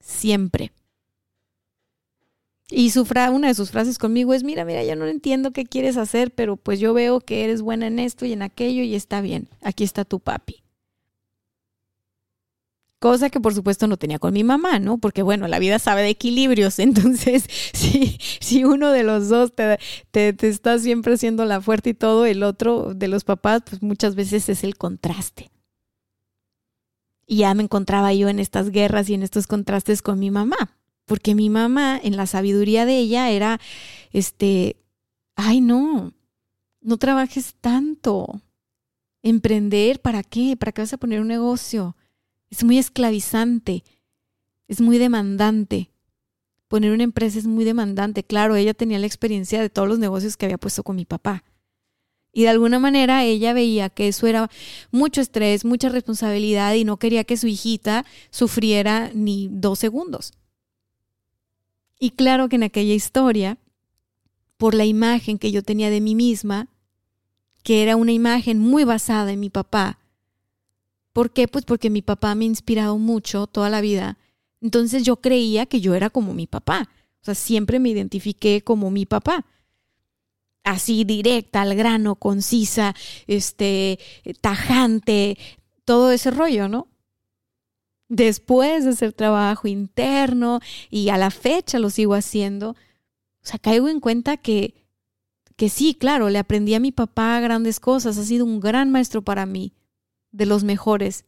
Siempre. 0.00 0.72
Y 2.68 2.90
su 2.90 3.06
una 3.32 3.48
de 3.48 3.54
sus 3.54 3.70
frases 3.70 3.98
conmigo 3.98 4.34
es, 4.34 4.42
mira, 4.42 4.64
mira, 4.64 4.82
ya 4.82 4.96
no 4.96 5.06
entiendo 5.06 5.52
qué 5.52 5.64
quieres 5.64 5.96
hacer, 5.96 6.32
pero 6.32 6.56
pues 6.56 6.80
yo 6.80 6.94
veo 6.94 7.20
que 7.20 7.44
eres 7.44 7.62
buena 7.62 7.86
en 7.86 8.00
esto 8.00 8.26
y 8.26 8.32
en 8.32 8.42
aquello 8.42 8.82
y 8.82 8.94
está 8.94 9.20
bien. 9.20 9.48
Aquí 9.62 9.84
está 9.84 10.04
tu 10.04 10.18
papi. 10.18 10.65
Cosa 12.98 13.28
que 13.28 13.40
por 13.40 13.54
supuesto 13.54 13.86
no 13.86 13.98
tenía 13.98 14.18
con 14.18 14.32
mi 14.32 14.42
mamá, 14.42 14.78
¿no? 14.78 14.98
Porque 14.98 15.22
bueno, 15.22 15.48
la 15.48 15.58
vida 15.58 15.78
sabe 15.78 16.02
de 16.02 16.08
equilibrios, 16.08 16.78
entonces 16.78 17.44
si, 17.74 18.18
si 18.40 18.64
uno 18.64 18.90
de 18.90 19.02
los 19.02 19.28
dos 19.28 19.54
te, 19.54 19.78
te, 20.10 20.32
te 20.32 20.48
está 20.48 20.78
siempre 20.78 21.14
haciendo 21.14 21.44
la 21.44 21.60
fuerte 21.60 21.90
y 21.90 21.94
todo, 21.94 22.24
el 22.24 22.42
otro 22.42 22.94
de 22.94 23.08
los 23.08 23.24
papás, 23.24 23.62
pues 23.68 23.82
muchas 23.82 24.14
veces 24.14 24.48
es 24.48 24.64
el 24.64 24.76
contraste. 24.76 25.50
Y 27.26 27.38
ya 27.38 27.54
me 27.54 27.64
encontraba 27.64 28.14
yo 28.14 28.28
en 28.28 28.38
estas 28.38 28.70
guerras 28.70 29.10
y 29.10 29.14
en 29.14 29.22
estos 29.22 29.46
contrastes 29.46 30.00
con 30.00 30.18
mi 30.18 30.30
mamá. 30.30 30.56
Porque 31.06 31.34
mi 31.34 31.50
mamá, 31.50 32.00
en 32.02 32.16
la 32.16 32.26
sabiduría 32.26 32.86
de 32.86 32.98
ella, 32.98 33.30
era, 33.30 33.60
este, 34.12 34.76
ay 35.34 35.60
no, 35.60 36.12
no 36.80 36.96
trabajes 36.98 37.54
tanto. 37.60 38.42
Emprender, 39.22 40.00
¿para 40.00 40.22
qué? 40.22 40.56
¿Para 40.56 40.72
qué 40.72 40.82
vas 40.82 40.92
a 40.92 40.98
poner 40.98 41.20
un 41.20 41.28
negocio? 41.28 41.96
Es 42.56 42.64
muy 42.64 42.78
esclavizante, 42.78 43.84
es 44.66 44.80
muy 44.80 44.96
demandante. 44.96 45.90
Poner 46.68 46.90
una 46.90 47.02
empresa 47.02 47.38
es 47.38 47.46
muy 47.46 47.66
demandante. 47.66 48.24
Claro, 48.24 48.56
ella 48.56 48.72
tenía 48.72 48.98
la 48.98 49.04
experiencia 49.04 49.60
de 49.60 49.68
todos 49.68 49.86
los 49.86 49.98
negocios 49.98 50.38
que 50.38 50.46
había 50.46 50.56
puesto 50.56 50.82
con 50.82 50.96
mi 50.96 51.04
papá. 51.04 51.44
Y 52.32 52.44
de 52.44 52.48
alguna 52.48 52.78
manera 52.78 53.24
ella 53.24 53.52
veía 53.52 53.90
que 53.90 54.08
eso 54.08 54.26
era 54.26 54.50
mucho 54.90 55.20
estrés, 55.20 55.66
mucha 55.66 55.90
responsabilidad 55.90 56.72
y 56.72 56.84
no 56.84 56.96
quería 56.96 57.24
que 57.24 57.36
su 57.36 57.46
hijita 57.46 58.06
sufriera 58.30 59.10
ni 59.12 59.50
dos 59.52 59.78
segundos. 59.78 60.32
Y 62.00 62.12
claro 62.12 62.48
que 62.48 62.56
en 62.56 62.62
aquella 62.62 62.94
historia, 62.94 63.58
por 64.56 64.72
la 64.72 64.86
imagen 64.86 65.36
que 65.36 65.52
yo 65.52 65.62
tenía 65.62 65.90
de 65.90 66.00
mí 66.00 66.14
misma, 66.14 66.68
que 67.62 67.82
era 67.82 67.96
una 67.96 68.12
imagen 68.12 68.60
muy 68.60 68.84
basada 68.84 69.30
en 69.30 69.40
mi 69.40 69.50
papá. 69.50 69.98
¿Por 71.16 71.30
qué? 71.30 71.48
Pues 71.48 71.64
porque 71.64 71.88
mi 71.88 72.02
papá 72.02 72.34
me 72.34 72.44
ha 72.44 72.48
inspirado 72.48 72.98
mucho 72.98 73.46
toda 73.46 73.70
la 73.70 73.80
vida. 73.80 74.18
Entonces 74.60 75.02
yo 75.02 75.16
creía 75.16 75.64
que 75.64 75.80
yo 75.80 75.94
era 75.94 76.10
como 76.10 76.34
mi 76.34 76.46
papá. 76.46 76.90
O 77.22 77.24
sea, 77.24 77.34
siempre 77.34 77.78
me 77.78 77.88
identifiqué 77.88 78.60
como 78.62 78.90
mi 78.90 79.06
papá 79.06 79.46
así 80.62 81.04
directa, 81.04 81.62
al 81.62 81.74
grano, 81.74 82.16
concisa, 82.16 82.94
este, 83.26 83.98
tajante, 84.42 85.38
todo 85.86 86.10
ese 86.10 86.30
rollo, 86.30 86.68
¿no? 86.68 86.86
Después 88.10 88.84
de 88.84 88.90
hacer 88.90 89.14
trabajo 89.14 89.68
interno 89.68 90.60
y 90.90 91.08
a 91.08 91.16
la 91.16 91.30
fecha 91.30 91.78
lo 91.78 91.88
sigo 91.88 92.12
haciendo, 92.12 92.72
o 92.72 92.76
sea, 93.40 93.58
caigo 93.58 93.88
en 93.88 94.00
cuenta 94.00 94.36
que, 94.36 94.74
que 95.56 95.70
sí, 95.70 95.94
claro, 95.94 96.28
le 96.28 96.38
aprendí 96.38 96.74
a 96.74 96.80
mi 96.80 96.92
papá 96.92 97.40
grandes 97.40 97.80
cosas, 97.80 98.18
ha 98.18 98.22
sido 98.24 98.44
un 98.44 98.60
gran 98.60 98.90
maestro 98.90 99.22
para 99.22 99.46
mí, 99.46 99.72
de 100.36 100.46
los 100.46 100.64
mejores. 100.64 101.24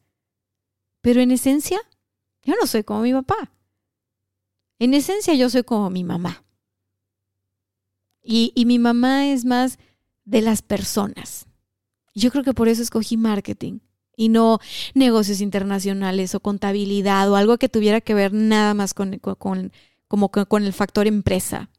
Pero 1.00 1.20
en 1.20 1.30
esencia, 1.30 1.78
yo 2.44 2.54
no 2.60 2.66
soy 2.66 2.84
como 2.84 3.02
mi 3.02 3.12
papá. 3.12 3.52
En 4.78 4.94
esencia, 4.94 5.34
yo 5.34 5.50
soy 5.50 5.64
como 5.64 5.90
mi 5.90 6.04
mamá. 6.04 6.44
Y, 8.22 8.52
mi 8.66 8.78
mamá 8.78 9.28
es 9.28 9.44
más 9.44 9.78
de 10.24 10.42
las 10.42 10.60
personas. 10.60 11.46
Yo 12.14 12.30
creo 12.30 12.44
que 12.44 12.52
por 12.52 12.68
eso 12.68 12.82
escogí 12.82 13.16
marketing 13.16 13.78
y 14.16 14.28
no 14.28 14.58
negocios 14.94 15.40
internacionales 15.40 16.34
o 16.34 16.40
contabilidad 16.40 17.30
o 17.30 17.36
algo 17.36 17.56
que 17.56 17.68
tuviera 17.70 18.00
que 18.00 18.12
ver 18.12 18.34
nada 18.34 18.74
más 18.74 18.92
con, 18.92 19.18
con 19.18 19.72
como 20.08 20.30
con 20.30 20.64
el 20.64 20.72
factor 20.72 21.06
empresa. 21.06 21.70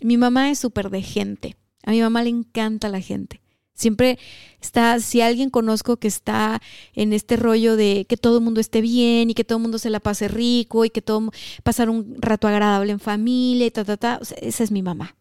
Mi 0.00 0.16
mamá 0.16 0.50
es 0.50 0.58
súper 0.58 0.90
de 0.90 1.02
gente. 1.02 1.56
A 1.84 1.90
mi 1.90 2.00
mamá 2.00 2.22
le 2.22 2.30
encanta 2.30 2.88
la 2.88 3.00
gente. 3.00 3.41
Siempre 3.74 4.18
está, 4.60 5.00
si 5.00 5.20
alguien 5.20 5.50
conozco 5.50 5.96
que 5.96 6.08
está 6.08 6.60
en 6.94 7.12
este 7.12 7.36
rollo 7.36 7.76
de 7.76 8.06
que 8.08 8.16
todo 8.16 8.38
el 8.38 8.44
mundo 8.44 8.60
esté 8.60 8.80
bien 8.80 9.30
y 9.30 9.34
que 9.34 9.44
todo 9.44 9.58
el 9.58 9.62
mundo 9.62 9.78
se 9.78 9.90
la 9.90 10.00
pase 10.00 10.28
rico 10.28 10.84
y 10.84 10.90
que 10.90 11.02
todo 11.02 11.32
pasar 11.62 11.90
un 11.90 12.16
rato 12.18 12.48
agradable 12.48 12.92
en 12.92 13.00
familia 13.00 13.66
y 13.66 13.70
ta, 13.70 13.84
ta, 13.84 13.96
ta, 13.96 14.20
esa 14.40 14.64
es 14.64 14.70
mi 14.70 14.82
mamá 14.82 15.16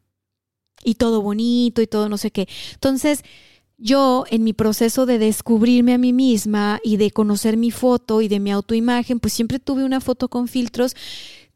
y 0.83 0.95
todo 0.95 1.21
bonito 1.21 1.81
y 1.81 1.87
todo 1.87 2.09
no 2.09 2.17
sé 2.17 2.31
qué. 2.31 2.47
Entonces, 2.73 3.23
yo 3.77 4.25
en 4.29 4.43
mi 4.43 4.53
proceso 4.53 5.05
de 5.05 5.17
descubrirme 5.17 5.93
a 5.93 5.97
mí 5.97 6.13
misma 6.13 6.79
y 6.83 6.97
de 6.97 7.11
conocer 7.11 7.57
mi 7.57 7.71
foto 7.71 8.21
y 8.21 8.27
de 8.27 8.39
mi 8.39 8.51
autoimagen, 8.51 9.19
pues 9.19 9.33
siempre 9.33 9.59
tuve 9.59 9.83
una 9.83 10.01
foto 10.01 10.29
con 10.29 10.47
filtros 10.47 10.95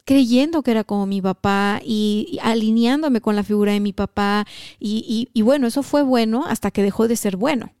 creyendo 0.06 0.62
que 0.62 0.70
era 0.70 0.84
como 0.84 1.04
mi 1.04 1.20
papá 1.20 1.82
y, 1.84 2.38
alineándome 2.42 3.20
con 3.20 3.36
la 3.36 3.44
figura 3.44 3.72
de 3.72 3.80
mi 3.80 3.92
papá. 3.92 4.46
Y, 4.80 5.28
y 5.34 5.42
bueno, 5.42 5.66
eso 5.66 5.82
fue 5.82 6.02
bueno 6.02 6.46
hasta 6.46 6.70
que 6.70 6.82
dejó 6.82 7.08
de 7.08 7.16
ser 7.16 7.36
bueno. 7.36 7.74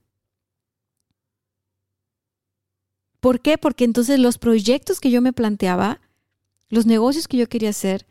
¿Por 3.20 3.40
qué? 3.40 3.56
Porque 3.56 3.84
entonces 3.84 4.18
los 4.18 4.36
proyectos 4.36 5.00
que 5.00 5.10
yo 5.10 5.22
me 5.22 5.32
planteaba, 5.32 6.02
los 6.68 6.84
negocios 6.84 7.26
que 7.26 7.38
yo 7.38 7.48
quería 7.48 7.70
hacer, 7.70 8.06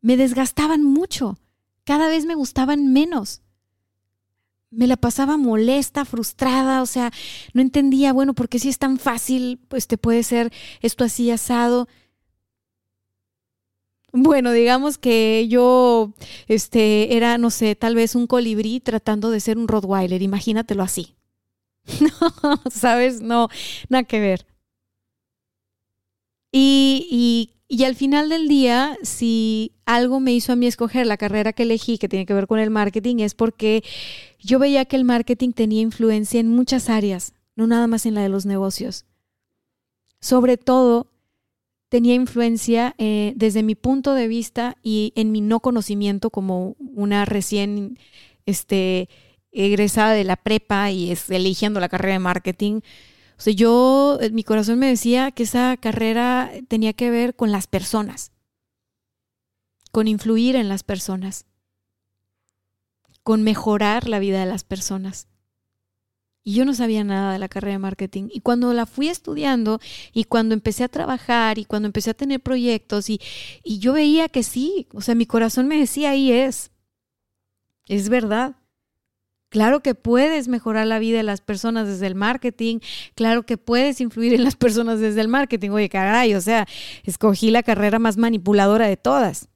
me 0.00 0.16
desgastaban 0.16 0.82
mucho 0.82 1.38
cada 1.90 2.08
vez 2.08 2.24
me 2.24 2.36
gustaban 2.36 2.92
menos. 2.92 3.42
Me 4.70 4.86
la 4.86 4.96
pasaba 4.96 5.36
molesta, 5.36 6.04
frustrada, 6.04 6.82
o 6.82 6.86
sea, 6.86 7.10
no 7.52 7.62
entendía, 7.62 8.12
bueno, 8.12 8.32
¿por 8.32 8.48
qué 8.48 8.60
si 8.60 8.68
es 8.68 8.78
tan 8.78 8.98
fácil, 8.98 9.58
pues 9.66 9.88
te 9.88 9.98
puede 9.98 10.22
ser 10.22 10.52
esto 10.80 11.02
así 11.02 11.32
asado? 11.32 11.88
Bueno, 14.12 14.52
digamos 14.52 14.98
que 14.98 15.46
yo 15.48 16.12
este 16.48 17.16
era, 17.16 17.38
no 17.38 17.50
sé, 17.50 17.76
tal 17.76 17.94
vez 17.94 18.14
un 18.14 18.26
colibrí 18.26 18.80
tratando 18.80 19.30
de 19.30 19.40
ser 19.40 19.58
un 19.58 19.68
Rottweiler, 19.68 20.22
imagínatelo 20.22 20.82
así. 20.82 21.16
No, 22.00 22.60
¿sabes? 22.70 23.20
No, 23.20 23.48
nada 23.88 24.04
que 24.04 24.20
ver. 24.20 24.46
Y, 26.52 27.06
y 27.10 27.60
y 27.72 27.84
al 27.84 27.94
final 27.94 28.28
del 28.28 28.48
día, 28.48 28.98
si 29.04 29.76
algo 29.86 30.18
me 30.18 30.32
hizo 30.32 30.52
a 30.52 30.56
mí 30.56 30.66
escoger 30.66 31.06
la 31.06 31.16
carrera 31.16 31.52
que 31.52 31.62
elegí, 31.62 31.98
que 31.98 32.08
tiene 32.08 32.26
que 32.26 32.34
ver 32.34 32.48
con 32.48 32.58
el 32.58 32.68
marketing, 32.68 33.20
es 33.20 33.36
porque 33.36 33.84
yo 34.40 34.58
veía 34.58 34.86
que 34.86 34.96
el 34.96 35.04
marketing 35.04 35.52
tenía 35.52 35.80
influencia 35.80 36.40
en 36.40 36.48
muchas 36.48 36.90
áreas, 36.90 37.32
no 37.54 37.68
nada 37.68 37.86
más 37.86 38.06
en 38.06 38.14
la 38.16 38.22
de 38.22 38.28
los 38.28 38.44
negocios. 38.44 39.06
Sobre 40.20 40.56
todo, 40.56 41.09
tenía 41.90 42.14
influencia 42.14 42.94
eh, 42.96 43.34
desde 43.36 43.62
mi 43.62 43.74
punto 43.74 44.14
de 44.14 44.28
vista 44.28 44.78
y 44.82 45.12
en 45.16 45.30
mi 45.30 45.42
no 45.42 45.60
conocimiento 45.60 46.30
como 46.30 46.76
una 46.78 47.26
recién 47.26 47.98
este, 48.46 49.10
egresada 49.52 50.12
de 50.12 50.24
la 50.24 50.36
prepa 50.36 50.90
y 50.90 51.10
es, 51.10 51.28
eligiendo 51.28 51.80
la 51.80 51.90
carrera 51.90 52.14
de 52.14 52.20
marketing 52.20 52.80
o 53.40 53.42
sea, 53.42 53.54
yo, 53.54 54.18
eh, 54.20 54.28
mi 54.32 54.44
corazón 54.44 54.78
me 54.78 54.88
decía 54.88 55.30
que 55.30 55.44
esa 55.44 55.78
carrera 55.78 56.52
tenía 56.68 56.92
que 56.92 57.08
ver 57.08 57.34
con 57.34 57.50
las 57.50 57.66
personas, 57.66 58.32
con 59.92 60.08
influir 60.08 60.56
en 60.56 60.68
las 60.68 60.82
personas, 60.82 61.46
con 63.22 63.42
mejorar 63.42 64.10
la 64.10 64.18
vida 64.18 64.40
de 64.40 64.44
las 64.44 64.62
personas. 64.64 65.26
Y 66.50 66.54
yo 66.54 66.64
no 66.64 66.74
sabía 66.74 67.04
nada 67.04 67.32
de 67.32 67.38
la 67.38 67.48
carrera 67.48 67.74
de 67.74 67.78
marketing. 67.78 68.28
Y 68.32 68.40
cuando 68.40 68.72
la 68.74 68.84
fui 68.84 69.06
estudiando 69.06 69.78
y 70.12 70.24
cuando 70.24 70.52
empecé 70.52 70.82
a 70.82 70.88
trabajar 70.88 71.58
y 71.58 71.64
cuando 71.64 71.86
empecé 71.86 72.10
a 72.10 72.14
tener 72.14 72.40
proyectos 72.40 73.08
y, 73.08 73.20
y 73.62 73.78
yo 73.78 73.92
veía 73.92 74.28
que 74.28 74.42
sí, 74.42 74.88
o 74.92 75.00
sea, 75.00 75.14
mi 75.14 75.26
corazón 75.26 75.68
me 75.68 75.78
decía, 75.78 76.10
ahí 76.10 76.32
es, 76.32 76.72
es 77.86 78.08
verdad. 78.08 78.56
Claro 79.48 79.80
que 79.80 79.94
puedes 79.94 80.48
mejorar 80.48 80.88
la 80.88 80.98
vida 80.98 81.18
de 81.18 81.22
las 81.22 81.40
personas 81.40 81.86
desde 81.86 82.08
el 82.08 82.16
marketing, 82.16 82.80
claro 83.14 83.46
que 83.46 83.56
puedes 83.56 84.00
influir 84.00 84.34
en 84.34 84.42
las 84.42 84.56
personas 84.56 84.98
desde 84.98 85.20
el 85.20 85.28
marketing. 85.28 85.70
Oye, 85.70 85.88
caray, 85.88 86.34
o 86.34 86.40
sea, 86.40 86.66
escogí 87.04 87.52
la 87.52 87.62
carrera 87.62 88.00
más 88.00 88.16
manipuladora 88.16 88.88
de 88.88 88.96
todas, 88.96 89.50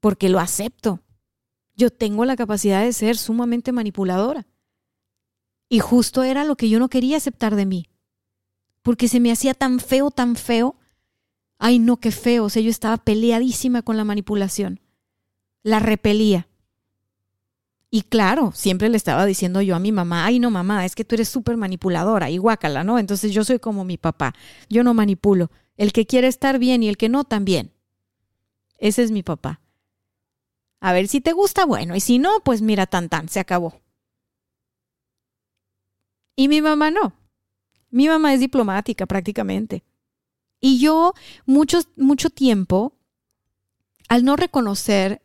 porque 0.00 0.30
lo 0.30 0.40
acepto. 0.40 1.00
Yo 1.76 1.90
tengo 1.90 2.24
la 2.24 2.36
capacidad 2.36 2.82
de 2.82 2.94
ser 2.94 3.18
sumamente 3.18 3.72
manipuladora. 3.72 4.46
Y 5.72 5.78
justo 5.78 6.24
era 6.24 6.44
lo 6.44 6.56
que 6.56 6.68
yo 6.68 6.80
no 6.80 6.88
quería 6.88 7.16
aceptar 7.16 7.54
de 7.54 7.64
mí, 7.64 7.88
porque 8.82 9.06
se 9.06 9.20
me 9.20 9.30
hacía 9.30 9.54
tan 9.54 9.78
feo, 9.78 10.10
tan 10.10 10.34
feo. 10.34 10.76
Ay, 11.58 11.78
no, 11.78 11.98
qué 11.98 12.10
feo. 12.10 12.44
O 12.44 12.50
sea, 12.50 12.60
yo 12.60 12.70
estaba 12.70 12.96
peleadísima 12.98 13.82
con 13.82 13.96
la 13.96 14.04
manipulación. 14.04 14.80
La 15.62 15.78
repelía. 15.78 16.48
Y 17.88 18.02
claro, 18.02 18.52
siempre 18.52 18.88
le 18.88 18.96
estaba 18.96 19.24
diciendo 19.26 19.62
yo 19.62 19.76
a 19.76 19.80
mi 19.80 19.92
mamá, 19.92 20.24
ay 20.24 20.38
no 20.38 20.50
mamá, 20.50 20.84
es 20.84 20.94
que 20.94 21.04
tú 21.04 21.16
eres 21.16 21.28
súper 21.28 21.56
manipuladora 21.56 22.30
y 22.30 22.38
guácala, 22.38 22.84
¿no? 22.84 22.98
Entonces 22.98 23.32
yo 23.32 23.44
soy 23.44 23.58
como 23.58 23.84
mi 23.84 23.96
papá, 23.96 24.34
yo 24.68 24.84
no 24.84 24.94
manipulo. 24.94 25.50
El 25.76 25.92
que 25.92 26.06
quiere 26.06 26.28
estar 26.28 26.58
bien 26.58 26.82
y 26.82 26.88
el 26.88 26.96
que 26.96 27.08
no, 27.08 27.24
también. 27.24 27.72
Ese 28.78 29.02
es 29.02 29.10
mi 29.10 29.22
papá. 29.22 29.60
A 30.80 30.92
ver 30.92 31.08
si 31.08 31.20
te 31.20 31.32
gusta, 31.32 31.64
bueno, 31.64 31.94
y 31.94 32.00
si 32.00 32.18
no, 32.18 32.40
pues 32.44 32.62
mira, 32.62 32.86
tan 32.86 33.08
tan, 33.08 33.28
se 33.28 33.40
acabó. 33.40 33.80
Y 36.40 36.48
mi 36.48 36.62
mamá 36.62 36.90
no. 36.90 37.12
Mi 37.90 38.08
mamá 38.08 38.32
es 38.32 38.40
diplomática 38.40 39.04
prácticamente. 39.04 39.84
Y 40.58 40.78
yo 40.78 41.12
mucho, 41.44 41.80
mucho 41.96 42.30
tiempo, 42.30 42.96
al 44.08 44.24
no 44.24 44.36
reconocer 44.36 45.20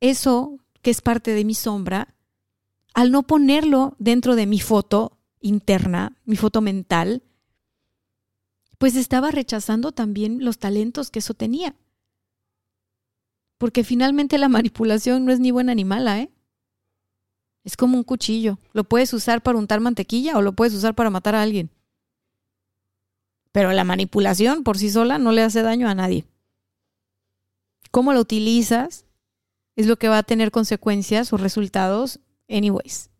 eso 0.00 0.58
que 0.80 0.90
es 0.90 1.02
parte 1.02 1.32
de 1.32 1.44
mi 1.44 1.52
sombra, 1.52 2.14
al 2.94 3.12
no 3.12 3.24
ponerlo 3.24 3.96
dentro 3.98 4.34
de 4.34 4.46
mi 4.46 4.58
foto 4.58 5.18
interna, 5.42 6.16
mi 6.24 6.36
foto 6.36 6.62
mental, 6.62 7.22
pues 8.78 8.96
estaba 8.96 9.30
rechazando 9.30 9.92
también 9.92 10.42
los 10.42 10.58
talentos 10.58 11.10
que 11.10 11.18
eso 11.18 11.34
tenía. 11.34 11.76
Porque 13.58 13.84
finalmente 13.84 14.38
la 14.38 14.48
manipulación 14.56 15.26
no 15.26 15.32
es 15.32 15.38
ni 15.38 15.50
buena 15.50 15.74
ni 15.74 15.84
mala, 15.84 16.18
¿eh? 16.22 16.30
Es 17.66 17.76
como 17.76 17.98
un 17.98 18.04
cuchillo. 18.04 18.60
Lo 18.72 18.84
puedes 18.84 19.12
usar 19.12 19.42
para 19.42 19.58
untar 19.58 19.80
mantequilla 19.80 20.38
o 20.38 20.40
lo 20.40 20.52
puedes 20.52 20.72
usar 20.72 20.94
para 20.94 21.10
matar 21.10 21.34
a 21.34 21.42
alguien. 21.42 21.68
Pero 23.50 23.72
la 23.72 23.82
manipulación 23.82 24.62
por 24.62 24.78
sí 24.78 24.88
sola 24.88 25.18
no 25.18 25.32
le 25.32 25.42
hace 25.42 25.62
daño 25.62 25.88
a 25.88 25.94
nadie. 25.94 26.24
cómo 27.90 28.12
lo 28.12 28.20
utilizas 28.20 29.04
es 29.74 29.86
lo 29.86 29.96
que 29.96 30.08
va 30.08 30.18
a 30.18 30.22
tener 30.22 30.52
consecuencias 30.52 31.32
o 31.32 31.38
resultados 31.38 32.20
anyways. 32.48 33.10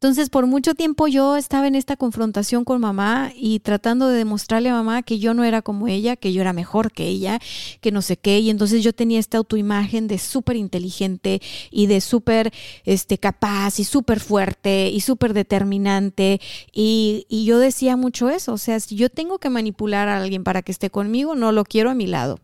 Entonces, 0.00 0.30
por 0.30 0.46
mucho 0.46 0.74
tiempo 0.76 1.08
yo 1.08 1.36
estaba 1.36 1.66
en 1.66 1.74
esta 1.74 1.96
confrontación 1.96 2.64
con 2.64 2.80
mamá 2.80 3.32
y 3.34 3.58
tratando 3.58 4.08
de 4.08 4.18
demostrarle 4.18 4.68
a 4.68 4.74
mamá 4.74 5.02
que 5.02 5.18
yo 5.18 5.34
no 5.34 5.42
era 5.42 5.60
como 5.60 5.88
ella, 5.88 6.14
que 6.14 6.32
yo 6.32 6.40
era 6.40 6.52
mejor 6.52 6.92
que 6.92 7.08
ella, 7.08 7.40
que 7.80 7.90
no 7.90 8.00
sé 8.00 8.16
qué. 8.16 8.38
Y 8.38 8.50
entonces 8.50 8.84
yo 8.84 8.92
tenía 8.92 9.18
esta 9.18 9.38
autoimagen 9.38 10.06
de 10.06 10.18
súper 10.18 10.54
inteligente 10.54 11.42
y 11.72 11.88
de 11.88 12.00
súper 12.00 12.52
este, 12.84 13.18
capaz 13.18 13.80
y 13.80 13.84
súper 13.84 14.20
fuerte 14.20 14.88
y 14.88 15.00
súper 15.00 15.34
determinante. 15.34 16.40
Y, 16.72 17.26
y 17.28 17.44
yo 17.44 17.58
decía 17.58 17.96
mucho 17.96 18.30
eso. 18.30 18.52
O 18.52 18.58
sea, 18.58 18.78
si 18.78 18.94
yo 18.94 19.10
tengo 19.10 19.40
que 19.40 19.50
manipular 19.50 20.08
a 20.08 20.18
alguien 20.18 20.44
para 20.44 20.62
que 20.62 20.70
esté 20.70 20.90
conmigo, 20.90 21.34
no 21.34 21.50
lo 21.50 21.64
quiero 21.64 21.90
a 21.90 21.94
mi 21.94 22.06
lado. 22.06 22.38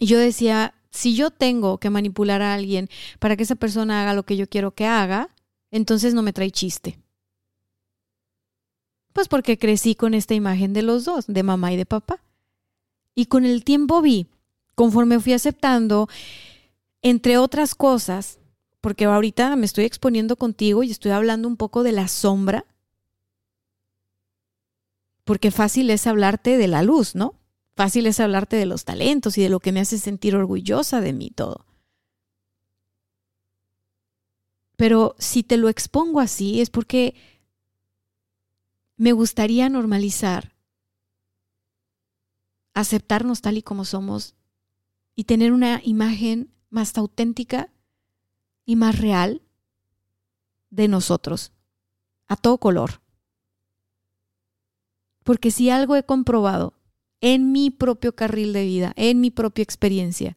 Y 0.00 0.06
yo 0.06 0.18
decía, 0.18 0.74
si 0.90 1.14
yo 1.14 1.30
tengo 1.30 1.78
que 1.78 1.90
manipular 1.90 2.42
a 2.42 2.54
alguien 2.54 2.88
para 3.18 3.36
que 3.36 3.42
esa 3.42 3.54
persona 3.54 4.02
haga 4.02 4.14
lo 4.14 4.24
que 4.24 4.36
yo 4.36 4.48
quiero 4.48 4.72
que 4.72 4.86
haga, 4.86 5.30
entonces 5.70 6.14
no 6.14 6.22
me 6.22 6.32
trae 6.32 6.50
chiste. 6.50 6.98
Pues 9.12 9.28
porque 9.28 9.58
crecí 9.58 9.94
con 9.94 10.14
esta 10.14 10.34
imagen 10.34 10.72
de 10.72 10.82
los 10.82 11.04
dos, 11.04 11.26
de 11.26 11.42
mamá 11.42 11.72
y 11.72 11.76
de 11.76 11.86
papá. 11.86 12.22
Y 13.14 13.26
con 13.26 13.44
el 13.44 13.64
tiempo 13.64 14.00
vi, 14.00 14.28
conforme 14.74 15.20
fui 15.20 15.32
aceptando, 15.32 16.08
entre 17.02 17.38
otras 17.38 17.74
cosas, 17.74 18.38
porque 18.80 19.06
ahorita 19.06 19.56
me 19.56 19.66
estoy 19.66 19.84
exponiendo 19.84 20.36
contigo 20.36 20.82
y 20.82 20.90
estoy 20.90 21.10
hablando 21.10 21.48
un 21.48 21.56
poco 21.56 21.82
de 21.82 21.92
la 21.92 22.08
sombra, 22.08 22.64
porque 25.24 25.50
fácil 25.50 25.90
es 25.90 26.06
hablarte 26.06 26.56
de 26.56 26.68
la 26.68 26.82
luz, 26.82 27.14
¿no? 27.14 27.37
Fácil 27.78 28.06
es 28.06 28.18
hablarte 28.18 28.56
de 28.56 28.66
los 28.66 28.84
talentos 28.84 29.38
y 29.38 29.42
de 29.42 29.48
lo 29.48 29.60
que 29.60 29.70
me 29.70 29.78
hace 29.78 29.98
sentir 29.98 30.34
orgullosa 30.34 31.00
de 31.00 31.12
mí 31.12 31.30
todo. 31.30 31.64
Pero 34.76 35.14
si 35.20 35.44
te 35.44 35.56
lo 35.56 35.68
expongo 35.68 36.18
así 36.18 36.60
es 36.60 36.70
porque 36.70 37.14
me 38.96 39.12
gustaría 39.12 39.68
normalizar, 39.68 40.56
aceptarnos 42.74 43.42
tal 43.42 43.58
y 43.58 43.62
como 43.62 43.84
somos 43.84 44.34
y 45.14 45.22
tener 45.22 45.52
una 45.52 45.80
imagen 45.84 46.52
más 46.70 46.98
auténtica 46.98 47.72
y 48.64 48.74
más 48.74 48.98
real 48.98 49.40
de 50.70 50.88
nosotros, 50.88 51.52
a 52.26 52.34
todo 52.34 52.58
color. 52.58 53.02
Porque 55.22 55.52
si 55.52 55.70
algo 55.70 55.94
he 55.94 56.02
comprobado 56.02 56.74
en 57.20 57.52
mi 57.52 57.70
propio 57.70 58.14
carril 58.14 58.52
de 58.52 58.64
vida, 58.64 58.92
en 58.96 59.20
mi 59.20 59.30
propia 59.30 59.62
experiencia, 59.62 60.36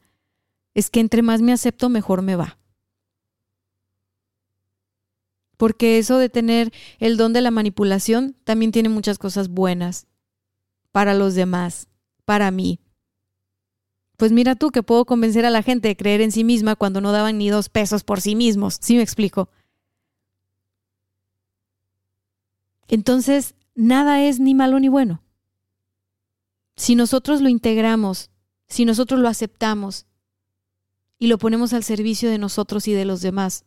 es 0.73 0.89
que 0.89 0.99
entre 0.99 1.21
más 1.21 1.41
me 1.41 1.53
acepto, 1.53 1.89
mejor 1.89 2.21
me 2.21 2.35
va. 2.35 2.57
Porque 5.57 5.99
eso 5.99 6.17
de 6.17 6.29
tener 6.29 6.71
el 6.99 7.17
don 7.17 7.33
de 7.33 7.41
la 7.41 7.51
manipulación 7.51 8.35
también 8.43 8.71
tiene 8.71 8.89
muchas 8.89 9.19
cosas 9.19 9.49
buenas 9.49 10.07
para 10.91 11.13
los 11.13 11.35
demás, 11.35 11.87
para 12.25 12.49
mí. 12.49 12.79
Pues 14.17 14.31
mira 14.31 14.55
tú 14.55 14.71
que 14.71 14.83
puedo 14.83 15.05
convencer 15.05 15.45
a 15.45 15.49
la 15.49 15.63
gente 15.63 15.87
de 15.87 15.97
creer 15.97 16.21
en 16.21 16.31
sí 16.31 16.43
misma 16.43 16.75
cuando 16.75 17.01
no 17.01 17.11
daban 17.11 17.37
ni 17.37 17.49
dos 17.49 17.69
pesos 17.69 18.03
por 18.03 18.21
sí 18.21 18.35
mismos, 18.35 18.77
¿sí 18.81 18.95
me 18.95 19.03
explico? 19.03 19.49
Entonces, 22.87 23.55
nada 23.73 24.23
es 24.23 24.39
ni 24.39 24.53
malo 24.53 24.79
ni 24.79 24.89
bueno. 24.89 25.23
Si 26.81 26.95
nosotros 26.95 27.41
lo 27.41 27.47
integramos, 27.47 28.31
si 28.67 28.85
nosotros 28.85 29.19
lo 29.19 29.27
aceptamos 29.27 30.07
y 31.19 31.27
lo 31.27 31.37
ponemos 31.37 31.73
al 31.73 31.83
servicio 31.83 32.27
de 32.27 32.39
nosotros 32.39 32.87
y 32.87 32.93
de 32.93 33.05
los 33.05 33.21
demás, 33.21 33.65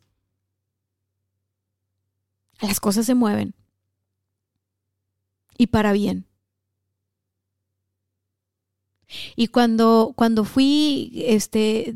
las 2.60 2.80
cosas 2.80 3.06
se 3.06 3.14
mueven. 3.14 3.54
Y 5.56 5.68
para 5.68 5.92
bien. 5.92 6.26
Y 9.36 9.46
cuando, 9.46 10.12
cuando 10.16 10.42
fui 10.42 11.12
este, 11.14 11.94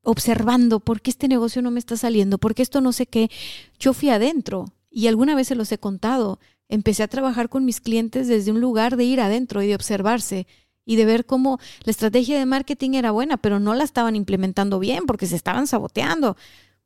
observando 0.00 0.80
por 0.80 1.02
qué 1.02 1.10
este 1.10 1.28
negocio 1.28 1.60
no 1.60 1.70
me 1.72 1.78
está 1.78 1.98
saliendo, 1.98 2.38
por 2.38 2.54
qué 2.54 2.62
esto 2.62 2.80
no 2.80 2.92
sé 2.92 3.04
qué, 3.04 3.30
yo 3.78 3.92
fui 3.92 4.08
adentro 4.08 4.72
y 4.90 5.08
alguna 5.08 5.34
vez 5.34 5.48
se 5.48 5.56
los 5.56 5.70
he 5.72 5.76
contado 5.76 6.40
empecé 6.68 7.02
a 7.02 7.08
trabajar 7.08 7.48
con 7.48 7.64
mis 7.64 7.80
clientes 7.80 8.28
desde 8.28 8.50
un 8.50 8.60
lugar 8.60 8.96
de 8.96 9.04
ir 9.04 9.20
adentro 9.20 9.62
y 9.62 9.68
de 9.68 9.74
observarse 9.74 10.46
y 10.86 10.96
de 10.96 11.04
ver 11.04 11.24
cómo 11.24 11.58
la 11.84 11.90
estrategia 11.90 12.38
de 12.38 12.46
marketing 12.46 12.94
era 12.94 13.10
buena, 13.10 13.36
pero 13.36 13.60
no 13.60 13.74
la 13.74 13.84
estaban 13.84 14.16
implementando 14.16 14.78
bien 14.78 15.04
porque 15.06 15.26
se 15.26 15.36
estaban 15.36 15.66
saboteando. 15.66 16.36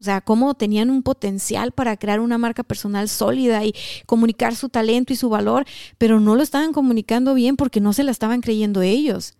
O 0.00 0.04
sea, 0.04 0.20
cómo 0.20 0.54
tenían 0.54 0.90
un 0.90 1.02
potencial 1.02 1.72
para 1.72 1.96
crear 1.96 2.20
una 2.20 2.38
marca 2.38 2.62
personal 2.62 3.08
sólida 3.08 3.64
y 3.64 3.74
comunicar 4.06 4.54
su 4.54 4.68
talento 4.68 5.12
y 5.12 5.16
su 5.16 5.28
valor, 5.28 5.64
pero 5.98 6.20
no 6.20 6.36
lo 6.36 6.42
estaban 6.42 6.72
comunicando 6.72 7.34
bien 7.34 7.56
porque 7.56 7.80
no 7.80 7.92
se 7.92 8.04
la 8.04 8.12
estaban 8.12 8.40
creyendo 8.40 8.82
ellos. 8.82 9.34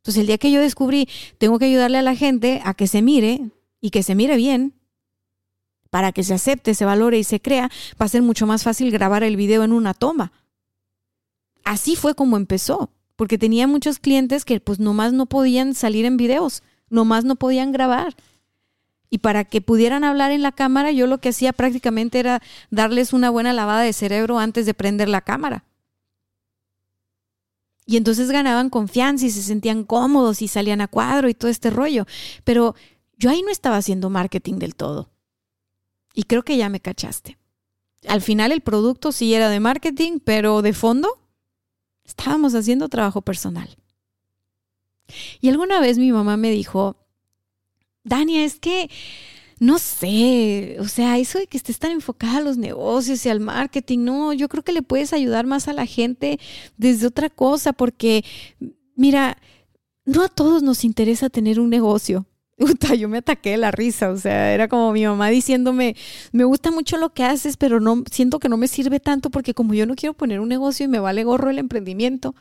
Entonces, 0.00 0.22
el 0.22 0.26
día 0.26 0.38
que 0.38 0.50
yo 0.50 0.60
descubrí, 0.60 1.08
tengo 1.38 1.58
que 1.58 1.66
ayudarle 1.66 1.98
a 1.98 2.02
la 2.02 2.16
gente 2.16 2.60
a 2.64 2.74
que 2.74 2.88
se 2.88 3.02
mire 3.02 3.50
y 3.80 3.90
que 3.90 4.02
se 4.02 4.16
mire 4.16 4.36
bien, 4.36 4.74
para 5.90 6.12
que 6.12 6.22
se 6.22 6.34
acepte, 6.34 6.74
se 6.74 6.84
valore 6.84 7.18
y 7.18 7.24
se 7.24 7.40
crea, 7.40 7.70
va 8.00 8.06
a 8.06 8.08
ser 8.08 8.22
mucho 8.22 8.46
más 8.46 8.62
fácil 8.62 8.90
grabar 8.90 9.22
el 9.22 9.36
video 9.36 9.64
en 9.64 9.72
una 9.72 9.92
toma. 9.92 10.32
Así 11.64 11.96
fue 11.96 12.14
como 12.14 12.36
empezó, 12.36 12.90
porque 13.16 13.38
tenía 13.38 13.66
muchos 13.66 13.98
clientes 13.98 14.44
que 14.44 14.60
pues 14.60 14.78
nomás 14.78 15.12
no 15.12 15.26
podían 15.26 15.74
salir 15.74 16.04
en 16.04 16.16
videos, 16.16 16.62
nomás 16.88 17.24
no 17.24 17.36
podían 17.36 17.72
grabar. 17.72 18.16
Y 19.10 19.18
para 19.18 19.44
que 19.44 19.60
pudieran 19.60 20.04
hablar 20.04 20.30
en 20.30 20.42
la 20.42 20.52
cámara, 20.52 20.92
yo 20.92 21.08
lo 21.08 21.18
que 21.18 21.30
hacía 21.30 21.52
prácticamente 21.52 22.20
era 22.20 22.40
darles 22.70 23.12
una 23.12 23.28
buena 23.28 23.52
lavada 23.52 23.82
de 23.82 23.92
cerebro 23.92 24.38
antes 24.38 24.66
de 24.66 24.74
prender 24.74 25.08
la 25.08 25.20
cámara. 25.20 25.64
Y 27.86 27.96
entonces 27.96 28.30
ganaban 28.30 28.70
confianza 28.70 29.26
y 29.26 29.30
se 29.30 29.42
sentían 29.42 29.82
cómodos 29.82 30.42
y 30.42 30.48
salían 30.48 30.80
a 30.80 30.86
cuadro 30.86 31.28
y 31.28 31.34
todo 31.34 31.50
este 31.50 31.70
rollo. 31.70 32.06
Pero 32.44 32.76
yo 33.18 33.30
ahí 33.30 33.42
no 33.42 33.50
estaba 33.50 33.78
haciendo 33.78 34.10
marketing 34.10 34.60
del 34.60 34.76
todo. 34.76 35.10
Y 36.20 36.24
creo 36.24 36.42
que 36.42 36.58
ya 36.58 36.68
me 36.68 36.80
cachaste. 36.80 37.38
Al 38.06 38.20
final 38.20 38.52
el 38.52 38.60
producto 38.60 39.10
sí 39.10 39.32
era 39.32 39.48
de 39.48 39.58
marketing, 39.58 40.18
pero 40.22 40.60
de 40.60 40.74
fondo 40.74 41.08
estábamos 42.04 42.54
haciendo 42.54 42.90
trabajo 42.90 43.22
personal. 43.22 43.74
Y 45.40 45.48
alguna 45.48 45.80
vez 45.80 45.96
mi 45.96 46.12
mamá 46.12 46.36
me 46.36 46.50
dijo, 46.50 46.96
Dania, 48.04 48.44
es 48.44 48.60
que 48.60 48.90
no 49.60 49.78
sé, 49.78 50.76
o 50.78 50.88
sea, 50.88 51.16
eso 51.16 51.38
de 51.38 51.46
que 51.46 51.56
estés 51.56 51.78
tan 51.78 51.90
enfocada 51.90 52.36
a 52.36 52.42
los 52.42 52.58
negocios 52.58 53.24
y 53.24 53.30
al 53.30 53.40
marketing, 53.40 54.00
no, 54.00 54.34
yo 54.34 54.50
creo 54.50 54.62
que 54.62 54.72
le 54.72 54.82
puedes 54.82 55.14
ayudar 55.14 55.46
más 55.46 55.68
a 55.68 55.72
la 55.72 55.86
gente 55.86 56.38
desde 56.76 57.06
otra 57.06 57.30
cosa, 57.30 57.72
porque, 57.72 58.26
mira, 58.94 59.38
no 60.04 60.22
a 60.22 60.28
todos 60.28 60.62
nos 60.62 60.84
interesa 60.84 61.30
tener 61.30 61.58
un 61.58 61.70
negocio 61.70 62.26
yo 62.98 63.08
me 63.08 63.18
ataqué 63.18 63.56
la 63.56 63.70
risa, 63.70 64.10
o 64.10 64.16
sea, 64.16 64.52
era 64.52 64.68
como 64.68 64.92
mi 64.92 65.04
mamá 65.06 65.28
diciéndome, 65.28 65.96
me 66.32 66.44
gusta 66.44 66.70
mucho 66.70 66.96
lo 66.96 67.12
que 67.12 67.24
haces, 67.24 67.56
pero 67.56 67.80
no 67.80 68.04
siento 68.10 68.38
que 68.38 68.48
no 68.48 68.56
me 68.56 68.68
sirve 68.68 69.00
tanto 69.00 69.30
porque 69.30 69.54
como 69.54 69.74
yo 69.74 69.86
no 69.86 69.94
quiero 69.94 70.14
poner 70.14 70.40
un 70.40 70.48
negocio 70.48 70.84
y 70.84 70.88
me 70.88 71.00
vale 71.00 71.24
gorro 71.24 71.50
el 71.50 71.58
emprendimiento. 71.58 72.34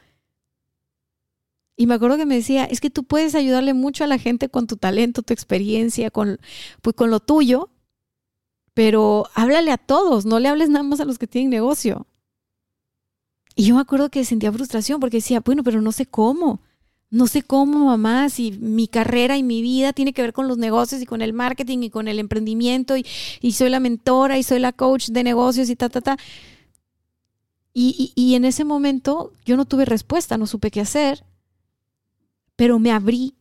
Y 1.77 1.87
me 1.87 1.93
acuerdo 1.93 2.17
que 2.17 2.25
me 2.25 2.35
decía, 2.35 2.65
es 2.65 2.81
que 2.81 2.89
tú 2.89 3.05
puedes 3.05 3.35
ayudarle 3.35 3.73
mucho 3.73 4.03
a 4.03 4.07
la 4.07 4.17
gente 4.17 4.49
con 4.49 4.67
tu 4.67 4.75
talento, 4.75 5.21
tu 5.21 5.33
experiencia, 5.33 6.11
con, 6.11 6.39
pues, 6.81 6.93
con 6.93 7.09
lo 7.09 7.21
tuyo, 7.21 7.69
pero 8.73 9.27
háblale 9.33 9.71
a 9.71 9.77
todos, 9.77 10.25
no 10.25 10.39
le 10.39 10.49
hables 10.49 10.69
nada 10.69 10.83
más 10.83 10.99
a 10.99 11.05
los 11.05 11.17
que 11.17 11.27
tienen 11.27 11.49
negocio. 11.49 12.05
Y 13.55 13.65
yo 13.65 13.75
me 13.75 13.81
acuerdo 13.81 14.09
que 14.09 14.25
sentía 14.25 14.51
frustración 14.51 14.99
porque 14.99 15.17
decía, 15.17 15.39
bueno, 15.39 15.63
pero 15.63 15.81
no 15.81 15.93
sé 15.93 16.05
cómo 16.05 16.61
no 17.11 17.27
sé 17.27 17.41
cómo, 17.41 17.85
mamá, 17.85 18.29
si 18.29 18.51
mi 18.51 18.87
carrera 18.87 19.37
y 19.37 19.43
mi 19.43 19.61
vida 19.61 19.93
tiene 19.93 20.13
que 20.13 20.21
ver 20.21 20.33
con 20.33 20.47
los 20.47 20.57
negocios 20.57 21.01
y 21.01 21.05
con 21.05 21.21
el 21.21 21.33
marketing 21.33 21.79
y 21.79 21.89
con 21.89 22.07
el 22.07 22.19
emprendimiento 22.19 22.95
y, 22.97 23.03
soy 23.51 23.69
la 23.69 23.79
mentora 23.79 24.37
y 24.37 24.43
soy 24.43 24.59
la 24.59 24.73
coach 24.73 25.07
de 25.09 25.23
negocios 25.23 25.69
y 25.69 25.75
ta, 25.75 25.89
ta, 25.89 26.01
ta. 26.01 26.17
Y, 27.73 28.11
y 28.15 28.35
en 28.35 28.45
ese 28.45 28.63
momento 28.63 29.33
yo 29.45 29.57
no 29.57 29.65
tuve 29.65 29.85
respuesta, 29.85 30.37
no 30.37 30.45
supe 30.45 30.69
qué 30.69 30.81
hacer, 30.81 31.23
pero 32.55 32.77
me 32.77 32.91
abrí 32.91 33.35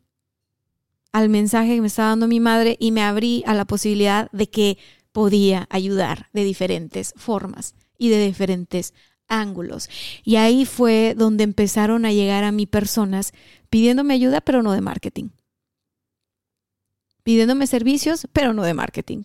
al 1.13 1.29
mensaje 1.29 1.75
que 1.75 1.81
me 1.81 1.89
estaba 1.89 2.11
dando 2.11 2.29
mi 2.29 2.41
madre 2.41 2.77
y 2.79 2.93
me 2.93 3.03
abrí 3.03 3.43
a 3.47 3.55
la 3.55 3.65
posibilidad 3.65 4.31
de 4.33 4.49
que 4.49 4.79
podía 5.13 5.67
ayudar 5.71 6.29
de 6.33 6.45
diferentes 6.45 7.13
formas 7.17 7.75
y 7.99 8.09
de 8.09 8.25
diferentes 8.25 8.95
ángulos. 9.29 9.89
Y 10.25 10.37
ahí 10.37 10.65
fue 10.65 11.15
donde 11.17 11.45
empezaron 11.45 12.05
a 12.05 12.13
llegar 12.13 12.45
a 12.45 12.53
mí 12.53 12.67
personas 12.67 13.33
pidiéndome 13.71 14.15
ayuda, 14.15 14.41
pero 14.41 14.63
no 14.63 14.73
de 14.73 14.81
marketing. 14.81 15.29
Pidiéndome 17.23 17.67
servicios, 17.67 18.27
pero 18.33 18.53
no 18.53 18.63
de 18.63 18.75
marketing. 18.75 19.25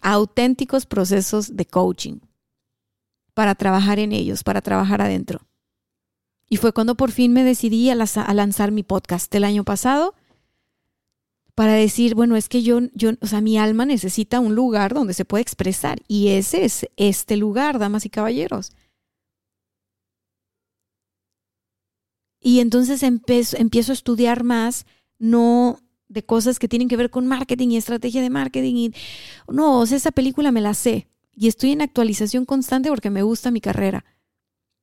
Auténticos 0.00 0.86
procesos 0.86 1.56
de 1.56 1.66
coaching 1.66 2.20
para 3.34 3.54
trabajar 3.54 3.98
en 3.98 4.12
ellos, 4.12 4.42
para 4.42 4.62
trabajar 4.62 5.02
adentro. 5.02 5.46
Y 6.48 6.56
fue 6.56 6.72
cuando 6.72 6.96
por 6.96 7.12
fin 7.12 7.32
me 7.32 7.44
decidí 7.44 7.90
a, 7.90 7.94
lanzar 7.94 8.72
mi 8.72 8.82
podcast 8.82 9.32
el 9.34 9.44
año 9.44 9.64
pasado 9.64 10.14
para 11.60 11.74
decir, 11.74 12.14
bueno, 12.14 12.36
es 12.36 12.48
que 12.48 12.62
yo, 12.62 12.80
yo, 12.94 13.10
o 13.20 13.26
sea, 13.26 13.42
mi 13.42 13.58
alma 13.58 13.84
necesita 13.84 14.40
un 14.40 14.54
lugar 14.54 14.94
donde 14.94 15.12
se 15.12 15.26
pueda 15.26 15.42
expresar 15.42 16.00
y 16.08 16.28
ese 16.28 16.64
es 16.64 16.86
este 16.96 17.36
lugar, 17.36 17.78
damas 17.78 18.06
y 18.06 18.08
caballeros. 18.08 18.72
Y 22.40 22.60
entonces 22.60 23.02
empiezo, 23.02 23.58
empiezo 23.58 23.92
a 23.92 24.00
estudiar 24.00 24.42
más, 24.42 24.86
no 25.18 25.80
de 26.08 26.24
cosas 26.24 26.58
que 26.58 26.66
tienen 26.66 26.88
que 26.88 26.96
ver 26.96 27.10
con 27.10 27.26
marketing 27.26 27.68
y 27.72 27.76
estrategia 27.76 28.22
de 28.22 28.30
marketing. 28.30 28.76
Y, 28.76 28.94
no, 29.46 29.80
o 29.80 29.84
sea, 29.84 29.98
esa 29.98 30.12
película 30.12 30.52
me 30.52 30.62
la 30.62 30.72
sé 30.72 31.08
y 31.36 31.48
estoy 31.48 31.72
en 31.72 31.82
actualización 31.82 32.46
constante 32.46 32.88
porque 32.88 33.10
me 33.10 33.22
gusta 33.22 33.50
mi 33.50 33.60
carrera 33.60 34.06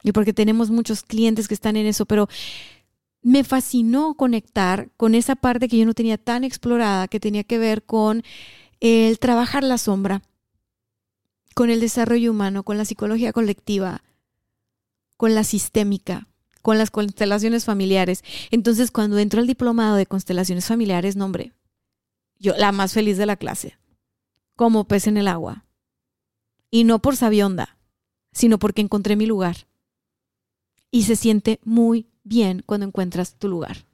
y 0.03 0.11
porque 0.11 0.31
tenemos 0.31 0.69
muchos 0.69 1.01
clientes 1.01 1.47
que 1.47 1.55
están 1.55 1.75
en 1.75 1.87
eso, 1.87 2.05
pero 2.05 2.29
me 3.27 3.43
fascinó 3.43 4.13
conectar 4.13 4.89
con 4.95 5.13
esa 5.13 5.35
parte 5.35 5.67
que 5.67 5.77
yo 5.77 5.85
no 5.85 5.93
tenía 5.93 6.17
tan 6.17 6.45
explorada, 6.45 7.09
que 7.09 7.19
tenía 7.19 7.43
que 7.43 7.57
ver 7.57 7.83
con 7.83 8.23
el 8.79 9.19
trabajar 9.19 9.65
la 9.65 9.77
sombra, 9.77 10.21
con 11.53 11.69
el 11.69 11.81
desarrollo 11.81 12.31
humano, 12.31 12.63
con 12.63 12.77
la 12.77 12.85
psicología 12.85 13.33
colectiva, 13.33 14.01
con 15.17 15.35
la 15.35 15.43
sistémica, 15.43 16.29
con 16.61 16.77
las 16.77 16.89
constelaciones 16.89 17.65
familiares. 17.65 18.23
Entonces, 18.49 18.91
cuando 18.91 19.17
entro 19.19 19.41
al 19.41 19.47
diplomado 19.47 19.97
de 19.97 20.05
constelaciones 20.05 20.65
familiares, 20.65 21.17
nombre, 21.17 21.51
yo 22.39 22.55
la 22.55 22.71
más 22.71 22.93
feliz 22.93 23.17
de 23.17 23.25
la 23.25 23.35
clase, 23.35 23.77
como 24.55 24.87
pez 24.87 25.05
en 25.05 25.17
el 25.17 25.27
agua. 25.27 25.65
Y 26.71 26.85
no 26.85 26.99
por 26.99 27.17
sabionda, 27.17 27.77
sino 28.31 28.57
porque 28.57 28.79
encontré 28.79 29.17
mi 29.17 29.25
lugar. 29.25 29.67
Y 30.91 31.03
se 31.03 31.17
siente 31.17 31.59
muy 31.65 32.07
bien 32.27 32.63
cuando 32.65 32.85
encuentras 32.85 33.35
tu 33.35 33.47
lugar. 33.47 33.85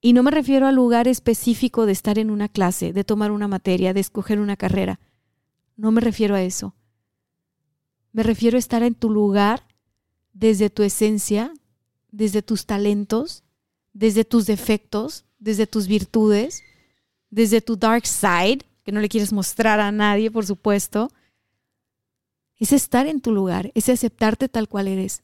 Y 0.00 0.12
no 0.12 0.22
me 0.22 0.30
refiero 0.30 0.66
al 0.66 0.74
lugar 0.74 1.08
específico 1.08 1.86
de 1.86 1.92
estar 1.92 2.18
en 2.18 2.30
una 2.30 2.48
clase, 2.48 2.92
de 2.92 3.04
tomar 3.04 3.30
una 3.30 3.48
materia, 3.48 3.94
de 3.94 4.00
escoger 4.00 4.38
una 4.38 4.56
carrera. 4.56 5.00
No 5.76 5.92
me 5.92 6.00
refiero 6.00 6.34
a 6.34 6.42
eso. 6.42 6.74
Me 8.12 8.22
refiero 8.22 8.56
a 8.56 8.58
estar 8.58 8.82
en 8.82 8.94
tu 8.94 9.10
lugar 9.10 9.66
desde 10.34 10.68
tu 10.68 10.82
esencia, 10.82 11.54
desde 12.10 12.42
tus 12.42 12.66
talentos, 12.66 13.44
desde 13.92 14.24
tus 14.24 14.46
defectos, 14.46 15.24
desde 15.38 15.66
tus 15.66 15.86
virtudes, 15.86 16.62
desde 17.30 17.60
tu 17.60 17.76
dark 17.76 18.06
side, 18.06 18.58
que 18.84 18.92
no 18.92 19.00
le 19.00 19.08
quieres 19.08 19.32
mostrar 19.32 19.80
a 19.80 19.90
nadie, 19.90 20.30
por 20.30 20.44
supuesto. 20.44 21.10
Es 22.56 22.72
estar 22.72 23.06
en 23.06 23.20
tu 23.20 23.32
lugar, 23.32 23.72
es 23.74 23.88
aceptarte 23.88 24.48
tal 24.48 24.68
cual 24.68 24.88
eres. 24.88 25.22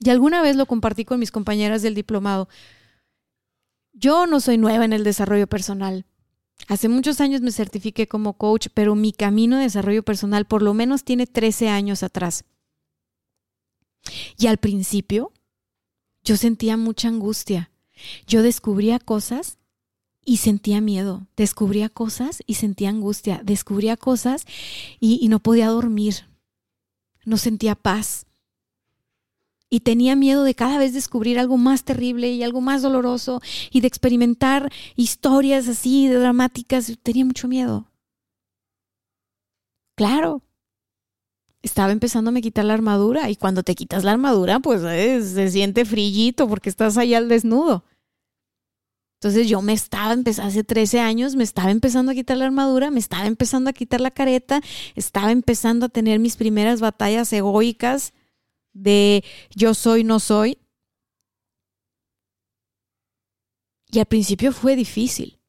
Y 0.00 0.10
alguna 0.10 0.42
vez 0.42 0.56
lo 0.56 0.66
compartí 0.66 1.04
con 1.04 1.18
mis 1.18 1.32
compañeras 1.32 1.82
del 1.82 1.94
diplomado. 1.94 2.48
Yo 3.92 4.26
no 4.26 4.40
soy 4.40 4.58
nueva 4.58 4.84
en 4.84 4.92
el 4.92 5.02
desarrollo 5.02 5.48
personal. 5.48 6.06
Hace 6.68 6.88
muchos 6.88 7.20
años 7.20 7.40
me 7.40 7.52
certifiqué 7.52 8.06
como 8.06 8.34
coach, 8.34 8.68
pero 8.74 8.94
mi 8.94 9.12
camino 9.12 9.56
de 9.56 9.62
desarrollo 9.62 10.02
personal 10.02 10.44
por 10.44 10.62
lo 10.62 10.74
menos 10.74 11.04
tiene 11.04 11.26
13 11.26 11.68
años 11.68 12.02
atrás. 12.02 12.44
Y 14.36 14.46
al 14.46 14.58
principio 14.58 15.32
yo 16.22 16.36
sentía 16.36 16.76
mucha 16.76 17.08
angustia. 17.08 17.70
Yo 18.26 18.42
descubría 18.42 18.98
cosas 18.98 19.58
y 20.24 20.36
sentía 20.36 20.80
miedo. 20.80 21.26
Descubría 21.36 21.88
cosas 21.88 22.42
y 22.46 22.54
sentía 22.54 22.90
angustia. 22.90 23.40
Descubría 23.44 23.96
cosas 23.96 24.44
y, 25.00 25.18
y 25.20 25.28
no 25.28 25.40
podía 25.40 25.68
dormir. 25.68 26.26
No 27.24 27.36
sentía 27.36 27.74
paz 27.74 28.27
y 29.70 29.80
tenía 29.80 30.16
miedo 30.16 30.44
de 30.44 30.54
cada 30.54 30.78
vez 30.78 30.94
descubrir 30.94 31.38
algo 31.38 31.56
más 31.56 31.84
terrible 31.84 32.30
y 32.30 32.42
algo 32.42 32.60
más 32.60 32.82
doloroso 32.82 33.40
y 33.70 33.80
de 33.80 33.88
experimentar 33.88 34.70
historias 34.96 35.68
así 35.68 36.08
de 36.08 36.18
dramáticas. 36.18 36.96
Tenía 37.02 37.24
mucho 37.24 37.48
miedo. 37.48 37.90
Claro. 39.96 40.42
Estaba 41.60 41.92
empezando 41.92 42.30
a 42.30 42.32
me 42.32 42.40
quitar 42.40 42.64
la 42.64 42.74
armadura 42.74 43.30
y 43.30 43.36
cuando 43.36 43.62
te 43.62 43.74
quitas 43.74 44.04
la 44.04 44.12
armadura, 44.12 44.60
pues 44.60 44.82
eh, 44.84 45.20
se 45.22 45.50
siente 45.50 45.84
frillito 45.84 46.48
porque 46.48 46.70
estás 46.70 46.96
ahí 46.96 47.14
al 47.14 47.28
desnudo. 47.28 47.84
Entonces 49.20 49.48
yo 49.48 49.60
me 49.60 49.72
estaba 49.72 50.12
empezando, 50.12 50.48
hace 50.48 50.62
13 50.62 51.00
años, 51.00 51.34
me 51.34 51.42
estaba 51.42 51.72
empezando 51.72 52.12
a 52.12 52.14
quitar 52.14 52.36
la 52.36 52.44
armadura, 52.44 52.92
me 52.92 53.00
estaba 53.00 53.26
empezando 53.26 53.68
a 53.68 53.72
quitar 53.72 54.00
la 54.00 54.12
careta, 54.12 54.60
estaba 54.94 55.32
empezando 55.32 55.86
a 55.86 55.88
tener 55.88 56.20
mis 56.20 56.36
primeras 56.36 56.80
batallas 56.80 57.32
egoicas 57.32 58.12
de 58.72 59.24
yo 59.54 59.74
soy, 59.74 60.04
no 60.04 60.20
soy. 60.20 60.58
Y 63.90 63.98
al 63.98 64.06
principio 64.06 64.52
fue 64.52 64.76
difícil. 64.76 65.40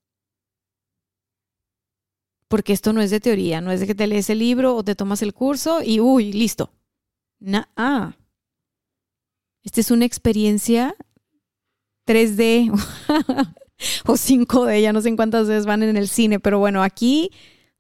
Porque 2.48 2.74
esto 2.74 2.94
no 2.94 3.02
es 3.02 3.12
de 3.12 3.20
teoría, 3.20 3.62
no 3.62 3.72
es 3.72 3.80
de 3.80 3.88
que 3.88 3.96
te 3.96 4.08
lees 4.08 4.30
el 4.30 4.40
libro 4.40 4.76
o 4.76 4.84
te 4.84 4.96
tomas 4.96 5.22
el 5.22 5.34
curso 5.34 5.84
y 5.84 6.00
uy, 6.00 6.34
listo. 6.34 6.72
Nah. 7.40 7.66
Ah. 7.76 8.18
Esta 9.64 9.82
es 9.82 9.92
una 9.92 10.06
experiencia 10.06 10.96
3D 12.08 12.72
o 14.06 14.14
5D, 14.14 14.82
ya 14.82 14.94
no 14.94 15.02
sé 15.02 15.16
cuántas 15.16 15.48
veces 15.48 15.66
van 15.66 15.84
en 15.84 15.96
el 15.96 16.08
cine, 16.08 16.40
pero 16.40 16.58
bueno, 16.58 16.82
aquí 16.82 17.30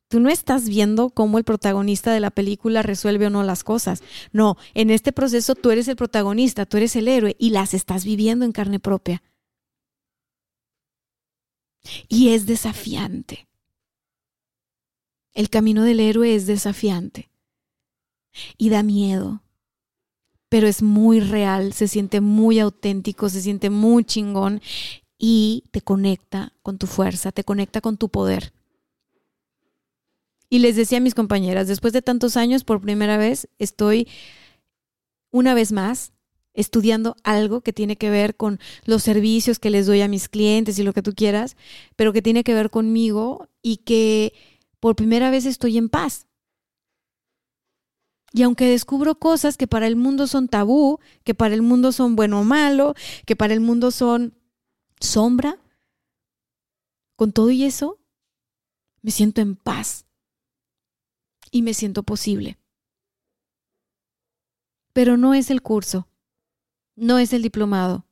Tú 0.09 0.19
no 0.19 0.29
estás 0.29 0.67
viendo 0.67 1.11
cómo 1.11 1.37
el 1.37 1.43
protagonista 1.43 2.11
de 2.11 2.19
la 2.19 2.31
película 2.31 2.81
resuelve 2.81 3.27
o 3.27 3.29
no 3.29 3.43
las 3.43 3.63
cosas. 3.63 4.01
No, 4.31 4.57
en 4.73 4.89
este 4.89 5.11
proceso 5.11 5.53
tú 5.53 5.69
eres 5.69 5.87
el 5.87 5.95
protagonista, 5.95 6.65
tú 6.65 6.77
eres 6.77 6.95
el 6.95 7.07
héroe 7.07 7.35
y 7.37 7.51
las 7.51 7.75
estás 7.75 8.05
viviendo 8.05 8.43
en 8.43 8.51
carne 8.51 8.79
propia. 8.79 9.21
Y 12.07 12.29
es 12.29 12.47
desafiante. 12.47 13.47
El 15.33 15.51
camino 15.51 15.83
del 15.83 15.99
héroe 15.99 16.33
es 16.33 16.47
desafiante 16.47 17.29
y 18.57 18.69
da 18.69 18.81
miedo, 18.81 19.43
pero 20.49 20.67
es 20.67 20.81
muy 20.81 21.19
real, 21.19 21.73
se 21.73 21.87
siente 21.87 22.19
muy 22.19 22.59
auténtico, 22.59 23.29
se 23.29 23.41
siente 23.43 23.69
muy 23.69 24.03
chingón 24.03 24.59
y 25.19 25.65
te 25.69 25.81
conecta 25.81 26.53
con 26.63 26.79
tu 26.79 26.87
fuerza, 26.87 27.31
te 27.31 27.43
conecta 27.43 27.79
con 27.79 27.97
tu 27.97 28.09
poder. 28.09 28.53
Y 30.49 30.59
les 30.59 30.75
decía 30.75 30.97
a 30.97 31.01
mis 31.01 31.13
compañeras, 31.13 31.67
después 31.67 31.93
de 31.93 32.01
tantos 32.01 32.35
años, 32.35 32.63
por 32.63 32.81
primera 32.81 33.17
vez, 33.17 33.47
estoy 33.59 34.07
una 35.31 35.53
vez 35.53 35.71
más 35.71 36.11
estudiando 36.53 37.15
algo 37.23 37.61
que 37.61 37.71
tiene 37.71 37.95
que 37.95 38.09
ver 38.09 38.35
con 38.35 38.59
los 38.83 39.03
servicios 39.03 39.59
que 39.59 39.69
les 39.69 39.85
doy 39.85 40.01
a 40.01 40.07
mis 40.07 40.27
clientes 40.27 40.79
y 40.79 40.83
lo 40.83 40.93
que 40.93 41.03
tú 41.03 41.13
quieras, 41.13 41.55
pero 41.95 42.11
que 42.11 42.23
tiene 42.23 42.43
que 42.43 42.55
ver 42.55 42.71
conmigo 42.71 43.47
y 43.61 43.77
que 43.77 44.33
por 44.79 44.95
primera 44.95 45.29
vez 45.29 45.45
estoy 45.45 45.77
en 45.77 45.87
paz. 45.87 46.25
Y 48.33 48.41
aunque 48.41 48.65
descubro 48.65 49.15
cosas 49.15 49.55
que 49.55 49.67
para 49.67 49.87
el 49.87 49.95
mundo 49.95 50.27
son 50.27 50.47
tabú, 50.47 50.99
que 51.23 51.35
para 51.35 51.53
el 51.53 51.61
mundo 51.61 51.91
son 51.91 52.15
bueno 52.15 52.41
o 52.41 52.43
malo, 52.43 52.95
que 53.25 53.35
para 53.35 53.53
el 53.53 53.59
mundo 53.59 53.91
son 53.91 54.33
sombra, 54.99 55.59
con 57.15 57.31
todo 57.31 57.51
y 57.51 57.63
eso, 57.63 57.99
me 59.01 59.11
siento 59.11 59.41
en 59.41 59.55
paz 59.55 60.08
y 61.51 61.61
me 61.61 61.73
siento 61.73 62.03
posible. 62.03 62.57
Pero 64.93 65.17
no 65.17 65.33
es 65.33 65.49
el 65.51 65.61
curso, 65.61 66.07
no 66.95 67.19
es 67.19 67.33
el 67.33 67.41
diplomado. 67.41 68.05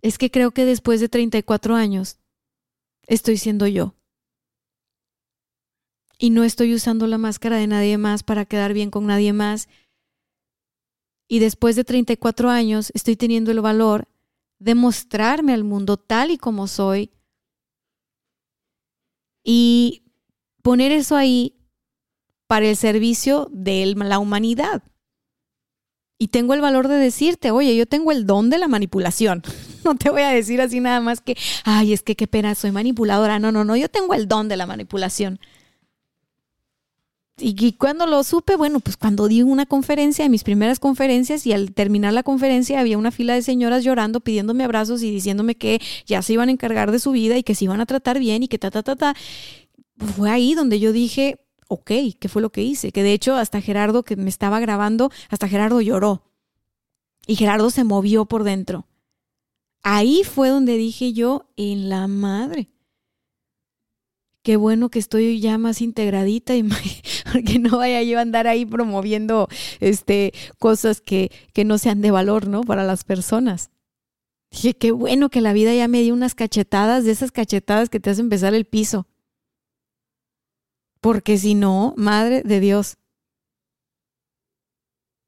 Es 0.00 0.18
que 0.18 0.30
creo 0.30 0.52
que 0.52 0.64
después 0.64 1.00
de 1.00 1.08
34 1.08 1.74
años 1.74 2.18
estoy 3.06 3.36
siendo 3.36 3.66
yo. 3.66 3.94
Y 6.18 6.30
no 6.30 6.44
estoy 6.44 6.74
usando 6.74 7.06
la 7.06 7.18
máscara 7.18 7.56
de 7.56 7.66
nadie 7.66 7.98
más 7.98 8.22
para 8.22 8.44
quedar 8.44 8.72
bien 8.72 8.90
con 8.90 9.06
nadie 9.06 9.32
más. 9.32 9.68
Y 11.26 11.38
después 11.38 11.74
de 11.76 11.84
34 11.84 12.50
años 12.50 12.92
estoy 12.94 13.16
teniendo 13.16 13.50
el 13.50 13.60
valor 13.60 14.08
de 14.58 14.74
mostrarme 14.74 15.52
al 15.52 15.64
mundo 15.64 15.96
tal 15.96 16.30
y 16.30 16.38
como 16.38 16.68
soy 16.68 17.10
y 19.42 20.02
poner 20.62 20.90
eso 20.90 21.16
ahí 21.16 21.54
para 22.54 22.68
el 22.68 22.76
servicio 22.76 23.48
de 23.50 23.94
la 23.96 24.20
humanidad. 24.20 24.80
Y 26.20 26.28
tengo 26.28 26.54
el 26.54 26.60
valor 26.60 26.86
de 26.86 26.94
decirte, 26.94 27.50
oye, 27.50 27.74
yo 27.74 27.84
tengo 27.84 28.12
el 28.12 28.26
don 28.26 28.48
de 28.48 28.58
la 28.58 28.68
manipulación. 28.68 29.42
No 29.84 29.96
te 29.96 30.08
voy 30.08 30.22
a 30.22 30.28
decir 30.28 30.60
así 30.60 30.78
nada 30.78 31.00
más 31.00 31.20
que, 31.20 31.36
ay, 31.64 31.92
es 31.92 32.02
que 32.02 32.14
qué 32.14 32.28
pena, 32.28 32.54
soy 32.54 32.70
manipuladora. 32.70 33.40
No, 33.40 33.50
no, 33.50 33.64
no, 33.64 33.74
yo 33.74 33.88
tengo 33.88 34.14
el 34.14 34.28
don 34.28 34.46
de 34.46 34.56
la 34.56 34.66
manipulación. 34.66 35.40
Y, 37.38 37.72
cuando 37.72 38.06
lo 38.06 38.22
supe, 38.22 38.54
bueno, 38.54 38.78
pues 38.78 38.96
cuando 38.96 39.26
di 39.26 39.42
una 39.42 39.66
conferencia, 39.66 40.28
mis 40.28 40.44
primeras 40.44 40.78
conferencias, 40.78 41.44
y 41.48 41.52
al 41.52 41.72
terminar 41.72 42.12
la 42.12 42.22
conferencia 42.22 42.78
había 42.78 42.98
una 42.98 43.10
fila 43.10 43.34
de 43.34 43.42
señoras 43.42 43.82
llorando, 43.82 44.20
pidiéndome 44.20 44.62
abrazos 44.62 45.02
y 45.02 45.10
diciéndome 45.10 45.56
que 45.56 45.80
ya 46.06 46.22
se 46.22 46.34
iban 46.34 46.50
a 46.50 46.52
encargar 46.52 46.92
de 46.92 47.00
su 47.00 47.10
vida 47.10 47.36
y 47.36 47.42
que 47.42 47.56
se 47.56 47.64
iban 47.64 47.80
a 47.80 47.86
tratar 47.86 48.20
bien 48.20 48.44
y 48.44 48.48
que 48.48 48.58
ta, 48.58 48.70
ta, 48.70 48.84
ta, 48.84 48.94
ta. 48.94 49.14
Fue 50.16 50.30
ahí 50.30 50.54
donde 50.54 50.78
yo 50.78 50.92
dije, 50.92 51.43
Ok, 51.68 51.90
¿qué 52.18 52.28
fue 52.28 52.42
lo 52.42 52.50
que 52.50 52.62
hice? 52.62 52.92
Que 52.92 53.02
de 53.02 53.12
hecho 53.12 53.36
hasta 53.36 53.60
Gerardo 53.60 54.02
que 54.02 54.16
me 54.16 54.28
estaba 54.28 54.60
grabando, 54.60 55.10
hasta 55.30 55.48
Gerardo 55.48 55.80
lloró. 55.80 56.24
Y 57.26 57.36
Gerardo 57.36 57.70
se 57.70 57.84
movió 57.84 58.26
por 58.26 58.44
dentro. 58.44 58.86
Ahí 59.82 60.22
fue 60.24 60.48
donde 60.48 60.76
dije 60.76 61.12
yo, 61.12 61.50
en 61.56 61.88
la 61.88 62.06
madre. 62.06 62.70
Qué 64.42 64.56
bueno 64.56 64.90
que 64.90 64.98
estoy 64.98 65.40
ya 65.40 65.56
más 65.56 65.80
integradita 65.80 66.54
y 66.54 66.62
porque 67.32 67.58
no 67.58 67.78
vaya 67.78 68.02
yo 68.02 68.18
a 68.18 68.22
andar 68.22 68.46
ahí 68.46 68.66
promoviendo 68.66 69.48
este, 69.80 70.32
cosas 70.58 71.00
que, 71.00 71.30
que 71.54 71.64
no 71.64 71.78
sean 71.78 72.02
de 72.02 72.10
valor, 72.10 72.46
¿no? 72.46 72.60
Para 72.62 72.84
las 72.84 73.04
personas. 73.04 73.70
Dije, 74.50 74.74
qué 74.74 74.92
bueno 74.92 75.30
que 75.30 75.40
la 75.40 75.52
vida 75.52 75.74
ya 75.74 75.88
me 75.88 76.02
dio 76.02 76.14
unas 76.14 76.34
cachetadas, 76.34 77.04
de 77.04 77.10
esas 77.10 77.32
cachetadas 77.32 77.88
que 77.88 78.00
te 78.00 78.10
hacen 78.10 78.26
empezar 78.26 78.54
el 78.54 78.66
piso. 78.66 79.06
Porque 81.04 81.36
si 81.36 81.54
no, 81.54 81.92
madre 81.98 82.40
de 82.44 82.60
Dios. 82.60 82.96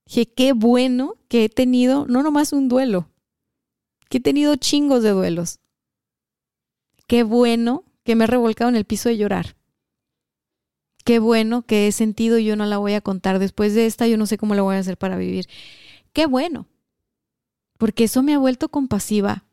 Dije, 0.06 0.24
qué 0.24 0.54
bueno 0.54 1.16
que 1.28 1.44
he 1.44 1.48
tenido 1.50 2.06
no 2.06 2.22
nomás 2.22 2.54
un 2.54 2.70
duelo, 2.70 3.10
que 4.08 4.16
he 4.16 4.20
tenido 4.22 4.56
chingos 4.56 5.02
de 5.02 5.10
duelos. 5.10 5.58
Qué 7.06 7.24
bueno 7.24 7.84
que 8.04 8.16
me 8.16 8.24
he 8.24 8.26
revolcado 8.26 8.70
en 8.70 8.76
el 8.76 8.86
piso 8.86 9.10
de 9.10 9.18
llorar. 9.18 9.54
Qué 11.04 11.18
bueno 11.18 11.60
que 11.66 11.86
he 11.88 11.92
sentido 11.92 12.38
yo 12.38 12.56
no 12.56 12.64
la 12.64 12.78
voy 12.78 12.94
a 12.94 13.02
contar. 13.02 13.38
Después 13.38 13.74
de 13.74 13.84
esta 13.84 14.06
yo 14.06 14.16
no 14.16 14.24
sé 14.24 14.38
cómo 14.38 14.54
la 14.54 14.62
voy 14.62 14.76
a 14.76 14.78
hacer 14.78 14.96
para 14.96 15.18
vivir. 15.18 15.46
Qué 16.14 16.24
bueno. 16.24 16.68
Porque 17.76 18.04
eso 18.04 18.22
me 18.22 18.32
ha 18.32 18.38
vuelto 18.38 18.70
compasiva. 18.70 19.44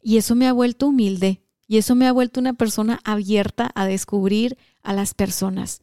Y 0.00 0.16
eso 0.16 0.34
me 0.34 0.48
ha 0.48 0.54
vuelto 0.54 0.86
humilde. 0.86 1.41
Y 1.66 1.78
eso 1.78 1.94
me 1.94 2.06
ha 2.06 2.12
vuelto 2.12 2.40
una 2.40 2.52
persona 2.52 3.00
abierta 3.04 3.70
a 3.74 3.86
descubrir 3.86 4.58
a 4.82 4.92
las 4.92 5.14
personas 5.14 5.82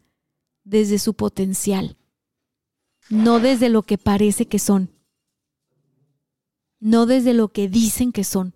desde 0.64 1.00
su 1.00 1.14
potencial 1.14 1.98
no 3.10 3.40
desde 3.40 3.70
lo 3.70 3.84
que 3.84 3.98
parece 3.98 4.46
que 4.46 4.60
son, 4.60 4.92
no 6.80 7.06
desde 7.06 7.34
lo 7.34 7.50
que 7.50 7.68
dicen 7.68 8.12
que 8.12 8.24
son. 8.24 8.54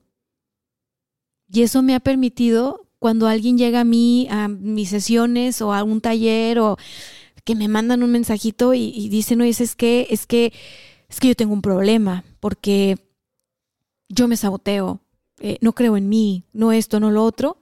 Y 1.52 1.64
eso 1.64 1.82
me 1.82 1.96
ha 1.96 2.00
permitido 2.00 2.88
cuando 3.00 3.28
alguien 3.28 3.58
llega 3.58 3.82
a 3.82 3.86
mí, 3.86 4.28
a 4.30 4.48
mis 4.48 4.90
sesiones 4.90 5.62
o 5.62 5.74
a 5.74 5.84
un 5.84 6.02
taller 6.02 6.60
o 6.60 6.78
que 7.44 7.56
me 7.56 7.68
mandan 7.68 8.04
un 8.04 8.12
mensajito 8.12 8.74
y, 8.74 9.10
dicen, 9.10 9.42
oye, 9.42 9.50
es 9.50 9.76
que, 9.76 10.08
es 10.10 10.26
que, 10.26 10.54
es 11.10 11.20
que 11.20 11.28
yo 11.28 11.36
tengo 11.36 11.54
un 11.54 11.62
problema 11.62 12.24
porque 12.40 12.98
yo 14.08 14.28
me 14.30 14.38
saboteo, 14.38 15.02
eh, 15.44 15.58
no 15.60 15.74
creo 15.74 15.98
en 15.98 16.08
mí, 16.08 16.46
no 16.54 16.72
esto, 16.72 17.02
no 17.02 17.12
lo 17.12 17.26
otro. 17.26 17.58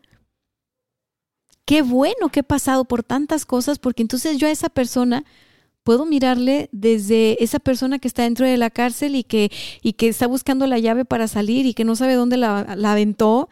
Qué 1.65 1.82
bueno 1.82 2.29
que 2.32 2.41
he 2.41 2.43
pasado 2.43 2.86
por 2.86 3.01
tantas 3.01 3.43
cosas 3.43 3.79
porque 3.79 4.03
entonces 4.03 4.38
yo 4.38 4.47
a 4.47 4.51
esa 4.51 4.69
persona 4.69 5.25
puedo 5.82 6.05
mirarle 6.05 6.69
desde 6.71 7.43
esa 7.43 7.57
persona 7.57 7.97
que 7.97 8.07
está 8.07 8.21
dentro 8.21 8.45
de 8.45 8.57
la 8.57 8.69
cárcel 8.69 9.15
y 9.15 9.23
que, 9.23 9.51
y 9.82 9.93
que 9.93 10.09
está 10.09 10.27
buscando 10.27 10.67
la 10.67 10.77
llave 10.77 11.05
para 11.05 11.27
salir 11.27 11.65
y 11.65 11.73
que 11.73 11.84
no 11.84 11.95
sabe 11.95 12.13
dónde 12.13 12.38
la, 12.38 12.75
la 12.77 12.91
aventó 12.91 13.49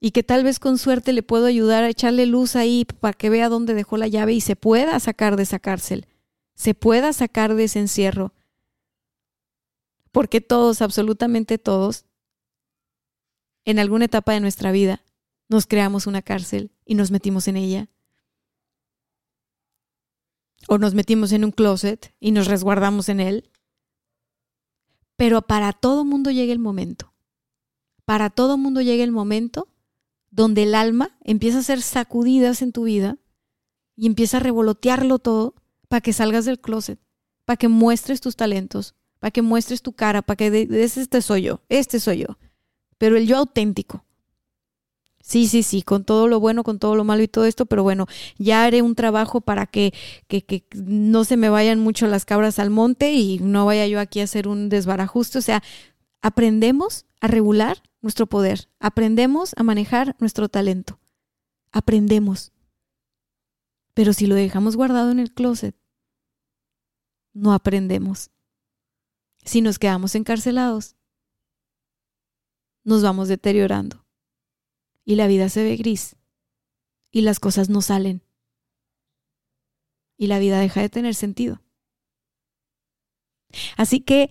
y 0.00 0.10
que 0.10 0.24
tal 0.24 0.42
vez 0.42 0.58
con 0.58 0.76
suerte 0.76 1.12
le 1.12 1.22
puedo 1.22 1.46
ayudar 1.46 1.84
a 1.84 1.90
echarle 1.90 2.26
luz 2.26 2.56
ahí 2.56 2.84
para 2.98 3.12
que 3.12 3.30
vea 3.30 3.48
dónde 3.48 3.74
dejó 3.74 3.98
la 3.98 4.08
llave 4.08 4.32
y 4.32 4.40
se 4.40 4.56
pueda 4.56 4.98
sacar 4.98 5.36
de 5.36 5.44
esa 5.44 5.60
cárcel, 5.60 6.06
se 6.56 6.74
pueda 6.74 7.12
sacar 7.12 7.54
de 7.54 7.64
ese 7.64 7.78
encierro. 7.78 8.32
Porque 10.10 10.40
todos, 10.40 10.82
absolutamente 10.82 11.56
todos, 11.56 12.04
en 13.70 13.78
alguna 13.78 14.06
etapa 14.06 14.32
de 14.32 14.40
nuestra 14.40 14.72
vida, 14.72 15.02
nos 15.48 15.66
creamos 15.66 16.06
una 16.06 16.22
cárcel 16.22 16.72
y 16.84 16.94
nos 16.94 17.10
metimos 17.10 17.48
en 17.48 17.56
ella 17.56 17.88
o 20.68 20.78
nos 20.78 20.94
metimos 20.94 21.32
en 21.32 21.44
un 21.44 21.50
closet 21.50 22.14
y 22.20 22.32
nos 22.32 22.46
resguardamos 22.46 23.08
en 23.08 23.20
él. 23.20 23.50
Pero 25.16 25.42
para 25.42 25.72
todo 25.72 26.04
mundo 26.04 26.30
llega 26.30 26.52
el 26.52 26.58
momento. 26.58 27.12
Para 28.04 28.30
todo 28.30 28.56
mundo 28.56 28.80
llega 28.80 29.04
el 29.04 29.12
momento 29.12 29.68
donde 30.30 30.62
el 30.62 30.74
alma 30.74 31.16
empieza 31.22 31.58
a 31.58 31.60
hacer 31.60 31.82
sacudidas 31.82 32.62
en 32.62 32.72
tu 32.72 32.84
vida 32.84 33.18
y 33.96 34.06
empieza 34.06 34.38
a 34.38 34.40
revolotearlo 34.40 35.18
todo 35.18 35.54
para 35.88 36.00
que 36.00 36.12
salgas 36.12 36.44
del 36.44 36.60
closet, 36.60 37.00
para 37.44 37.56
que 37.56 37.68
muestres 37.68 38.20
tus 38.20 38.36
talentos, 38.36 38.94
para 39.18 39.30
que 39.30 39.42
muestres 39.42 39.82
tu 39.82 39.92
cara, 39.92 40.22
para 40.22 40.36
que 40.36 40.50
de, 40.50 40.84
este 40.84 41.20
soy 41.20 41.42
yo, 41.42 41.62
este 41.68 42.00
soy 42.00 42.18
yo, 42.18 42.38
pero 43.00 43.16
el 43.16 43.26
yo 43.26 43.38
auténtico, 43.38 44.04
Sí, 45.22 45.46
sí, 45.46 45.62
sí, 45.62 45.82
con 45.82 46.04
todo 46.04 46.26
lo 46.26 46.40
bueno, 46.40 46.64
con 46.64 46.78
todo 46.78 46.96
lo 46.96 47.04
malo 47.04 47.22
y 47.22 47.28
todo 47.28 47.44
esto, 47.44 47.64
pero 47.66 47.84
bueno, 47.84 48.06
ya 48.38 48.64
haré 48.64 48.82
un 48.82 48.96
trabajo 48.96 49.40
para 49.40 49.66
que, 49.66 49.94
que, 50.26 50.42
que, 50.42 50.64
no 50.74 51.22
se 51.24 51.36
me 51.36 51.48
vayan 51.48 51.78
mucho 51.78 52.08
las 52.08 52.24
cabras 52.24 52.58
al 52.58 52.70
monte 52.70 53.12
y 53.12 53.38
no 53.38 53.64
vaya 53.64 53.86
yo 53.86 54.00
aquí 54.00 54.20
a 54.20 54.24
hacer 54.24 54.48
un 54.48 54.68
desbarajuste. 54.68 55.38
O 55.38 55.42
sea, 55.42 55.62
aprendemos 56.20 57.06
a 57.20 57.28
regular 57.28 57.82
nuestro 58.02 58.26
poder, 58.26 58.68
aprendemos 58.80 59.52
a 59.56 59.62
manejar 59.62 60.16
nuestro 60.18 60.48
talento, 60.48 60.98
aprendemos. 61.70 62.50
Pero 63.94 64.14
si 64.14 64.26
lo 64.26 64.34
dejamos 64.34 64.74
guardado 64.74 65.12
en 65.12 65.20
el 65.20 65.32
closet, 65.32 65.76
no 67.34 67.52
aprendemos. 67.52 68.30
Si 69.44 69.60
nos 69.60 69.78
quedamos 69.78 70.16
encarcelados, 70.16 70.96
nos 72.90 73.02
vamos 73.02 73.28
deteriorando 73.28 74.04
y 75.04 75.14
la 75.14 75.28
vida 75.28 75.48
se 75.48 75.62
ve 75.62 75.76
gris 75.76 76.16
y 77.10 77.22
las 77.22 77.40
cosas 77.40 77.70
no 77.70 77.82
salen 77.82 78.22
y 80.16 80.26
la 80.26 80.38
vida 80.38 80.58
deja 80.60 80.82
de 80.82 80.88
tener 80.90 81.14
sentido. 81.14 81.62
Así 83.76 84.00
que 84.00 84.28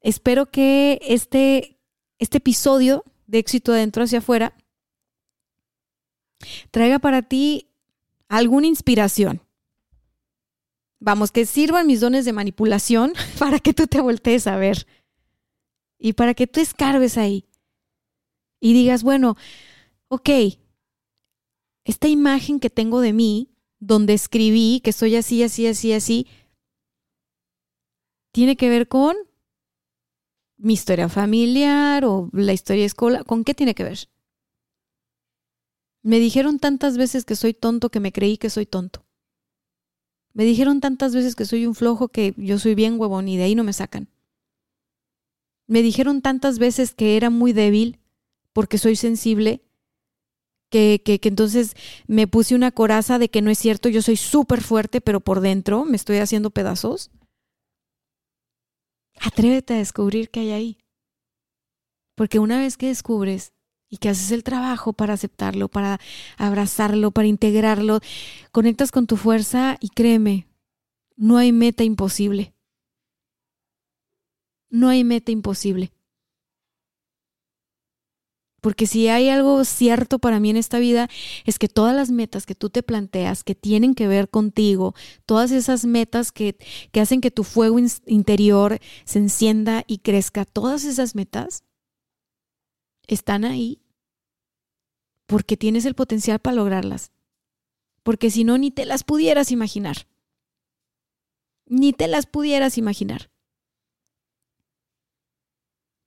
espero 0.00 0.46
que 0.46 1.00
este, 1.02 1.78
este 2.18 2.38
episodio 2.38 3.04
de 3.26 3.38
éxito 3.38 3.72
adentro 3.72 4.04
hacia 4.04 4.20
afuera 4.20 4.56
traiga 6.70 7.00
para 7.00 7.22
ti 7.22 7.68
alguna 8.28 8.68
inspiración. 8.68 9.42
Vamos, 11.00 11.30
que 11.30 11.46
sirvan 11.46 11.86
mis 11.86 12.00
dones 12.00 12.24
de 12.24 12.32
manipulación 12.32 13.12
para 13.38 13.58
que 13.58 13.74
tú 13.74 13.88
te 13.88 14.00
voltees 14.00 14.46
a 14.46 14.56
ver 14.56 14.86
y 15.98 16.12
para 16.12 16.34
que 16.34 16.46
tú 16.46 16.60
escarbes 16.60 17.18
ahí 17.18 17.44
y 18.60 18.72
digas, 18.72 19.02
bueno, 19.02 19.36
ok, 20.08 20.30
esta 21.84 22.08
imagen 22.08 22.60
que 22.60 22.70
tengo 22.70 23.00
de 23.00 23.12
mí, 23.12 23.50
donde 23.80 24.14
escribí 24.14 24.80
que 24.82 24.92
soy 24.92 25.16
así, 25.16 25.42
así, 25.42 25.66
así, 25.66 25.92
así, 25.92 26.26
tiene 28.32 28.56
que 28.56 28.68
ver 28.68 28.88
con 28.88 29.16
mi 30.56 30.74
historia 30.74 31.08
familiar 31.08 32.04
o 32.04 32.28
la 32.32 32.52
historia 32.52 32.84
escuela, 32.84 33.24
¿con 33.24 33.44
qué 33.44 33.54
tiene 33.54 33.74
que 33.74 33.84
ver? 33.84 34.08
Me 36.02 36.18
dijeron 36.18 36.58
tantas 36.58 36.96
veces 36.96 37.24
que 37.24 37.36
soy 37.36 37.54
tonto 37.54 37.90
que 37.90 38.00
me 38.00 38.12
creí 38.12 38.38
que 38.38 38.50
soy 38.50 38.66
tonto. 38.66 39.04
Me 40.32 40.44
dijeron 40.44 40.80
tantas 40.80 41.14
veces 41.14 41.34
que 41.34 41.44
soy 41.44 41.66
un 41.66 41.74
flojo 41.74 42.08
que 42.08 42.34
yo 42.36 42.58
soy 42.58 42.74
bien 42.74 43.00
huevón 43.00 43.28
y 43.28 43.36
de 43.36 43.44
ahí 43.44 43.54
no 43.54 43.64
me 43.64 43.72
sacan. 43.72 44.08
Me 45.68 45.82
dijeron 45.82 46.22
tantas 46.22 46.58
veces 46.58 46.94
que 46.94 47.16
era 47.16 47.30
muy 47.30 47.52
débil 47.52 48.00
porque 48.52 48.78
soy 48.78 48.96
sensible, 48.96 49.62
que, 50.70 51.00
que, 51.04 51.20
que, 51.20 51.28
entonces 51.28 51.74
me 52.06 52.26
puse 52.26 52.54
una 52.54 52.72
coraza 52.72 53.18
de 53.18 53.28
que 53.28 53.42
no 53.42 53.50
es 53.50 53.58
cierto, 53.58 53.88
yo 53.88 54.02
soy 54.02 54.16
súper 54.16 54.62
fuerte, 54.62 55.00
pero 55.00 55.20
por 55.20 55.40
dentro 55.40 55.84
me 55.84 55.96
estoy 55.96 56.18
haciendo 56.18 56.50
pedazos. 56.50 57.10
Atrévete 59.20 59.74
a 59.74 59.78
descubrir 59.78 60.30
qué 60.30 60.40
hay 60.40 60.50
ahí. 60.50 60.78
Porque 62.14 62.38
una 62.38 62.58
vez 62.58 62.76
que 62.76 62.88
descubres 62.88 63.52
y 63.88 63.98
que 63.98 64.08
haces 64.08 64.30
el 64.32 64.42
trabajo 64.42 64.92
para 64.92 65.14
aceptarlo, 65.14 65.68
para 65.68 66.00
abrazarlo, 66.36 67.10
para 67.10 67.28
integrarlo, 67.28 68.00
conectas 68.52 68.90
con 68.90 69.06
tu 69.06 69.16
fuerza 69.16 69.76
y 69.80 69.88
créeme, 69.88 70.46
no 71.16 71.36
hay 71.38 71.52
meta 71.52 71.84
imposible. 71.84 72.54
No 74.70 74.88
hay 74.88 75.04
meta 75.04 75.32
imposible. 75.32 75.92
Porque 78.60 78.86
si 78.86 79.08
hay 79.08 79.28
algo 79.28 79.64
cierto 79.64 80.18
para 80.18 80.40
mí 80.40 80.50
en 80.50 80.56
esta 80.56 80.78
vida 80.78 81.08
es 81.44 81.58
que 81.58 81.68
todas 81.68 81.94
las 81.94 82.10
metas 82.10 82.44
que 82.44 82.56
tú 82.56 82.70
te 82.70 82.82
planteas 82.82 83.44
que 83.44 83.54
tienen 83.54 83.94
que 83.94 84.08
ver 84.08 84.28
contigo, 84.28 84.94
todas 85.26 85.52
esas 85.52 85.84
metas 85.84 86.32
que, 86.32 86.56
que 86.90 87.00
hacen 87.00 87.20
que 87.20 87.30
tu 87.30 87.44
fuego 87.44 87.78
interior 88.06 88.80
se 89.04 89.20
encienda 89.20 89.84
y 89.86 89.98
crezca, 89.98 90.44
todas 90.44 90.84
esas 90.84 91.14
metas 91.14 91.62
están 93.06 93.44
ahí 93.44 93.80
porque 95.26 95.56
tienes 95.56 95.84
el 95.84 95.94
potencial 95.94 96.40
para 96.40 96.56
lograrlas. 96.56 97.12
Porque 98.02 98.30
si 98.30 98.42
no, 98.42 98.58
ni 98.58 98.70
te 98.70 98.86
las 98.86 99.04
pudieras 99.04 99.52
imaginar. 99.52 100.08
Ni 101.66 101.92
te 101.92 102.08
las 102.08 102.26
pudieras 102.26 102.78
imaginar. 102.78 103.30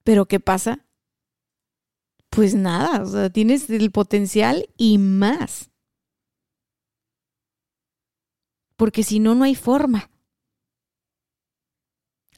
Pero 0.04 0.26
¿qué 0.26 0.39
pasa? 0.39 0.86
pues 2.30 2.56
nada, 2.56 3.02
o 3.02 3.06
sea, 3.08 3.30
tienes 3.30 3.70
el 3.70 3.91
potencial 3.91 4.70
y 4.78 4.97
más. 4.97 5.72
porque 8.82 9.04
si 9.04 9.20
no, 9.20 9.36
no 9.36 9.43
hay 9.43 9.54
forma. 9.54 10.10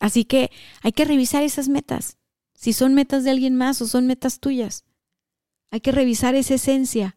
Así 0.02 0.26
que 0.26 0.52
hay 0.82 0.92
que 0.92 1.06
revisar 1.06 1.42
esas 1.42 1.70
metas, 1.70 2.18
si 2.54 2.74
son 2.74 2.94
metas 2.94 3.24
de 3.24 3.32
alguien 3.32 3.56
más 3.56 3.82
o 3.82 3.88
son 3.88 4.08
metas 4.08 4.42
tuyas. 4.42 4.84
Hay 5.72 5.80
que 5.80 5.94
revisar 5.94 6.36
esa 6.36 6.56
esencia. 6.56 7.16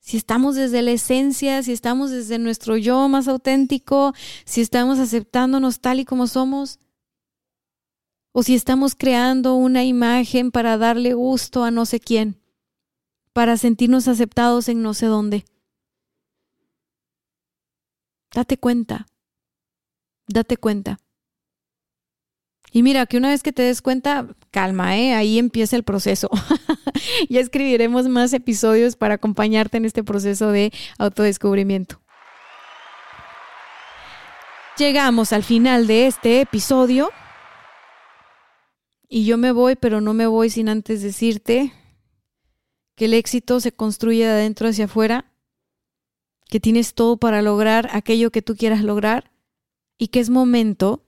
Si 0.00 0.16
estamos 0.16 0.56
desde 0.56 0.80
la 0.80 0.92
esencia, 0.92 1.62
si 1.62 1.72
estamos 1.72 2.10
desde 2.10 2.38
nuestro 2.38 2.78
yo 2.78 3.08
más 3.08 3.28
auténtico, 3.28 4.14
si 4.46 4.62
estamos 4.62 4.98
aceptándonos 4.98 5.80
tal 5.80 6.00
y 6.00 6.06
como 6.06 6.28
somos, 6.28 6.80
o 8.38 8.42
si 8.44 8.54
estamos 8.54 8.94
creando 8.94 9.56
una 9.56 9.82
imagen 9.82 10.52
para 10.52 10.78
darle 10.78 11.12
gusto 11.12 11.64
a 11.64 11.72
no 11.72 11.86
sé 11.86 11.98
quién, 11.98 12.40
para 13.32 13.56
sentirnos 13.56 14.06
aceptados 14.06 14.68
en 14.68 14.80
no 14.80 14.94
sé 14.94 15.06
dónde. 15.06 15.44
Date 18.32 18.56
cuenta 18.56 19.06
date 20.28 20.56
cuenta. 20.56 20.98
Y 22.70 22.82
mira, 22.82 23.06
que 23.06 23.16
una 23.16 23.30
vez 23.30 23.42
que 23.42 23.52
te 23.52 23.62
des 23.62 23.80
cuenta, 23.80 24.28
calma, 24.50 24.96
¿eh? 24.96 25.14
ahí 25.14 25.38
empieza 25.38 25.74
el 25.74 25.82
proceso. 25.82 26.30
ya 27.30 27.40
escribiremos 27.40 28.06
más 28.08 28.32
episodios 28.34 28.94
para 28.94 29.14
acompañarte 29.14 29.78
en 29.78 29.86
este 29.86 30.04
proceso 30.04 30.52
de 30.52 30.72
autodescubrimiento. 30.98 32.00
Llegamos 34.76 35.32
al 35.32 35.42
final 35.42 35.88
de 35.88 36.06
este 36.06 36.42
episodio. 36.42 37.10
Y 39.08 39.24
yo 39.24 39.38
me 39.38 39.52
voy, 39.52 39.74
pero 39.74 40.00
no 40.00 40.12
me 40.12 40.26
voy 40.26 40.50
sin 40.50 40.68
antes 40.68 41.02
decirte 41.02 41.72
que 42.94 43.06
el 43.06 43.14
éxito 43.14 43.60
se 43.60 43.72
construye 43.72 44.24
de 44.24 44.32
adentro 44.32 44.68
hacia 44.68 44.84
afuera, 44.84 45.32
que 46.48 46.60
tienes 46.60 46.94
todo 46.94 47.16
para 47.16 47.40
lograr 47.40 47.88
aquello 47.92 48.30
que 48.30 48.42
tú 48.42 48.56
quieras 48.56 48.82
lograr 48.82 49.30
y 49.96 50.08
que 50.08 50.20
es 50.20 50.30
momento 50.30 51.06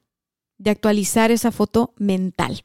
de 0.57 0.70
actualizar 0.70 1.30
esa 1.30 1.53
foto 1.53 1.94
mental. 1.96 2.64